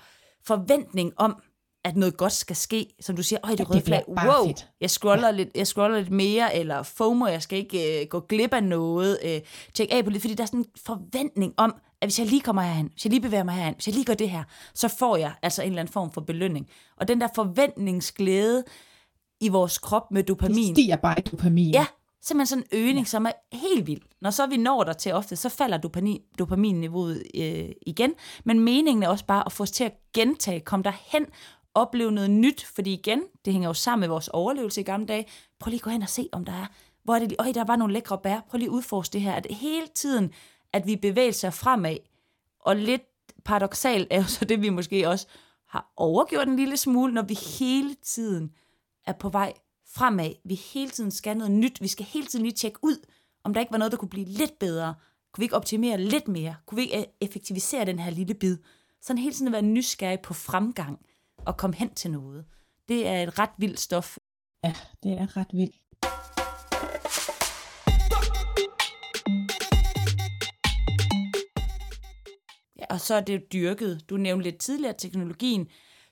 forventning 0.43 1.13
om, 1.17 1.41
at 1.83 1.95
noget 1.95 2.17
godt 2.17 2.33
skal 2.33 2.55
ske, 2.55 2.87
som 2.99 3.15
du 3.15 3.23
siger, 3.23 3.39
øj, 3.43 3.55
det 3.55 3.69
røde 3.69 3.81
flag, 3.81 4.03
wow, 4.07 4.47
fedt. 4.47 4.67
jeg 4.81 4.89
scroller, 4.89 5.27
ja. 5.27 5.31
lidt, 5.31 5.49
jeg 5.55 5.67
scroller 5.67 5.97
lidt 5.97 6.11
mere, 6.11 6.55
eller 6.55 6.83
FOMO, 6.83 7.27
jeg 7.27 7.41
skal 7.41 7.57
ikke 7.59 8.01
uh, 8.01 8.09
gå 8.09 8.19
glip 8.19 8.53
af 8.53 8.63
noget, 8.63 9.17
uh, 9.25 9.47
tjek 9.73 9.87
af 9.91 10.03
på 10.03 10.09
det, 10.09 10.21
fordi 10.21 10.33
der 10.33 10.43
er 10.43 10.47
sådan 10.47 10.59
en 10.59 10.65
forventning 10.85 11.53
om, 11.57 11.75
at 12.01 12.07
hvis 12.07 12.19
jeg 12.19 12.27
lige 12.27 12.41
kommer 12.41 12.61
herhen, 12.61 12.89
hvis 12.93 13.05
jeg 13.05 13.11
lige 13.11 13.21
bevæger 13.21 13.43
mig 13.43 13.53
herhen, 13.53 13.73
hvis 13.73 13.87
jeg 13.87 13.95
lige 13.95 14.05
gør 14.05 14.13
det 14.13 14.29
her, 14.29 14.43
så 14.73 14.87
får 14.87 15.17
jeg 15.17 15.33
altså 15.41 15.61
en 15.61 15.67
eller 15.67 15.79
anden 15.79 15.93
form 15.93 16.11
for 16.11 16.21
belønning. 16.21 16.69
Og 16.97 17.07
den 17.07 17.21
der 17.21 17.27
forventningsglæde, 17.35 18.63
i 19.41 19.49
vores 19.49 19.77
krop 19.77 20.11
med 20.11 20.23
dopamin. 20.23 20.67
Det 20.67 20.75
stiger 20.75 20.95
bare 20.95 21.19
i 21.19 21.21
dopamin. 21.21 21.71
Ja, 21.71 21.85
simpelthen 22.21 22.45
sådan 22.45 22.63
en 22.71 22.87
øgning, 22.87 23.05
ja. 23.05 23.09
som 23.09 23.25
er 23.25 23.31
helt 23.51 23.87
vild. 23.87 24.01
Når 24.21 24.29
så 24.29 24.47
vi 24.47 24.57
når 24.57 24.83
der 24.83 24.93
til 24.93 25.13
ofte, 25.13 25.35
så 25.35 25.49
falder 25.49 25.77
dopamin, 25.77 26.21
dopaminniveauet 26.39 27.23
øh, 27.35 27.69
igen. 27.87 28.13
Men 28.43 28.59
meningen 28.59 29.03
er 29.03 29.07
også 29.07 29.25
bare 29.25 29.43
at 29.45 29.51
få 29.51 29.63
os 29.63 29.71
til 29.71 29.83
at 29.83 29.93
gentage, 30.13 30.59
komme 30.59 30.83
derhen, 30.83 31.25
opleve 31.73 32.11
noget 32.11 32.29
nyt, 32.31 32.65
fordi 32.65 32.93
igen, 32.93 33.21
det 33.45 33.53
hænger 33.53 33.69
jo 33.69 33.73
sammen 33.73 33.99
med 33.99 34.07
vores 34.07 34.27
overlevelse 34.27 34.81
i 34.81 34.83
gamle 34.83 35.07
dage. 35.07 35.25
Prøv 35.59 35.69
lige 35.69 35.79
at 35.79 35.83
gå 35.83 35.89
hen 35.89 36.01
og 36.01 36.09
se, 36.09 36.29
om 36.31 36.45
der 36.45 36.53
er, 36.53 36.65
hvor 37.03 37.15
er 37.15 37.19
det, 37.19 37.35
øj, 37.39 37.51
der 37.51 37.63
var 37.63 37.75
nogle 37.75 37.93
lækre 37.93 38.17
bær. 38.17 38.39
Prøv 38.49 38.57
lige 38.57 38.69
at 38.69 38.73
udforske 38.73 39.13
det 39.13 39.21
her, 39.21 39.33
at 39.33 39.47
hele 39.49 39.87
tiden, 39.95 40.31
at 40.73 40.87
vi 40.87 40.95
bevæger 40.95 41.31
sig 41.31 41.53
fremad, 41.53 41.97
og 42.59 42.75
lidt 42.75 43.01
paradoxalt 43.45 44.07
er 44.11 44.17
jo 44.17 44.27
så 44.27 44.45
det, 44.45 44.61
vi 44.61 44.69
måske 44.69 45.09
også 45.09 45.27
har 45.67 45.93
overgjort 45.97 46.47
en 46.47 46.55
lille 46.55 46.77
smule, 46.77 47.13
når 47.13 47.21
vi 47.21 47.33
hele 47.59 47.95
tiden 48.03 48.51
er 49.05 49.13
på 49.13 49.29
vej 49.29 49.53
fremad. 49.95 50.33
Vi 50.43 50.55
hele 50.55 50.91
tiden 50.91 51.11
skal 51.11 51.37
noget 51.37 51.51
nyt. 51.51 51.81
Vi 51.81 51.87
skal 51.87 52.05
hele 52.05 52.27
tiden 52.27 52.45
lige 52.45 52.55
tjekke 52.55 52.79
ud, 52.81 53.05
om 53.43 53.53
der 53.53 53.61
ikke 53.61 53.71
var 53.71 53.77
noget, 53.77 53.91
der 53.91 53.97
kunne 53.97 54.09
blive 54.09 54.25
lidt 54.25 54.59
bedre. 54.59 54.95
Kunne 55.33 55.41
vi 55.41 55.45
ikke 55.45 55.55
optimere 55.55 55.97
lidt 55.97 56.27
mere? 56.27 56.55
Kunne 56.65 56.75
vi 56.75 56.81
ikke 56.81 57.05
effektivisere 57.21 57.85
den 57.85 57.99
her 57.99 58.11
lille 58.11 58.33
bid? 58.33 58.57
Sådan 59.01 59.21
hele 59.21 59.33
tiden 59.33 59.47
at 59.47 59.53
være 59.53 59.61
nysgerrig 59.61 60.19
på 60.19 60.33
fremgang 60.33 60.99
og 61.37 61.57
komme 61.57 61.75
hen 61.75 61.93
til 61.93 62.11
noget. 62.11 62.45
Det 62.89 63.07
er 63.07 63.23
et 63.23 63.39
ret 63.39 63.49
vildt 63.57 63.79
stof. 63.79 64.17
Ja, 64.63 64.73
det 65.03 65.11
er 65.11 65.37
ret 65.37 65.47
vildt. 65.53 65.75
Ja, 72.79 72.85
og 72.89 73.01
så 73.01 73.15
er 73.15 73.21
det 73.21 73.33
jo 73.33 73.39
dyrket. 73.53 74.09
Du 74.09 74.17
nævnte 74.17 74.43
lidt 74.43 74.57
tidligere, 74.57 74.93
at 74.93 74.99
teknologien 74.99 75.67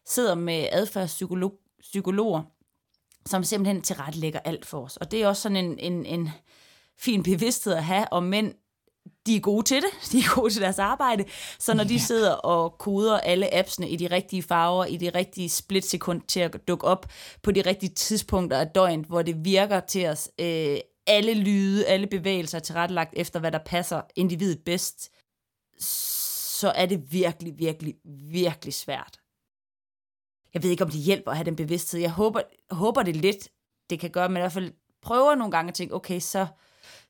sidder 0.06 0.36
med 0.36 0.68
adfærdspsykologer, 0.72 2.44
som 3.30 3.44
simpelthen 3.44 3.82
tilrettelægger 3.82 4.40
alt 4.40 4.66
for 4.66 4.86
os. 4.86 4.98
Og 4.98 5.12
det 5.12 5.22
er 5.22 5.28
også 5.28 5.42
sådan 5.42 5.58
en, 5.58 5.80
en, 5.80 6.06
en 6.06 6.30
fin 7.00 7.24
bevidsthed 7.24 7.74
at 7.74 7.84
have, 7.84 8.14
og 8.14 8.24
mænd, 8.24 8.54
de 9.26 9.36
er 9.36 9.40
gode 9.40 9.64
til 9.64 9.82
det, 9.82 9.90
de 10.12 10.18
er 10.18 10.36
gode 10.36 10.54
til 10.54 10.62
deres 10.62 10.80
arbejde, 10.80 11.26
så 11.60 11.74
når 11.74 11.84
de 11.84 12.00
sidder 12.00 12.32
og 12.32 12.78
koder 12.78 13.20
alle 13.20 13.54
appsene 13.54 13.90
i 13.90 13.96
de 13.96 14.08
rigtige 14.08 14.44
farver, 14.44 14.86
i 14.86 14.98
det 14.98 15.16
rigtige 15.16 15.50
splitsekund 15.50 16.22
til 16.28 16.40
at 16.40 16.58
dukke 16.68 16.88
op 16.88 17.06
på 17.44 17.52
de 17.52 17.62
rigtige 17.62 17.94
tidspunkter 17.94 18.58
af 18.58 18.68
døgnet, 18.68 19.06
hvor 19.06 19.22
det 19.22 19.46
virker 19.46 19.80
til 19.80 20.08
os, 20.08 20.30
øh, 20.40 20.78
alle 21.08 21.34
lyde, 21.34 21.88
alle 21.88 22.08
bevægelser 22.08 22.58
er 22.58 22.62
tilrettelagt 22.62 23.14
efter, 23.18 23.40
hvad 23.40 23.52
der 23.52 23.60
passer 23.66 24.02
individet 24.16 24.60
bedst, 24.66 25.10
så 26.60 26.72
er 26.76 26.86
det 26.86 27.12
virkelig, 27.12 27.54
virkelig, 27.58 27.96
virkelig 28.32 28.74
svært. 28.74 29.19
Jeg 30.54 30.64
ved 30.64 30.70
ikke, 30.70 30.84
om 30.84 30.90
det 30.90 31.00
hjælper 31.00 31.32
at 31.32 31.38
have 31.38 31.46
den 31.46 31.56
bevidsthed. 31.56 32.02
Jeg 32.02 32.12
håber, 32.12 32.42
håber 32.72 33.04
det 33.04 33.16
lidt, 33.16 33.50
det 33.90 34.00
kan 34.00 34.10
gøre, 34.10 34.30
men 34.30 34.38
i 34.38 34.40
hvert 34.40 34.52
fald 34.52 34.72
prøver 35.02 35.36
nogle 35.36 35.52
gange 35.52 35.70
at 35.70 35.76
tænke, 35.76 35.96
okay, 35.96 36.20
så 36.20 36.48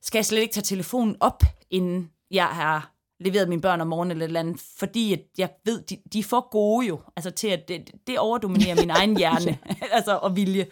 skal 0.02 0.20
jeg 0.20 0.26
slet 0.26 0.42
ikke 0.42 0.54
tage 0.54 0.64
telefonen 0.64 1.16
op, 1.20 1.44
inden 1.70 2.10
jeg 2.32 2.46
har 2.46 2.94
leveret 3.20 3.50
mine 3.50 3.62
børn 3.62 3.82
om 3.82 3.88
morgenen 3.88 4.12
eller 4.12 4.26
et 4.26 4.28
eller 4.28 4.40
andet, 4.40 4.62
fordi 4.78 5.14
at 5.14 5.20
jeg 5.38 5.50
ved, 5.66 5.82
de, 5.82 5.98
de 6.14 6.20
er 6.20 6.24
for 6.24 6.50
gode 6.50 6.88
jo, 6.88 7.00
altså 7.16 7.32
til 7.32 7.48
at 7.48 7.68
det, 7.68 7.92
det 8.08 8.20
overdominerer 8.20 8.76
min 8.76 8.90
egen 8.90 9.18
hjerne, 9.20 9.58
altså 9.98 10.18
og 10.18 10.36
vilje. 10.36 10.66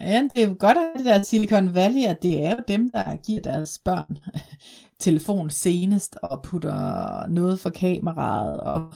Ja, 0.00 0.28
det 0.34 0.42
er 0.42 0.48
jo 0.48 0.56
godt, 0.58 0.78
at 0.78 0.92
det 0.96 1.04
der 1.04 1.22
Silicon 1.22 1.74
Valley, 1.74 2.04
at 2.04 2.22
det 2.22 2.44
er 2.44 2.50
jo 2.50 2.62
dem, 2.68 2.90
der 2.90 3.16
giver 3.16 3.40
deres 3.40 3.80
børn 3.84 4.18
telefon 5.00 5.50
senest 5.50 6.16
og 6.22 6.42
putter 6.42 7.26
noget 7.26 7.60
for 7.60 7.70
kameraet 7.70 8.60
og 8.60 8.92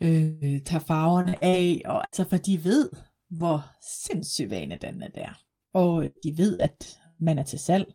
øh, 0.00 0.60
tager 0.66 0.84
farverne 0.86 1.44
af, 1.44 1.82
og 1.84 1.98
altså 2.00 2.24
for 2.30 2.36
de 2.36 2.64
ved, 2.64 2.90
hvor 3.30 3.64
sindssygt 4.06 4.50
vane 4.50 4.78
den 4.82 5.02
er 5.02 5.08
der. 5.08 5.40
Og 5.74 6.04
de 6.24 6.38
ved, 6.38 6.58
at 6.60 6.98
man 7.20 7.38
er 7.38 7.42
til 7.42 7.58
salg. 7.58 7.86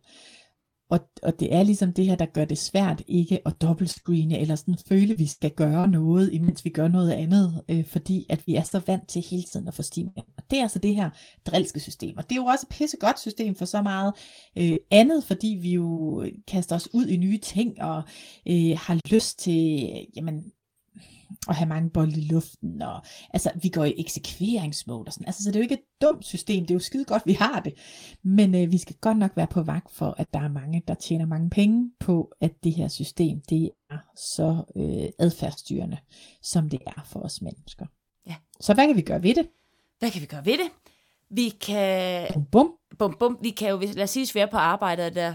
Og, 0.90 1.00
og 1.22 1.40
det 1.40 1.54
er 1.54 1.62
ligesom 1.62 1.92
det 1.92 2.06
her, 2.06 2.16
der 2.16 2.26
gør 2.26 2.44
det 2.44 2.58
svært 2.58 3.02
ikke 3.08 3.40
at 3.46 3.62
dobbeltscreene, 3.62 4.38
eller 4.38 4.54
sådan 4.54 4.78
føle, 4.88 5.12
at 5.12 5.18
vi 5.18 5.26
skal 5.26 5.50
gøre 5.50 5.88
noget, 5.88 6.32
imens 6.32 6.64
vi 6.64 6.70
gør 6.70 6.88
noget 6.88 7.10
andet, 7.10 7.62
øh, 7.68 7.84
fordi 7.84 8.26
at 8.28 8.46
vi 8.46 8.54
er 8.54 8.62
så 8.62 8.80
vant 8.86 9.08
til 9.08 9.24
hele 9.30 9.42
tiden 9.42 9.68
at 9.68 9.74
få 9.74 9.82
stimuli. 9.82 10.22
Og 10.36 10.42
det 10.50 10.58
er 10.58 10.62
altså 10.62 10.78
det 10.78 10.94
her 10.94 11.10
drilske 11.46 11.80
system. 11.80 12.16
Og 12.16 12.24
det 12.24 12.32
er 12.32 12.40
jo 12.40 12.44
også 12.44 12.66
et 12.70 12.76
pissegodt 12.76 13.20
system 13.20 13.54
for 13.54 13.64
så 13.64 13.82
meget 13.82 14.14
øh, 14.58 14.76
andet, 14.90 15.24
fordi 15.24 15.58
vi 15.62 15.72
jo 15.72 16.24
kaster 16.48 16.76
os 16.76 16.88
ud 16.94 17.06
i 17.06 17.16
nye 17.16 17.38
ting, 17.38 17.82
og 17.82 18.02
øh, 18.48 18.78
har 18.78 19.14
lyst 19.14 19.38
til, 19.38 19.90
jamen, 20.16 20.44
og 21.46 21.54
have 21.54 21.68
mange 21.68 21.90
bolde 21.90 22.20
i 22.20 22.24
luften, 22.24 22.82
og 22.82 23.02
altså, 23.30 23.50
vi 23.62 23.68
går 23.68 23.84
i 23.84 23.94
eksekveringsmode 23.98 25.04
og 25.06 25.12
sådan, 25.12 25.26
altså, 25.26 25.42
så 25.42 25.48
det 25.48 25.56
er 25.56 25.60
jo 25.60 25.62
ikke 25.62 25.74
et 25.74 26.02
dumt 26.02 26.24
system, 26.24 26.66
det 26.66 26.70
er 26.70 26.74
jo 26.74 26.80
skide 26.80 27.04
godt, 27.04 27.22
vi 27.26 27.32
har 27.32 27.60
det, 27.60 27.74
men 28.22 28.54
øh, 28.54 28.72
vi 28.72 28.78
skal 28.78 28.96
godt 29.00 29.18
nok 29.18 29.36
være 29.36 29.46
på 29.46 29.62
vagt 29.62 29.94
for, 29.94 30.14
at 30.18 30.34
der 30.34 30.40
er 30.40 30.48
mange, 30.48 30.82
der 30.88 30.94
tjener 30.94 31.26
mange 31.26 31.50
penge 31.50 31.90
på, 32.00 32.32
at 32.40 32.52
det 32.64 32.72
her 32.72 32.88
system, 32.88 33.40
det 33.48 33.70
er 33.90 33.98
så 34.16 34.64
øh, 34.76 35.08
adfærdsstyrende, 35.18 35.98
som 36.42 36.70
det 36.70 36.80
er 36.86 37.02
for 37.04 37.20
os 37.20 37.42
mennesker. 37.42 37.86
Ja. 38.26 38.34
Så 38.60 38.74
hvad 38.74 38.86
kan 38.86 38.96
vi 38.96 39.02
gøre 39.02 39.22
ved 39.22 39.34
det? 39.34 39.48
Hvad 39.98 40.10
kan 40.10 40.20
vi 40.20 40.26
gøre 40.26 40.46
ved 40.46 40.58
det? 40.58 40.70
Vi 41.30 41.48
kan... 41.48 42.26
Bum, 42.32 42.44
bum. 42.44 42.72
Bum, 42.98 43.16
bum. 43.20 43.38
Vi 43.42 43.50
kan 43.50 43.70
jo, 43.70 43.78
lad 43.78 44.02
os 44.02 44.10
sige, 44.10 44.20
hvis 44.20 44.34
vi 44.34 44.40
er 44.40 44.46
på 44.46 44.56
arbejdet, 44.56 45.14
der, 45.14 45.34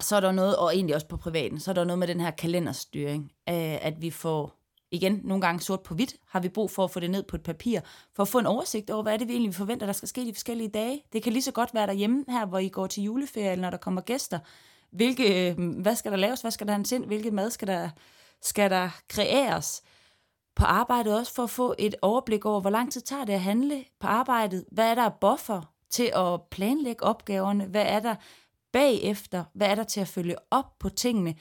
så 0.00 0.16
er 0.16 0.20
der 0.20 0.32
noget, 0.32 0.56
og 0.56 0.74
egentlig 0.74 0.94
også 0.94 1.08
på 1.08 1.16
privaten, 1.16 1.60
så 1.60 1.70
er 1.70 1.74
der 1.74 1.84
noget 1.84 1.98
med 1.98 2.08
den 2.08 2.20
her 2.20 2.30
kalenderstyring, 2.30 3.32
at 3.46 4.02
vi 4.02 4.10
får 4.10 4.52
igen, 4.90 5.20
nogle 5.24 5.40
gange 5.40 5.60
sort 5.60 5.82
på 5.82 5.94
hvidt, 5.94 6.16
har 6.28 6.40
vi 6.40 6.48
brug 6.48 6.70
for 6.70 6.84
at 6.84 6.90
få 6.90 7.00
det 7.00 7.10
ned 7.10 7.22
på 7.22 7.36
et 7.36 7.42
papir, 7.42 7.80
for 8.14 8.22
at 8.22 8.28
få 8.28 8.38
en 8.38 8.46
oversigt 8.46 8.90
over, 8.90 9.02
hvad 9.02 9.12
er 9.12 9.16
det 9.16 9.28
vi 9.28 9.32
egentlig 9.32 9.54
forventer, 9.54 9.86
der 9.86 9.92
skal 9.92 10.08
ske 10.08 10.20
de 10.20 10.34
forskellige 10.34 10.68
dage. 10.68 11.02
Det 11.12 11.22
kan 11.22 11.32
lige 11.32 11.42
så 11.42 11.52
godt 11.52 11.74
være 11.74 11.86
derhjemme 11.86 12.24
her, 12.28 12.46
hvor 12.46 12.58
I 12.58 12.68
går 12.68 12.86
til 12.86 13.02
juleferie, 13.02 13.50
eller 13.50 13.62
når 13.62 13.70
der 13.70 13.76
kommer 13.76 14.00
gæster. 14.00 14.38
Hvilke, 14.90 15.50
øh, 15.50 15.58
hvad 15.80 15.96
skal 15.96 16.12
der 16.12 16.18
laves, 16.18 16.40
hvad 16.40 16.50
skal 16.50 16.66
der 16.66 16.72
hans 16.72 16.92
ind, 16.92 17.04
hvilket 17.04 17.32
mad 17.32 17.50
skal 17.50 17.68
der, 17.68 17.90
skal 18.42 18.70
der 18.70 18.90
kreeres? 19.08 19.82
På 20.56 20.64
arbejdet 20.64 21.18
også, 21.18 21.34
for 21.34 21.42
at 21.42 21.50
få 21.50 21.74
et 21.78 21.94
overblik 22.02 22.44
over, 22.44 22.60
hvor 22.60 22.70
lang 22.70 22.92
tid 22.92 23.00
tager 23.00 23.24
det 23.24 23.32
at 23.32 23.40
handle 23.40 23.84
på 24.00 24.06
arbejdet, 24.06 24.64
hvad 24.72 24.90
er 24.90 24.94
der 24.94 25.08
buffer 25.08 25.72
til 25.90 26.12
at 26.16 26.42
planlægge 26.50 27.04
opgaverne, 27.04 27.64
hvad 27.64 27.84
er 27.86 28.00
der 28.00 28.14
bagefter, 28.72 29.44
hvad 29.54 29.66
er 29.66 29.74
der 29.74 29.84
til 29.84 30.00
at 30.00 30.08
følge 30.08 30.36
op 30.50 30.78
på 30.78 30.88
tingene, 30.88 31.34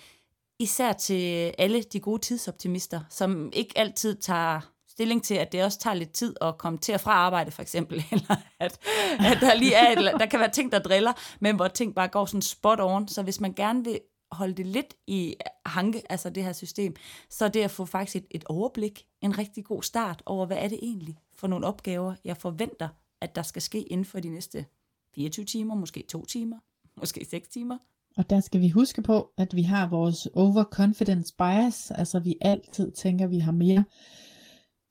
især 0.60 0.94
til 0.94 1.54
alle 1.58 1.84
de 1.84 2.00
gode 2.00 2.22
tidsoptimister, 2.22 3.02
som 3.10 3.50
ikke 3.54 3.78
altid 3.78 4.16
tager 4.16 4.76
stilling 4.88 5.24
til, 5.24 5.36
at 5.36 5.52
det 5.52 5.64
også 5.64 5.80
tager 5.80 5.94
lidt 5.94 6.12
tid 6.12 6.36
at 6.42 6.58
komme 6.58 6.80
til 6.80 6.94
og 6.94 7.02
fra 7.02 7.12
arbejde, 7.12 7.52
for 7.52 7.62
eksempel, 7.62 8.04
eller 8.12 8.36
at, 8.60 8.80
at 9.20 9.38
der 9.42 9.54
lige 9.54 9.74
er, 9.74 9.92
et, 9.92 10.20
der 10.20 10.26
kan 10.26 10.40
være 10.40 10.52
ting, 10.52 10.72
der 10.72 10.80
driller, 10.80 11.14
men 11.40 11.56
hvor 11.56 11.68
ting 11.68 11.96
bare 11.96 12.08
går 12.08 12.26
sådan 12.26 12.42
spot 12.42 12.80
on. 12.82 13.08
Så 13.08 13.24
hvis 13.24 13.42
man 13.42 13.54
gerne 13.54 13.84
vil 13.84 14.00
holde 14.32 14.54
det 14.54 14.66
lidt 14.66 14.94
i 15.08 15.36
hanke, 15.66 16.02
altså 16.10 16.30
det 16.30 16.44
her 16.44 16.54
system, 16.54 16.96
så 17.30 17.46
er 17.46 17.50
det 17.50 17.62
at 17.62 17.72
få 17.72 17.86
faktisk 17.86 18.16
et, 18.16 18.26
et 18.32 18.44
overblik, 18.46 19.06
en 19.22 19.38
rigtig 19.38 19.66
god 19.66 19.84
start 19.84 20.24
over, 20.26 20.46
hvad 20.46 20.58
er 20.58 20.68
det 20.68 20.80
egentlig 20.82 21.18
for 21.36 21.48
nogle 21.48 21.68
opgaver, 21.68 22.16
jeg 22.24 22.38
forventer, 22.38 22.90
at 23.22 23.36
der 23.36 23.44
skal 23.44 23.62
ske 23.62 23.82
inden 23.82 24.06
for 24.06 24.20
de 24.20 24.30
næste 24.30 24.66
24 25.16 25.46
timer, 25.46 25.76
måske 25.76 26.04
to 26.10 26.26
timer, 26.26 26.58
måske 26.98 27.26
6 27.30 27.48
timer, 27.48 27.78
og 28.18 28.30
der 28.30 28.40
skal 28.40 28.62
vi 28.62 28.70
huske 28.70 29.02
på, 29.02 29.30
at 29.38 29.56
vi 29.56 29.62
har 29.62 29.90
vores 29.90 30.28
overconfidence 30.34 31.34
bias, 31.38 31.92
altså 31.92 32.20
vi 32.20 32.36
altid 32.42 32.92
tænker, 32.92 33.26
at 33.26 33.32
vi 33.32 33.40
har 33.40 33.52
mere 33.52 33.84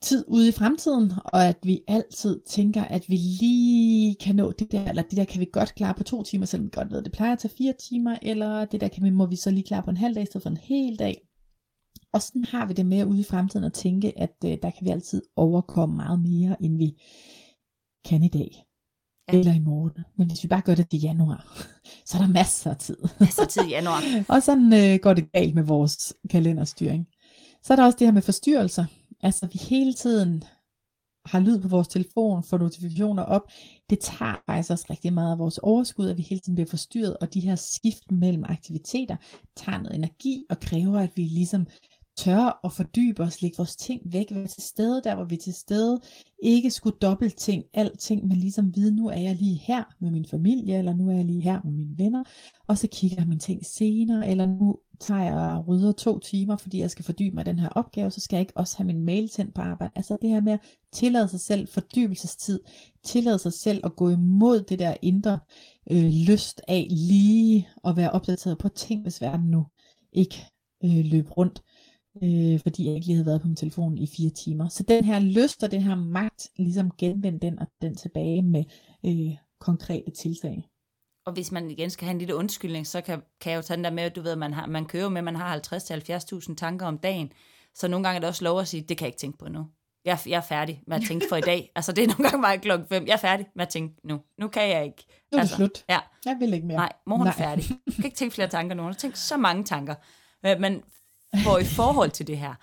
tid 0.02 0.24
ude 0.28 0.48
i 0.48 0.52
fremtiden, 0.52 1.12
og 1.24 1.44
at 1.46 1.58
vi 1.62 1.80
altid 1.88 2.40
tænker, 2.46 2.84
at 2.84 3.08
vi 3.08 3.16
lige 3.16 4.14
kan 4.14 4.36
nå 4.36 4.52
det 4.52 4.72
der, 4.72 4.88
eller 4.88 5.02
det 5.02 5.16
der 5.16 5.24
kan 5.24 5.40
vi 5.40 5.46
godt 5.52 5.74
klare 5.74 5.94
på 5.94 6.02
to 6.04 6.22
timer, 6.22 6.46
selvom 6.46 6.66
vi 6.66 6.70
godt 6.72 6.90
ved, 6.90 6.98
at 6.98 7.04
det 7.04 7.12
plejer 7.12 7.32
at 7.32 7.38
tage 7.38 7.54
fire 7.58 7.74
timer, 7.80 8.18
eller 8.22 8.64
det 8.64 8.80
der 8.80 8.88
kan 8.88 9.04
vi, 9.04 9.10
må 9.10 9.26
vi 9.26 9.36
så 9.36 9.50
lige 9.50 9.64
klare 9.64 9.82
på 9.82 9.90
en 9.90 9.96
halv 9.96 10.14
dag, 10.14 10.22
i 10.22 10.26
stedet 10.26 10.42
for 10.42 10.50
en 10.50 10.56
hel 10.56 10.98
dag. 10.98 11.20
Og 12.12 12.22
sådan 12.22 12.44
har 12.44 12.66
vi 12.66 12.72
det 12.72 12.86
med 12.86 13.04
ude 13.04 13.20
i 13.20 13.24
fremtiden 13.24 13.64
at 13.64 13.72
tænke, 13.72 14.18
at 14.18 14.36
øh, 14.44 14.58
der 14.62 14.70
kan 14.70 14.84
vi 14.86 14.90
altid 14.90 15.22
overkomme 15.36 15.96
meget 15.96 16.20
mere, 16.20 16.62
end 16.62 16.78
vi 16.78 17.02
kan 18.04 18.22
i 18.22 18.28
dag 18.28 18.64
ja. 19.32 19.38
eller 19.38 19.54
i 19.54 19.58
morgen. 19.58 20.04
Men 20.16 20.26
hvis 20.26 20.42
vi 20.42 20.48
bare 20.48 20.60
gør 20.60 20.74
det 20.74 20.92
i 20.92 20.96
januar, 20.96 21.68
så 22.06 22.18
er 22.18 22.22
der 22.22 22.28
masser 22.28 22.70
af 22.70 22.76
tid. 22.76 22.96
Masser 23.20 23.42
af 23.42 23.48
tid 23.48 23.62
i 23.62 23.70
januar. 23.70 24.02
og 24.28 24.42
sådan 24.42 24.72
øh, 24.72 24.98
går 25.02 25.14
det 25.14 25.32
galt 25.32 25.54
med 25.54 25.62
vores 25.62 26.14
kalenderstyring. 26.30 27.06
Så 27.62 27.72
er 27.72 27.76
der 27.76 27.84
også 27.84 27.98
det 27.98 28.06
her 28.06 28.12
med 28.12 28.22
forstyrrelser. 28.22 28.84
Altså 29.22 29.46
vi 29.52 29.58
hele 29.58 29.94
tiden 29.94 30.44
har 31.26 31.40
lyd 31.40 31.60
på 31.60 31.68
vores 31.68 31.88
telefon, 31.88 32.44
får 32.44 32.58
notifikationer 32.58 33.22
op. 33.22 33.42
Det 33.90 33.98
tager 33.98 34.42
faktisk 34.46 34.70
også 34.70 34.86
rigtig 34.90 35.12
meget 35.12 35.32
af 35.32 35.38
vores 35.38 35.58
overskud, 35.58 36.08
at 36.08 36.16
vi 36.16 36.22
hele 36.22 36.40
tiden 36.40 36.54
bliver 36.54 36.70
forstyrret, 36.70 37.16
og 37.16 37.34
de 37.34 37.40
her 37.40 37.54
skift 37.54 38.10
mellem 38.10 38.44
aktiviteter 38.44 39.16
tager 39.56 39.78
noget 39.78 39.96
energi 39.96 40.44
og 40.50 40.60
kræver, 40.60 41.00
at 41.00 41.10
vi 41.16 41.22
ligesom 41.22 41.66
tør 42.16 42.60
at 42.64 42.72
fordybe 42.72 43.22
os, 43.22 43.42
lægge 43.42 43.56
vores 43.56 43.76
ting 43.76 44.02
væk, 44.12 44.26
være 44.30 44.46
til 44.46 44.62
stede 44.62 45.02
der, 45.04 45.14
hvor 45.14 45.24
vi 45.24 45.34
er 45.34 45.38
til 45.38 45.54
stede, 45.54 46.00
ikke 46.42 46.70
skulle 46.70 46.96
dobbelt 47.02 47.36
ting, 47.36 47.64
alting, 47.74 48.26
men 48.26 48.36
ligesom 48.36 48.76
vide, 48.76 48.96
nu 48.96 49.08
er 49.08 49.18
jeg 49.18 49.36
lige 49.36 49.56
her 49.56 49.84
med 50.00 50.10
min 50.10 50.26
familie, 50.30 50.78
eller 50.78 50.94
nu 50.94 51.08
er 51.08 51.14
jeg 51.14 51.24
lige 51.24 51.40
her 51.40 51.60
med 51.64 51.72
mine 51.72 51.98
venner, 51.98 52.24
og 52.66 52.78
så 52.78 52.88
kigger 52.92 53.16
jeg 53.18 53.28
mine 53.28 53.40
ting 53.40 53.66
senere, 53.66 54.28
eller 54.28 54.46
nu 54.46 54.78
tager 55.00 55.22
jeg 55.22 55.34
og 55.34 55.68
rydder 55.68 55.92
to 55.92 56.18
timer, 56.18 56.56
fordi 56.56 56.80
jeg 56.80 56.90
skal 56.90 57.04
fordybe 57.04 57.34
mig 57.34 57.46
den 57.46 57.58
her 57.58 57.68
opgave, 57.68 58.10
så 58.10 58.20
skal 58.20 58.36
jeg 58.36 58.40
ikke 58.40 58.56
også 58.56 58.76
have 58.76 58.86
min 58.86 59.04
mail 59.04 59.28
tændt 59.28 59.54
på 59.54 59.60
arbejde. 59.60 59.92
Altså 59.96 60.16
det 60.22 60.30
her 60.30 60.40
med 60.40 60.52
at 60.52 60.60
tillade 60.92 61.28
sig 61.28 61.40
selv 61.40 61.68
fordybelsestid, 61.68 62.60
tillade 63.04 63.38
sig 63.38 63.52
selv 63.52 63.80
at 63.84 63.96
gå 63.96 64.10
imod 64.10 64.62
det 64.62 64.78
der 64.78 64.94
indre 65.02 65.38
øh, 65.90 66.10
lyst 66.10 66.60
af 66.68 66.86
lige 66.90 67.68
at 67.84 67.96
være 67.96 68.10
opdateret 68.10 68.58
på 68.58 68.68
ting, 68.68 69.02
hvis 69.02 69.20
verden 69.20 69.46
nu 69.50 69.66
ikke 70.12 70.44
øh, 70.84 71.04
løb 71.04 71.36
rundt 71.36 71.62
øh, 72.22 72.60
fordi 72.60 72.86
jeg 72.86 72.94
ikke 72.94 73.06
lige 73.06 73.16
havde 73.16 73.26
været 73.26 73.40
på 73.40 73.46
min 73.46 73.56
telefon 73.56 73.98
i 73.98 74.06
fire 74.06 74.30
timer. 74.30 74.68
Så 74.68 74.82
den 74.82 75.04
her 75.04 75.18
lyst 75.18 75.62
og 75.62 75.70
den 75.70 75.82
her 75.82 75.94
magt, 75.94 76.50
ligesom 76.56 76.90
genvende 76.98 77.38
den 77.38 77.58
og 77.58 77.66
den 77.82 77.94
tilbage 77.96 78.42
med 78.42 78.64
øh, 79.06 79.36
konkrete 79.60 80.10
tiltag. 80.10 80.68
Og 81.26 81.32
hvis 81.32 81.52
man 81.52 81.70
igen 81.70 81.90
skal 81.90 82.04
have 82.04 82.12
en 82.12 82.18
lille 82.18 82.36
undskyldning, 82.36 82.86
så 82.86 83.00
kan, 83.00 83.22
kan 83.40 83.52
jeg 83.52 83.56
jo 83.56 83.62
tage 83.62 83.76
den 83.76 83.84
der 83.84 83.90
med, 83.90 84.02
at 84.02 84.16
du 84.16 84.22
ved, 84.22 84.36
man, 84.36 84.52
har, 84.52 84.66
man 84.66 84.86
kører 84.86 85.08
med, 85.08 85.18
at 85.18 85.24
man 85.24 85.36
har 85.36 85.60
50-70.000 86.48 86.54
tanker 86.54 86.86
om 86.86 86.98
dagen. 86.98 87.32
Så 87.74 87.88
nogle 87.88 88.04
gange 88.04 88.16
er 88.16 88.20
det 88.20 88.28
også 88.28 88.44
lov 88.44 88.60
at 88.60 88.68
sige, 88.68 88.80
det 88.80 88.98
kan 88.98 89.04
jeg 89.04 89.08
ikke 89.08 89.18
tænke 89.18 89.38
på 89.38 89.48
nu. 89.48 89.66
Jeg, 90.04 90.18
jeg 90.26 90.36
er 90.36 90.42
færdig 90.42 90.82
med 90.86 90.96
at 90.96 91.02
tænke 91.08 91.26
for 91.28 91.36
i 91.36 91.40
dag. 91.40 91.70
Altså 91.76 91.92
det 91.92 92.04
er 92.04 92.08
nogle 92.08 92.30
gange 92.30 92.42
bare 92.42 92.58
klokken 92.58 92.88
5. 92.88 93.06
Jeg 93.06 93.12
er 93.12 93.16
færdig 93.16 93.46
med 93.56 93.66
at 93.66 93.68
tænke 93.68 93.94
nu. 94.04 94.20
Nu 94.40 94.48
kan 94.48 94.68
jeg 94.68 94.84
ikke. 94.84 95.04
Nu 95.08 95.12
er 95.12 95.36
det 95.36 95.40
altså, 95.40 95.56
slut. 95.56 95.84
Ja. 95.88 95.98
Jeg 96.24 96.36
vil 96.40 96.54
ikke 96.54 96.66
mere. 96.66 96.76
Nej, 96.76 96.92
morgen 97.06 97.26
er 97.26 97.32
færdig. 97.32 97.64
Du 97.68 97.92
kan 97.94 98.04
ikke 98.04 98.16
tænke 98.16 98.34
flere 98.34 98.48
tanker 98.48 98.74
nu. 98.74 98.82
Du 98.82 98.86
har 98.86 98.94
tænkt 98.94 99.18
så 99.18 99.36
mange 99.36 99.64
tanker. 99.64 99.94
Men 100.60 100.82
får 101.44 101.58
i 101.58 101.64
forhold 101.64 102.10
til 102.10 102.26
det 102.26 102.38
her 102.38 102.54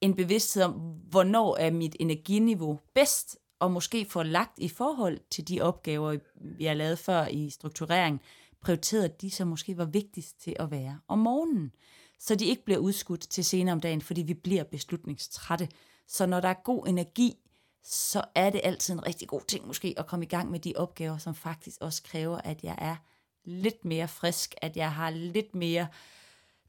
en 0.00 0.16
bevidsthed 0.16 0.62
om, 0.62 0.72
hvornår 1.10 1.56
er 1.56 1.70
mit 1.70 1.96
energiniveau 2.00 2.80
bedst, 2.94 3.38
og 3.58 3.72
måske 3.72 4.06
få 4.10 4.22
lagt 4.22 4.58
i 4.58 4.68
forhold 4.68 5.20
til 5.30 5.48
de 5.48 5.60
opgaver, 5.60 6.16
jeg 6.60 6.76
har 6.76 6.96
før 6.96 7.26
i 7.26 7.50
strukturering, 7.50 8.20
prioriteret 8.60 9.20
de, 9.20 9.30
som 9.30 9.48
måske 9.48 9.78
var 9.78 9.84
vigtigst 9.84 10.40
til 10.40 10.56
at 10.58 10.70
være 10.70 11.00
om 11.08 11.18
morgenen, 11.18 11.72
så 12.18 12.34
de 12.34 12.44
ikke 12.44 12.64
bliver 12.64 12.78
udskudt 12.78 13.20
til 13.20 13.44
senere 13.44 13.72
om 13.72 13.80
dagen, 13.80 14.02
fordi 14.02 14.22
vi 14.22 14.34
bliver 14.34 14.64
beslutningstrætte. 14.64 15.68
Så 16.08 16.26
når 16.26 16.40
der 16.40 16.48
er 16.48 16.62
god 16.64 16.86
energi, 16.86 17.34
så 17.82 18.24
er 18.34 18.50
det 18.50 18.60
altid 18.64 18.94
en 18.94 19.06
rigtig 19.06 19.28
god 19.28 19.40
ting 19.48 19.66
måske 19.66 19.94
at 19.96 20.06
komme 20.06 20.24
i 20.24 20.28
gang 20.28 20.50
med 20.50 20.60
de 20.60 20.72
opgaver, 20.76 21.18
som 21.18 21.34
faktisk 21.34 21.80
også 21.80 22.02
kræver, 22.02 22.38
at 22.38 22.62
jeg 22.62 22.74
er 22.78 22.96
lidt 23.44 23.84
mere 23.84 24.08
frisk, 24.08 24.54
at 24.62 24.76
jeg 24.76 24.92
har 24.92 25.10
lidt 25.10 25.54
mere 25.54 25.82
øh, 25.82 26.15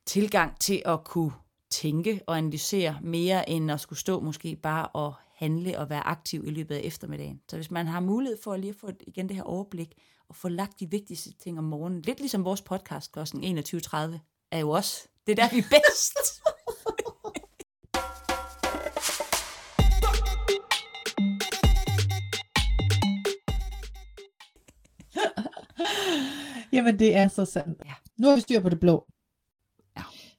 tilgang 0.08 0.60
til 0.60 0.82
at 0.86 1.04
kunne 1.04 1.32
tænke 1.72 2.22
og 2.28 2.38
analysere 2.38 2.98
mere, 3.02 3.50
end 3.50 3.72
at 3.72 3.80
skulle 3.80 4.00
stå 4.00 4.20
måske 4.20 4.56
bare 4.56 4.88
og 4.88 5.14
handle 5.36 5.80
og 5.80 5.90
være 5.90 6.08
aktiv 6.08 6.44
i 6.46 6.50
løbet 6.50 6.76
af 6.76 6.82
eftermiddagen. 6.84 7.42
Så 7.50 7.56
hvis 7.56 7.72
man 7.72 7.88
har 7.88 8.00
mulighed 8.00 8.38
for 8.44 8.54
at 8.54 8.60
lige 8.60 8.74
få 8.74 8.92
igen 9.08 9.28
det 9.28 9.36
her 9.36 9.44
overblik, 9.44 9.94
og 10.30 10.36
få 10.36 10.48
lagt 10.48 10.80
de 10.80 10.90
vigtigste 10.90 11.34
ting 11.34 11.58
om 11.58 11.64
morgenen, 11.64 12.02
lidt 12.02 12.20
ligesom 12.20 12.46
vores 12.46 12.62
podcast 12.62 13.12
kl. 13.12 13.20
21.30, 13.20 13.98
er 14.52 14.60
jo 14.60 14.70
også, 14.70 15.08
det 15.28 15.40
er 15.40 15.44
der, 15.44 15.50
vi 15.54 15.58
er 15.58 15.64
bedst. 15.70 16.18
Jamen, 26.74 27.00
det 27.00 27.16
er 27.16 27.28
så 27.28 27.46
sandt. 27.46 27.82
Ja. 27.86 27.94
Nu 28.18 28.28
har 28.28 28.36
vi 28.36 28.42
styr 28.42 28.60
på 28.60 28.70
det 28.70 28.80
blå. 28.80 29.08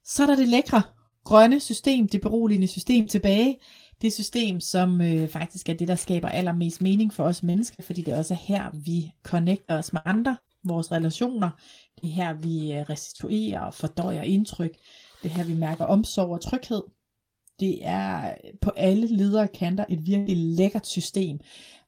Så 0.09 0.23
er 0.23 0.27
der 0.27 0.35
det 0.35 0.47
lækre, 0.47 0.81
grønne 1.23 1.59
system, 1.59 2.07
det 2.07 2.21
beroligende 2.21 2.67
system 2.67 3.07
tilbage. 3.07 3.59
Det 4.01 4.13
system, 4.13 4.59
som 4.59 5.01
øh, 5.01 5.29
faktisk 5.29 5.69
er 5.69 5.73
det, 5.73 5.87
der 5.87 5.95
skaber 5.95 6.29
allermest 6.29 6.81
mening 6.81 7.13
for 7.13 7.23
os 7.23 7.43
mennesker, 7.43 7.83
fordi 7.83 8.01
det 8.01 8.13
også 8.13 8.33
er 8.33 8.37
her, 8.37 8.69
vi 8.73 9.11
connecter 9.23 9.77
os 9.77 9.93
med 9.93 10.01
andre, 10.05 10.37
vores 10.63 10.91
relationer. 10.91 11.49
Det 12.01 12.09
er 12.09 12.13
her, 12.13 12.33
vi 12.33 12.73
øh, 12.73 12.81
restituerer 12.89 13.59
og 13.59 13.73
fordøjer 13.73 14.21
indtryk. 14.21 14.71
Det 15.23 15.31
er 15.31 15.35
her, 15.35 15.43
vi 15.43 15.53
mærker 15.53 15.85
omsorg 15.85 16.29
og 16.29 16.41
tryghed. 16.41 16.83
Det 17.59 17.79
er 17.81 18.29
øh, 18.29 18.51
på 18.61 18.69
alle 18.69 19.07
ledere 19.07 19.47
kanter 19.47 19.85
et 19.89 20.07
virkelig 20.07 20.37
lækkert 20.37 20.87
system, 20.87 21.39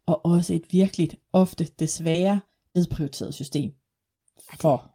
og 0.05 0.25
også 0.25 0.53
et 0.53 0.65
virkelig 0.71 1.09
ofte 1.33 1.67
desværre 1.79 2.39
nedprioriteret 2.75 3.33
system 3.33 3.73
for 4.59 4.91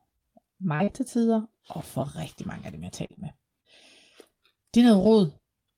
mig 0.60 0.92
til 0.92 1.04
tider, 1.04 1.42
og 1.68 1.84
for 1.84 2.16
rigtig 2.18 2.46
mange 2.46 2.66
af 2.66 2.72
dem, 2.72 2.82
jeg 2.84 2.92
taler 2.92 3.16
med. 3.18 3.28
Det 4.74 4.80
er 4.80 4.84
noget 4.84 5.04
råd. 5.04 5.30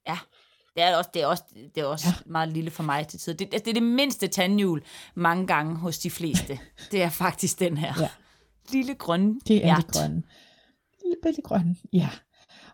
Ja, 0.09 0.18
det 0.74 0.83
er 0.83 0.96
også, 0.96 1.11
det 1.14 1.22
er 1.22 1.27
også, 1.27 1.44
det 1.74 1.81
er 1.81 1.85
også 1.85 2.07
ja. 2.09 2.12
meget 2.27 2.48
lille 2.48 2.70
for 2.70 2.83
mig 2.83 3.09
til 3.09 3.18
tider. 3.20 3.37
Det, 3.37 3.53
det 3.53 3.68
er 3.68 3.72
det 3.72 3.83
mindste 3.83 4.29
tandhjul 4.29 4.83
mange 5.14 5.46
gange 5.46 5.77
hos 5.77 5.98
de 5.98 6.11
fleste. 6.11 6.59
det 6.92 7.03
er 7.03 7.11
faktisk 7.11 7.59
den 7.59 7.77
her. 7.77 7.94
Ja. 8.01 8.11
Lille 8.72 8.94
grønne 8.94 9.40
Det 9.48 9.57
er 9.57 9.64
hjert. 9.64 9.87
det 9.87 9.94
grønne. 9.94 10.22
Lille 11.03 11.16
bitte 11.22 11.42
grønne, 11.42 11.77
ja. 11.92 12.09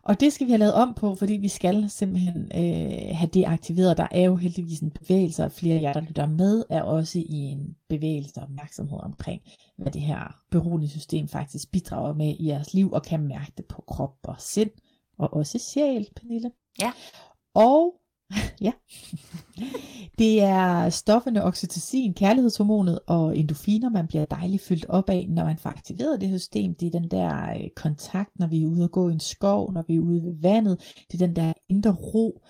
Og 0.07 0.21
det 0.21 0.33
skal 0.33 0.47
vi 0.47 0.53
have 0.53 0.59
lavet 0.59 0.75
om 0.75 0.95
på, 0.95 1.15
fordi 1.15 1.33
vi 1.33 1.49
skal 1.49 1.91
simpelthen 1.91 2.43
øh, 2.55 3.17
have 3.17 3.31
det 3.35 3.45
aktiveret. 3.47 3.97
Der 3.97 4.07
er 4.11 4.23
jo 4.23 4.37
heldigvis 4.37 4.81
en 4.81 4.91
bevægelse, 4.91 5.45
og 5.45 5.53
flere 5.53 5.77
af 5.77 5.83
jer, 5.83 5.93
der 5.93 6.01
lytter 6.01 6.27
med, 6.27 6.65
er 6.71 6.83
også 6.83 7.19
i 7.19 7.35
en 7.35 7.77
bevægelse 7.89 8.33
og 8.37 8.43
opmærksomhed 8.43 8.99
omkring, 9.03 9.43
hvad 9.77 9.93
det 9.93 10.03
her 10.03 10.41
beroligende 10.51 10.89
system 10.89 11.29
faktisk 11.29 11.73
bidrager 11.73 12.15
med 12.15 12.35
i 12.39 12.49
jeres 12.49 12.75
liv, 12.75 12.93
og 12.93 13.03
kan 13.03 13.21
mærke 13.21 13.53
det 13.57 13.67
på 13.67 13.85
krop 13.87 14.17
og 14.23 14.37
sind, 14.39 14.71
og 15.19 15.35
også 15.35 15.59
sjæl, 15.59 16.09
Pernille. 16.17 16.51
Ja. 16.81 16.93
Og 17.55 17.95
ja, 18.61 18.73
det 20.19 20.43
er 20.43 20.91
stofferne 20.91 21.45
oxytocin, 21.45 22.15
kærlighedshormonet 22.15 22.99
og 23.07 23.39
endorfiner, 23.39 23.91
man 23.91 24.07
bliver 24.07 24.25
dejligt 24.25 24.63
fyldt 24.63 24.87
op 24.89 25.11
af, 25.11 25.27
når 25.29 25.45
man 25.45 25.59
får 25.59 25.71
aktiveret 25.71 26.21
det 26.21 26.29
her 26.29 26.39
system. 26.39 26.75
Det 26.75 26.87
er 26.87 27.01
den 27.01 27.11
der 27.11 27.51
øh, 27.51 27.71
kontakt, 27.77 28.31
når 28.39 28.47
vi 28.47 28.63
er 28.63 28.67
ude 28.67 28.85
og 28.85 28.91
gå 28.91 29.09
i 29.09 29.13
en 29.13 29.21
skov, 29.21 29.73
når 29.73 29.85
vi 29.89 29.97
er 29.97 30.01
ude 30.01 30.23
ved 30.23 30.35
vandet. 30.41 30.81
Det 31.13 31.23
er 31.23 31.27
den 31.27 31.37
der 31.37 31.53
indre 31.69 31.91
ro, 31.91 32.43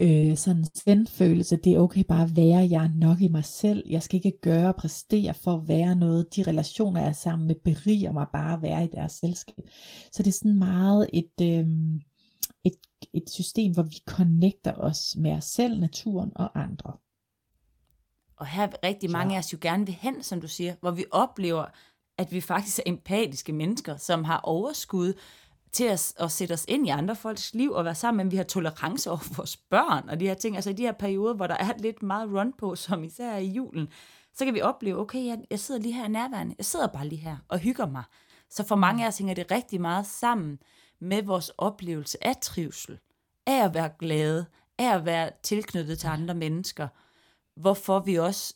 øh, 0.00 0.36
sådan 0.36 0.64
en 0.86 1.06
følelse. 1.06 1.56
Det 1.56 1.72
er 1.72 1.78
okay 1.78 2.04
bare 2.08 2.22
at 2.22 2.36
være, 2.36 2.68
jeg 2.70 2.84
er 2.84 2.98
nok 2.98 3.20
i 3.20 3.28
mig 3.28 3.44
selv. 3.44 3.84
Jeg 3.90 4.02
skal 4.02 4.16
ikke 4.16 4.40
gøre 4.42 4.68
og 4.68 4.76
præstere 4.76 5.34
for 5.34 5.54
at 5.54 5.68
være 5.68 5.96
noget. 5.96 6.36
De 6.36 6.42
relationer, 6.42 7.00
jeg 7.00 7.08
er 7.08 7.12
sammen 7.12 7.46
med, 7.46 7.54
beriger 7.64 8.12
mig 8.12 8.26
bare 8.32 8.54
at 8.54 8.62
være 8.62 8.84
i 8.84 8.88
deres 8.94 9.12
selskab. 9.12 9.64
Så 10.12 10.22
det 10.22 10.28
er 10.28 10.38
sådan 10.38 10.58
meget 10.58 11.10
et... 11.12 11.40
Øh, 11.42 11.66
et, 13.14 13.30
system, 13.30 13.72
hvor 13.72 13.82
vi 13.82 13.98
connecter 14.06 14.74
os 14.74 15.16
med 15.18 15.32
os 15.32 15.44
selv, 15.44 15.80
naturen 15.80 16.32
og 16.34 16.60
andre. 16.60 16.92
Og 18.36 18.46
her 18.46 18.62
er 18.62 18.72
rigtig 18.84 19.10
mange 19.10 19.32
Ja. 19.32 19.36
af 19.36 19.38
os 19.38 19.52
jo 19.52 19.58
gerne 19.60 19.86
vil 19.86 19.94
hen, 19.94 20.22
som 20.22 20.40
du 20.40 20.48
siger, 20.48 20.74
hvor 20.80 20.90
vi 20.90 21.04
oplever, 21.10 21.64
at 22.18 22.32
vi 22.32 22.40
faktisk 22.40 22.78
er 22.78 22.82
empatiske 22.86 23.52
mennesker, 23.52 23.96
som 23.96 24.24
har 24.24 24.40
overskud 24.40 25.12
til 25.72 25.84
at, 25.84 26.12
at 26.18 26.32
sætte 26.32 26.52
os 26.52 26.64
ind 26.68 26.86
i 26.86 26.90
andre 26.90 27.16
folks 27.16 27.54
liv 27.54 27.70
og 27.72 27.84
være 27.84 27.94
sammen, 27.94 28.24
men 28.26 28.30
vi 28.30 28.36
har 28.36 28.44
tolerance 28.44 29.10
over 29.10 29.34
vores 29.36 29.56
børn 29.56 30.08
og 30.08 30.20
de 30.20 30.26
her 30.26 30.34
ting. 30.34 30.56
Altså 30.56 30.70
i 30.70 30.72
de 30.72 30.82
her 30.82 30.92
perioder, 30.92 31.34
hvor 31.34 31.46
der 31.46 31.54
er 31.56 31.72
lidt 31.78 32.02
meget 32.02 32.30
run 32.32 32.52
på, 32.58 32.74
som 32.84 33.04
især 33.04 33.36
i 33.36 33.46
julen, 33.46 33.88
så 34.34 34.44
kan 34.44 34.54
vi 34.54 34.60
opleve, 34.60 34.98
okay, 34.98 35.26
jeg, 35.26 35.38
jeg 35.50 35.60
sidder 35.60 35.80
lige 35.80 35.94
her 35.94 36.08
nærværende, 36.08 36.54
jeg 36.58 36.64
sidder 36.64 36.86
bare 36.86 37.08
lige 37.08 37.20
her 37.20 37.36
og 37.48 37.58
hygger 37.58 37.86
mig. 37.86 38.04
Så 38.50 38.64
for 38.66 38.76
mange 38.76 39.04
af 39.04 39.08
os 39.08 39.18
hænger 39.18 39.34
det 39.34 39.50
rigtig 39.50 39.80
meget 39.80 40.06
sammen 40.06 40.58
med 41.00 41.22
vores 41.22 41.48
oplevelse 41.58 42.26
af 42.26 42.36
trivsel, 42.42 42.98
af 43.46 43.64
at 43.64 43.74
være 43.74 43.90
glade, 43.98 44.46
af 44.78 44.94
at 44.94 45.04
være 45.04 45.30
tilknyttet 45.42 45.98
til 45.98 46.06
andre 46.06 46.34
mennesker, 46.34 46.88
hvorfor 47.56 48.00
vi 48.00 48.18
også 48.18 48.54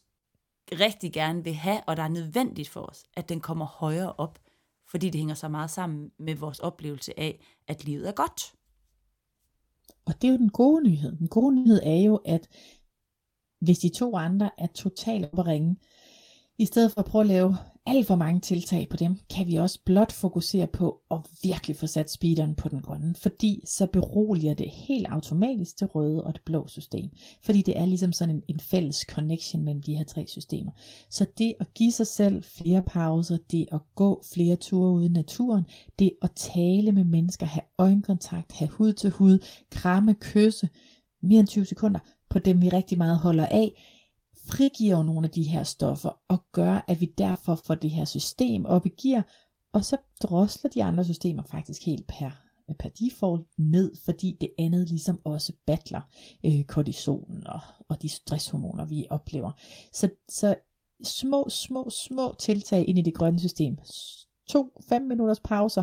rigtig 0.72 1.12
gerne 1.12 1.44
vil 1.44 1.54
have, 1.54 1.80
og 1.87 1.96
der 1.96 2.02
er 2.02 2.09
nødvendigt 2.09 2.68
for 2.68 2.80
os, 2.80 3.04
at 3.14 3.28
den 3.28 3.40
kommer 3.40 3.66
højere 3.66 4.12
op, 4.12 4.38
fordi 4.90 5.11
det 5.11 5.18
hænger 5.18 5.35
så 5.35 5.48
meget 5.48 5.70
sammen 5.70 6.11
med 6.18 6.35
vores 6.35 6.59
oplevelse 6.59 7.20
af, 7.20 7.44
at 7.68 7.85
livet 7.85 8.09
er 8.09 8.12
godt. 8.12 8.54
Og 10.04 10.22
det 10.22 10.28
er 10.28 10.33
jo 10.33 10.38
den 10.38 10.50
gode 10.50 10.83
nyhed. 10.85 11.16
Den 11.16 11.28
gode 11.28 11.54
nyhed 11.54 11.80
er 11.83 11.96
jo, 11.96 12.16
at 12.16 12.48
hvis 13.61 13.78
de 13.78 13.88
to 13.88 14.16
andre 14.16 14.50
er 14.59 14.66
totalt 14.66 15.24
op 15.33 15.38
at 15.38 15.46
ringe, 15.46 15.76
i 16.58 16.64
stedet 16.64 16.92
for 16.92 17.00
at 17.00 17.06
prøve 17.06 17.22
at 17.22 17.28
lave 17.28 17.56
alt 17.86 18.06
for 18.06 18.16
mange 18.16 18.40
tiltag 18.40 18.88
på 18.90 18.96
dem, 18.96 19.18
kan 19.30 19.46
vi 19.46 19.56
også 19.56 19.78
blot 19.86 20.12
fokusere 20.12 20.66
på 20.66 21.00
at 21.10 21.18
virkelig 21.42 21.76
få 21.76 21.86
sat 21.86 22.10
speederen 22.10 22.54
på 22.54 22.68
den 22.68 22.80
grønne, 22.80 23.14
fordi 23.14 23.62
så 23.66 23.86
beroliger 23.86 24.54
det 24.54 24.70
helt 24.70 25.06
automatisk 25.06 25.80
det 25.80 25.94
røde 25.94 26.24
og 26.24 26.34
det 26.34 26.42
blå 26.46 26.66
system. 26.66 27.10
Fordi 27.42 27.62
det 27.62 27.78
er 27.78 27.86
ligesom 27.86 28.12
sådan 28.12 28.34
en, 28.34 28.42
en 28.48 28.60
fælles 28.60 28.96
connection 28.96 29.64
mellem 29.64 29.82
de 29.82 29.96
her 29.96 30.04
tre 30.04 30.24
systemer. 30.28 30.72
Så 31.10 31.26
det 31.38 31.54
at 31.60 31.74
give 31.74 31.92
sig 31.92 32.06
selv 32.06 32.42
flere 32.42 32.82
pauser, 32.82 33.36
det 33.50 33.66
at 33.72 33.80
gå 33.94 34.22
flere 34.34 34.56
ture 34.56 34.92
ude 34.92 35.06
i 35.06 35.08
naturen, 35.08 35.64
det 35.98 36.10
at 36.22 36.30
tale 36.36 36.92
med 36.92 37.04
mennesker, 37.04 37.46
have 37.46 37.64
øjenkontakt, 37.78 38.52
have 38.52 38.68
hud 38.68 38.92
til 38.92 39.10
hud, 39.10 39.38
kramme, 39.70 40.14
kysse, 40.14 40.68
mere 41.22 41.40
end 41.40 41.48
20 41.48 41.64
sekunder 41.64 42.00
på 42.30 42.38
dem 42.38 42.62
vi 42.62 42.68
rigtig 42.68 42.98
meget 42.98 43.18
holder 43.18 43.46
af, 43.46 43.72
frigiver 44.46 45.02
nogle 45.02 45.26
af 45.26 45.30
de 45.30 45.42
her 45.42 45.62
stoffer 45.62 46.20
og 46.28 46.44
gør, 46.52 46.85
at 46.88 47.00
vi 47.00 47.12
derfor 47.18 47.54
får 47.54 47.74
det 47.74 47.90
her 47.90 48.04
system 48.04 48.66
op 48.66 48.87
i 48.87 48.88
gear, 49.02 49.26
og 49.72 49.85
så 49.85 49.96
drosler 50.22 50.70
de 50.70 50.85
andre 50.85 51.04
systemer 51.04 51.42
faktisk 51.42 51.87
helt 51.87 52.07
per, 52.07 52.30
øh, 52.70 52.76
per 52.76 52.88
default 52.88 53.46
ned, 53.59 53.92
fordi 54.04 54.37
det 54.40 54.50
andet 54.59 54.88
ligesom 54.88 55.20
også 55.24 55.52
battler 55.66 56.00
øh, 56.46 56.64
kortisolen 56.64 57.46
og, 57.46 57.61
og 57.88 58.02
de 58.02 58.09
stresshormoner, 58.09 58.85
vi 58.85 59.07
oplever. 59.11 59.52
Så, 59.92 60.09
så 60.28 60.54
små, 61.04 61.48
små, 61.48 61.90
små 61.90 62.35
tiltag 62.38 62.88
ind 62.88 62.98
i 62.98 63.02
det 63.02 63.14
grønne 63.14 63.38
system. 63.38 63.78
To, 64.48 64.80
fem 64.88 65.02
minutters 65.02 65.40
pauser 65.40 65.83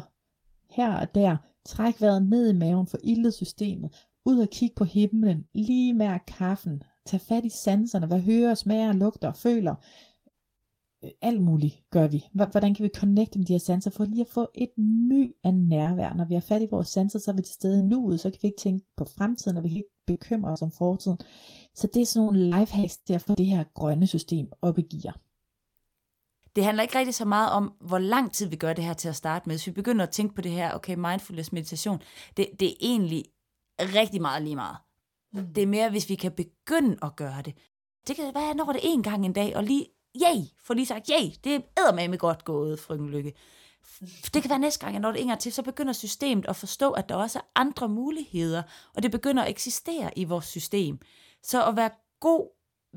her 0.70 0.98
og 0.98 1.16
der. 1.16 1.38
Træk 1.66 2.02
vejret 2.02 2.28
ned 2.28 2.50
i 2.50 2.58
maven 2.58 2.88
for 2.88 2.98
ildet 3.04 3.34
systemet. 3.34 4.06
Ud 4.26 4.40
og 4.40 4.50
kig 4.50 4.72
på 4.76 4.84
himlen. 4.84 5.48
Lige 5.54 5.94
mærk 5.94 6.24
kaffen. 6.28 6.84
Tag 7.06 7.22
fat 7.22 7.46
i 7.46 7.50
sanserne. 7.50 8.08
Hvad 8.08 8.20
hører, 8.20 8.54
smager, 8.56 8.94
lugter 8.94 9.28
og 9.28 9.36
føler. 9.36 9.76
Alt 11.22 11.42
muligt 11.42 11.84
gør 11.90 12.08
vi. 12.08 12.24
Hvordan 12.34 12.76
kan 12.76 12.84
vi 12.84 12.90
connecte 12.96 13.40
med 13.40 13.46
de 13.46 13.54
her 13.54 13.60
sanser 13.60 13.92
for 13.92 14.06
lige 14.06 14.22
at 14.22 14.28
få 14.28 14.48
et 14.56 14.78
my 14.78 15.36
af 15.44 15.54
nærvær. 15.54 16.14
Når 16.14 16.26
vi 16.26 16.34
har 16.34 16.42
fat 16.42 16.62
i 16.62 16.68
vores 16.72 16.88
sanser, 16.88 17.20
så 17.20 17.32
er 17.32 17.36
vi 17.36 17.42
til 17.42 17.54
stede 17.54 17.80
i 17.80 17.84
nuet, 17.84 18.20
så 18.20 18.30
kan 18.30 18.40
vi 18.42 18.48
ikke 18.48 18.62
tænke 18.62 18.86
på 18.98 19.06
fremtiden, 19.06 19.58
og 19.58 19.64
vi 19.64 19.70
kan 19.70 19.78
ikke 19.78 19.96
bekymre 20.08 20.52
os 20.52 20.62
om 20.62 20.72
fortiden. 20.72 21.18
Så 21.76 21.88
det 21.94 22.02
er 22.02 22.06
sådan 22.06 22.26
nogle 22.26 22.60
lifehacks 22.60 22.98
til 22.98 23.14
at 23.14 23.22
få 23.22 23.36
det 23.36 23.46
her 23.46 23.64
grønne 23.74 24.08
system 24.08 24.52
op 24.62 24.80
i 24.80 24.82
gear. 24.82 25.20
Det 26.56 26.64
handler 26.64 26.84
ikke 26.84 27.00
rigtig 27.00 27.16
så 27.16 27.26
meget 27.26 27.52
om, 27.52 27.74
hvor 27.82 27.98
lang 27.98 28.32
tid 28.32 28.48
vi 28.48 28.56
gør 28.56 28.74
det 28.74 28.84
her 28.84 28.94
til 28.94 29.10
at 29.10 29.16
starte 29.16 29.50
med. 29.50 29.56
Hvis 29.56 29.68
vi 29.68 29.72
begynder 29.72 30.06
at 30.06 30.12
tænke 30.12 30.36
på 30.36 30.42
det 30.42 30.52
her, 30.52 30.74
okay, 30.74 30.96
mindfulness 30.96 31.52
meditation, 31.52 32.02
det, 32.38 32.48
det 32.60 32.68
er 32.68 32.76
egentlig 32.82 33.24
rigtig 33.80 34.22
meget 34.22 34.44
lige 34.44 34.56
meget. 34.56 34.78
Mm. 35.34 35.54
Det 35.54 35.64
er 35.64 35.68
mere, 35.68 35.90
hvis 35.90 36.10
vi 36.10 36.16
kan 36.16 36.32
begynde 36.32 36.98
at 37.02 37.16
gøre 37.16 37.42
det. 37.42 37.58
Det 38.08 38.16
kan 38.16 38.34
være, 38.34 38.56
når 38.56 38.72
det 38.72 38.82
en 38.84 39.04
gang 39.04 39.26
en 39.26 39.34
dag, 39.34 39.56
og 39.56 39.64
lige, 39.64 39.88
yay, 40.16 40.42
for 40.64 40.74
lige 40.74 40.86
sagt, 40.86 41.10
yay, 41.10 41.32
det 41.44 41.64
er 41.78 42.08
med 42.08 42.18
godt 42.18 42.46
gået, 42.46 42.80
frøken 42.80 43.10
Lykke. 43.10 43.34
Det 44.34 44.42
kan 44.42 44.50
være 44.50 44.60
næste 44.60 44.86
gang, 44.86 45.00
når 45.00 45.12
det 45.12 45.22
en 45.22 45.28
gang 45.28 45.40
til, 45.40 45.54
så 45.54 45.64
begynder 45.64 45.94
systemet 45.94 46.46
at 46.46 46.56
forstå, 46.56 46.92
at 46.92 47.10
der 47.10 47.16
også 47.16 47.40
er 47.40 47.44
andre 47.56 47.90
muligheder, 47.90 48.64
og 48.96 49.04
det 49.04 49.12
begynder 49.12 49.44
at 49.44 49.50
eksistere 49.50 50.18
i 50.18 50.24
vores 50.24 50.46
system. 50.46 51.00
Så 51.44 51.66
at 51.66 51.76
være 51.76 51.90
god 52.20 52.48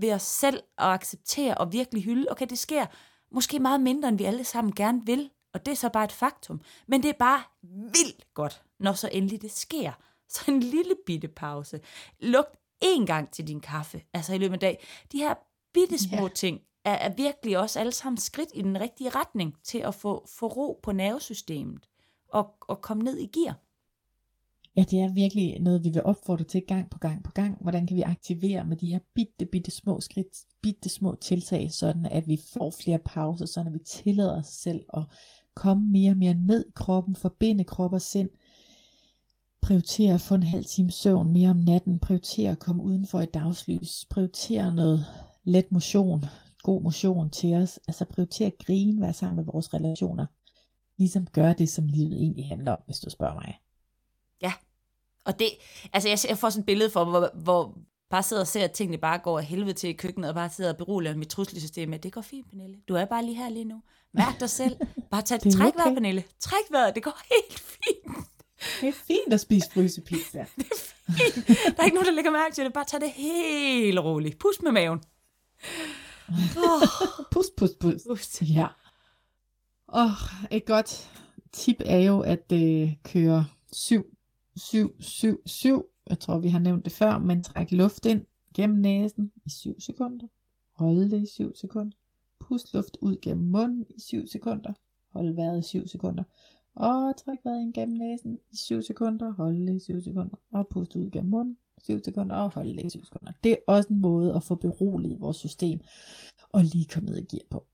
ved 0.01 0.13
os 0.13 0.23
selv 0.23 0.63
og 0.79 0.95
acceptere 0.95 1.59
og 1.59 1.73
virkelig 1.73 2.05
hylde, 2.05 2.31
okay, 2.31 2.47
det 2.51 2.59
sker 2.59 2.87
måske 3.31 3.59
meget 3.59 3.81
mindre, 3.81 4.09
end 4.09 4.19
vi 4.19 4.25
alle 4.25 4.45
sammen 4.45 4.75
gerne 4.75 5.07
vil, 5.07 5.31
og 5.55 5.67
det 5.67 5.73
er 5.73 5.77
så 5.77 5.89
bare 5.89 6.05
et 6.05 6.13
faktum. 6.13 6.61
Men 6.87 7.03
det 7.03 7.09
er 7.09 7.19
bare 7.19 7.43
vildt 7.63 8.35
godt, 8.35 8.63
når 8.79 8.93
så 8.93 9.09
endelig 9.13 9.43
det 9.43 9.53
sker. 9.53 9.93
Så 10.35 10.41
en 10.49 10.61
lille 10.61 10.95
bitte 11.07 11.29
pause. 11.29 11.81
Lugt 12.21 12.57
en 12.83 13.07
gang 13.07 13.31
til 13.31 13.49
din 13.49 13.61
kaffe, 13.61 14.03
altså 14.15 14.35
i 14.35 14.39
løbet 14.39 14.55
af 14.55 14.61
dag. 14.61 14.85
De 15.13 15.19
her 15.19 15.35
bitte 15.75 15.99
små 15.99 16.23
Ja. 16.23 16.29
ting 16.35 16.61
er, 16.85 16.93
er 16.95 17.15
virkelig 17.15 17.59
også 17.59 17.81
alle 17.81 17.93
sammen 17.93 18.19
skridt 18.19 18.49
i 18.55 18.63
den 18.63 18.81
rigtige 18.81 19.11
retning 19.11 19.55
til 19.65 19.79
at 19.79 19.95
få, 19.95 20.27
få 20.39 20.47
ro 20.47 20.81
på 20.83 20.93
nervesystemet 20.93 21.89
og, 22.29 22.55
og 22.61 22.81
komme 22.81 23.03
ned 23.03 23.19
i 23.19 23.27
gear. 23.27 23.61
Ja, 24.77 24.85
det 24.91 25.01
er 25.01 25.13
virkelig 25.15 25.61
noget, 25.61 25.85
vi 25.85 25.89
vil 25.89 26.03
opfordre 26.03 26.45
til 26.45 26.63
gang 26.69 26.91
på 26.91 26.99
gang 26.99 27.25
på 27.25 27.31
gang. 27.33 27.59
Hvordan 27.61 27.87
kan 27.87 27.97
vi 27.97 28.03
aktivere 28.03 28.65
med 28.65 28.77
de 28.77 28.87
her 28.87 28.99
bitte, 29.15 29.47
bitte 29.47 29.71
små 29.71 30.01
skridt, 30.01 30.45
bitte 30.63 30.89
små 30.89 31.15
tiltag, 31.15 31.73
sådan 31.73 32.07
at 32.07 32.29
vi 32.29 32.39
får 32.53 32.71
flere 32.71 32.99
pauser, 32.99 33.47
sådan 33.47 33.73
at 33.73 33.79
vi 33.79 33.85
tillader 33.85 34.39
os 34.39 34.47
selv 34.47 34.85
at 34.95 35.03
komme 35.55 35.87
mere 35.91 36.11
og 36.11 36.17
mere 36.17 36.35
ned 36.35 36.65
i 36.69 36.73
kroppen, 36.75 37.17
forbinde 37.17 37.65
krop 37.65 37.93
og 37.93 38.03
sind, 38.03 38.31
prioritere 39.65 40.15
at 40.15 40.21
få 40.21 40.35
en 40.35 40.43
halv 40.43 40.65
time 40.65 40.91
søvn 40.91 41.33
mere 41.33 41.51
om 41.51 41.57
natten, 41.57 41.99
prioritere 41.99 42.51
at 42.51 42.59
komme 42.59 42.83
udenfor 42.83 43.21
i 43.21 43.27
dagslys, 43.27 44.07
prioritere 44.11 44.75
noget 44.75 45.07
let 45.45 45.73
motion, 45.73 46.25
god 46.63 46.83
motion 46.83 47.31
til 47.31 47.55
os, 47.55 47.81
altså 47.89 48.05
prioritere 48.05 48.47
at 48.47 48.59
grine, 48.67 49.03
være 49.03 49.13
sammen 49.13 49.37
med 49.37 49.45
vores 49.45 49.75
relationer, 49.75 50.27
ligesom 50.99 51.27
gøre 51.27 51.55
det, 51.59 51.69
som 51.69 51.87
livet 51.87 52.13
egentlig 52.13 52.49
handler 52.49 52.73
om, 52.73 52.79
hvis 52.87 52.99
du 53.01 53.11
spørger 53.11 53.35
mig. 53.35 53.61
Ja, 54.43 54.53
og 55.25 55.39
det, 55.39 55.47
altså 55.93 56.09
jeg, 56.09 56.19
jeg 56.29 56.39
får 56.39 56.51
sådan 56.51 56.61
et 56.61 56.67
billede 56.67 56.91
for, 56.91 57.05
hvor, 57.05 57.31
hvor 57.35 57.79
bare 58.11 58.23
sidder 58.23 58.43
og 58.43 58.47
ser, 58.47 58.65
at 58.65 58.73
tingene 58.73 58.99
bare 58.99 59.19
går 59.19 59.39
af 59.39 59.45
helvede 59.45 59.73
til 59.73 59.91
i 59.91 59.93
køkkenet, 59.93 60.29
og 60.29 60.35
bare 60.35 60.51
sidder 60.51 60.73
og 60.73 60.77
beroliger 60.77 61.17
mit 61.17 61.29
trusselsystem 61.29 61.89
med, 61.89 61.99
det 61.99 62.13
går 62.13 62.21
fint, 62.21 62.51
Pernille. 62.51 62.77
Du 62.89 62.95
er 62.95 63.05
bare 63.05 63.25
lige 63.25 63.37
her 63.37 63.49
lige 63.49 63.65
nu. 63.65 63.83
Mærk 64.13 64.41
dig 64.41 64.51
selv. 64.51 64.77
Bare 65.11 65.23
tag, 65.23 65.41
træk 65.53 65.55
okay. 65.55 65.79
vejret, 65.79 65.95
Pernille. 65.95 66.25
Træk 66.41 66.65
vejret, 66.71 66.95
det 66.95 67.03
går 67.03 67.19
helt 67.35 67.59
fint. 67.59 68.34
Det 68.81 68.89
er 68.89 68.93
fint 68.93 69.33
at 69.33 69.41
spise 69.41 69.71
frysepizza. 69.71 70.39
det 70.57 70.67
er 70.71 70.77
fint. 71.17 71.47
Der 71.47 71.83
er 71.83 71.85
ikke 71.85 71.95
nogen, 71.95 72.07
der 72.07 72.13
lægger 72.13 72.31
mærke 72.31 72.55
til 72.55 72.65
det. 72.65 72.73
Bare 72.73 72.85
tag 72.85 73.01
det 73.01 73.11
helt 73.11 73.99
roligt. 73.99 74.39
Pust 74.39 74.63
med 74.63 74.73
maven. 74.73 75.01
Oh. 76.57 76.83
pust, 77.33 77.57
pust, 77.57 77.79
pust. 77.79 78.07
pust. 78.09 78.43
Ja. 78.43 78.67
Og 79.89 80.11
et 80.51 80.65
godt 80.65 81.11
tip 81.53 81.77
er 81.85 81.99
jo 81.99 82.21
at 82.21 82.53
øh, 82.53 82.93
køre 83.05 83.47
7, 83.73 84.17
7, 84.57 85.01
7, 85.01 85.43
7. 85.47 85.87
Jeg 86.07 86.19
tror, 86.19 86.39
vi 86.39 86.49
har 86.49 86.59
nævnt 86.59 86.85
det 86.85 86.93
før, 86.93 87.19
men 87.19 87.43
træk 87.43 87.73
luft 87.73 88.07
ind 88.07 88.25
gennem 88.55 88.79
næsen 88.79 89.33
i 89.47 89.51
7 89.51 89.81
sekunder. 89.81 90.27
Hold 90.73 91.11
det 91.11 91.23
i 91.23 91.27
7 91.27 91.57
sekunder. 91.57 91.97
Pust 92.41 92.75
luft 92.75 92.97
ud 93.01 93.17
gennem 93.23 93.47
munden 93.47 93.87
i 93.89 94.01
7 94.01 94.27
sekunder. 94.27 94.73
Hold 95.13 95.35
vejret 95.35 95.59
i 95.59 95.69
7 95.69 95.89
sekunder. 95.89 96.25
Og 96.75 97.17
træk 97.17 97.39
vejret 97.45 97.61
ind 97.61 97.75
gennem 97.75 97.99
næsen 97.99 98.39
i 98.53 98.57
7 98.57 98.83
sekunder. 98.83 99.33
Hold 99.33 99.67
det 99.67 99.77
i 99.77 99.79
7 99.79 100.01
sekunder. 100.01 100.37
Og 100.53 100.69
pust 100.69 100.97
ud 100.97 101.11
gennem 101.11 101.31
munden 101.31 101.59
7 101.85 102.05
sekunder. 102.05 102.37
Og 102.37 102.51
hold 102.55 102.77
det 102.77 102.85
i 102.85 102.91
7 102.91 103.05
sekunder. 103.05 103.33
Det 103.45 103.53
er 103.53 103.57
også 103.67 103.89
en 103.89 104.01
måde 104.01 104.35
at 104.35 104.43
få 104.43 104.55
beroliget 104.55 105.21
vores 105.21 105.37
system. 105.37 105.81
Og 106.53 106.65
lige 106.65 106.85
komme 106.85 107.09
ned 107.09 107.17
i 107.19 107.37
gear 107.37 107.47
på. 107.51 107.67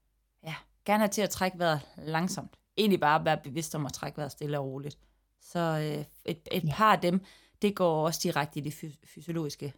Ja, 0.42 0.54
gerne 0.84 0.98
have 0.98 1.08
til 1.08 1.22
at 1.22 1.30
trække 1.30 1.58
vejret 1.58 1.80
langsomt. 2.06 2.56
Egentlig 2.76 3.00
bare 3.00 3.24
være 3.24 3.38
bevidst 3.44 3.74
om 3.74 3.86
at 3.86 3.92
trække 3.92 4.16
vejret 4.16 4.32
stille 4.32 4.58
og 4.58 4.66
roligt. 4.66 4.98
Så 5.40 5.58
øh, 5.58 6.04
et, 6.24 6.48
et 6.52 6.64
ja. 6.64 6.72
par 6.72 6.92
af 6.92 7.00
dem, 7.00 7.20
det 7.62 7.76
går 7.76 8.06
også 8.06 8.20
direkte 8.22 8.58
i 8.58 8.62
det 8.62 8.74
fysiologiske 9.04 9.72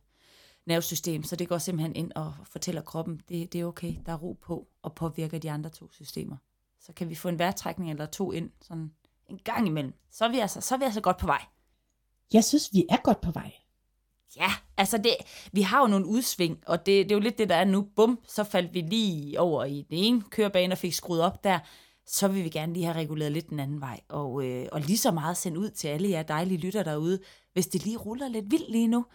nervesystem, 0.67 1.23
så 1.23 1.37
det 1.37 1.49
går 1.49 1.59
simpelthen 1.59 1.97
ind 1.97 2.13
og 2.15 2.35
fortæller 2.45 2.83
kroppen, 2.83 3.21
det, 3.29 3.53
det 3.53 3.61
er 3.61 3.65
okay, 3.65 3.95
der 4.07 4.13
er 4.13 4.17
ro 4.17 4.33
på, 4.33 4.69
og 4.83 4.95
påvirker 4.95 5.39
de 5.39 5.51
andre 5.51 5.71
to 5.71 5.93
systemer. 5.93 6.37
Så 6.81 6.93
kan 6.93 7.09
vi 7.09 7.15
få 7.15 7.29
en 7.29 7.39
vejrtrækning 7.39 7.91
eller 7.91 8.07
to 8.07 8.33
ind, 8.33 8.51
sådan 8.61 8.93
en 9.33 9.41
gang 9.45 9.67
imellem. 9.67 9.95
Så 10.11 10.25
er 10.25 10.29
vi 10.29 10.39
altså, 10.39 10.61
så 10.61 10.75
er 10.75 10.79
vi 10.79 10.85
altså 10.85 11.01
godt 11.01 11.17
på 11.17 11.27
vej. 11.27 11.45
Jeg 12.33 12.45
synes, 12.45 12.69
vi 12.73 12.85
er 12.91 12.97
godt 12.97 13.21
på 13.21 13.31
vej. 13.31 13.53
Ja, 14.37 14.53
altså 14.77 14.99
det, 14.99 15.17
vi 15.53 15.63
har 15.63 15.81
jo 15.81 15.87
nogle 15.87 16.07
udsving, 16.07 16.59
og 16.67 16.79
det, 16.79 16.87
det 16.87 17.13
er 17.13 17.17
jo 17.17 17.21
lidt 17.21 17.39
det, 17.39 17.49
der 17.49 17.55
er 17.55 17.65
nu. 17.65 17.89
Bum, 17.97 18.19
så 18.29 18.45
faldt 18.45 18.75
vi 18.75 18.81
lige 18.81 19.41
over 19.41 19.65
i 19.65 19.87
den 19.91 19.99
ene 19.99 20.23
kørebane 20.23 20.75
og 20.75 20.79
fik 20.79 20.93
skruet 20.93 21.23
op 21.23 21.45
der. 21.45 21.59
Så 22.07 22.29
vil 22.29 22.45
vi 22.45 22.49
gerne 22.49 22.73
lige 22.73 22.85
have 22.85 22.97
reguleret 22.97 23.33
lidt 23.33 23.51
den 23.51 23.61
anden 23.61 23.81
vej, 23.81 24.01
og, 24.09 24.45
øh, 24.45 24.69
og 24.73 24.81
lige 24.81 24.99
så 24.99 25.11
meget 25.11 25.37
sende 25.37 25.59
ud 25.59 25.71
til 25.71 25.89
alle 25.89 26.11
jer 26.11 26.23
dejlige 26.23 26.59
lytter 26.59 26.83
derude, 26.83 27.19
hvis 27.53 27.67
det 27.67 27.85
lige 27.85 27.97
ruller 27.97 28.29
lidt 28.29 28.51
vildt 28.51 28.71
lige 28.71 28.89
nu. 28.89 29.07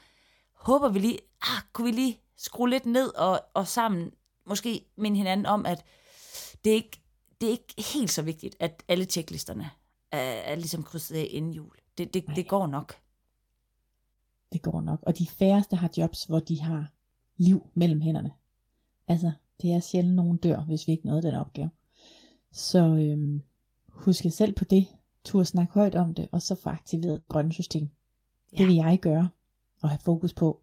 Håber 0.56 0.90
vi 0.90 1.00
lige, 1.00 1.20
ah, 1.42 1.62
kunne 1.74 1.86
vi 1.86 1.92
lige 1.92 2.20
skrue 2.38 2.70
lidt 2.70 2.86
ned 2.86 3.16
og, 3.16 3.42
og 3.54 3.68
sammen 3.68 4.12
måske 4.46 4.86
minde 4.98 5.18
hinanden 5.18 5.46
om, 5.46 5.66
at 5.66 5.84
det 6.64 6.72
er 6.72 6.76
ikke 6.76 7.02
det 7.42 7.48
er 7.48 7.52
ikke 7.52 7.92
helt 7.94 8.12
så 8.12 8.22
vigtigt, 8.22 8.56
at 8.60 8.84
alle 8.88 9.06
tjeklisterne 9.06 9.72
er, 10.12 10.20
er 10.20 10.56
ligesom 10.56 10.84
krydset 10.84 11.16
af 11.16 11.28
inden 11.30 11.54
jul. 11.54 11.76
Det, 11.98 12.14
det, 12.14 12.26
det 12.36 12.48
går 12.48 12.68
nok. 12.68 12.96
Det 14.54 14.62
går 14.62 14.82
nok. 14.82 15.00
Og 15.04 15.18
de 15.18 15.28
færreste 15.28 15.76
har 15.76 15.90
jobs, 15.98 16.24
hvor 16.24 16.40
de 16.40 16.62
har 16.62 16.92
liv 17.38 17.70
mellem 17.74 18.02
hænderne. 18.02 18.32
Altså, 19.08 19.32
det 19.62 19.74
er 19.74 19.80
sjældent, 19.80 20.16
nogen 20.16 20.38
dør, 20.38 20.62
hvis 20.62 20.88
vi 20.88 20.92
ikke 20.92 21.06
nåede 21.06 21.22
den 21.22 21.36
opgave. 21.36 21.70
Så 22.52 22.80
øhm, 22.80 23.42
husk 23.90 24.26
jer 24.26 24.32
selv 24.32 24.54
på 24.54 24.64
det. 24.64 24.88
Tur 25.24 25.44
snakke 25.44 25.74
højt 25.74 25.96
om 25.96 26.14
det, 26.14 26.28
og 26.32 26.42
så 26.42 26.56
få 26.56 26.70
aktiveret 26.70 27.28
grønne 27.28 27.54
system. 27.54 27.90
Ja. 28.54 28.58
Det 28.58 28.68
vil 28.68 28.76
jeg 28.76 29.00
gøre, 29.02 29.30
og 29.82 29.90
have 29.90 30.00
fokus 30.00 30.34
på 30.34 30.62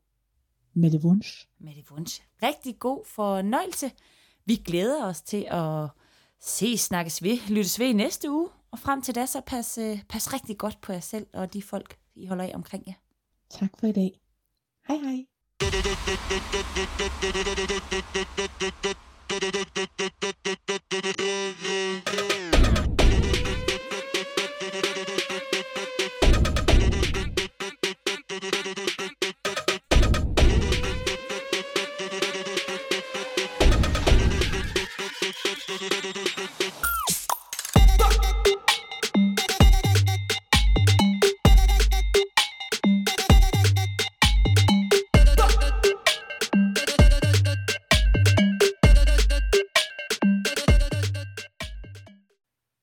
med 0.75 0.91
det 0.91 1.03
vunsch. 1.03 1.49
Med 1.59 1.75
det 1.75 1.91
vunsch. 1.91 2.23
Rigtig 2.43 2.79
god 2.79 3.05
fornøjelse. 3.05 3.91
Vi 4.45 4.57
glæder 4.57 5.05
os 5.07 5.23
til 5.23 5.47
at 5.51 5.89
se, 6.41 6.79
snakkes 6.79 7.23
vi, 7.23 7.41
lyttes 7.49 7.79
ved 7.79 7.87
i 7.87 7.93
næste 7.93 8.31
uge. 8.31 8.49
Og 8.75 8.79
frem 8.79 9.03
til 9.03 9.15
da, 9.15 9.27
så 9.27 9.41
pas, 9.41 9.79
øh, 9.79 10.03
pas 10.09 10.33
rigtig 10.33 10.59
godt 10.59 10.81
på 10.81 10.93
jer 10.93 11.01
selv 11.01 11.27
og 11.33 11.53
de 11.53 11.63
folk, 11.63 11.99
I 12.15 12.27
holder 12.27 12.45
af 12.45 12.53
omkring 12.55 12.85
jer. 12.87 12.93
Tak 13.51 13.71
for 13.81 13.87
i 13.87 13.93
dag. 13.93 14.21
Hej 14.89 14.97
hej. 14.97 15.27
Yeah, 15.63 15.75
yeah, 21.65 22.31
yeah. 22.31 22.44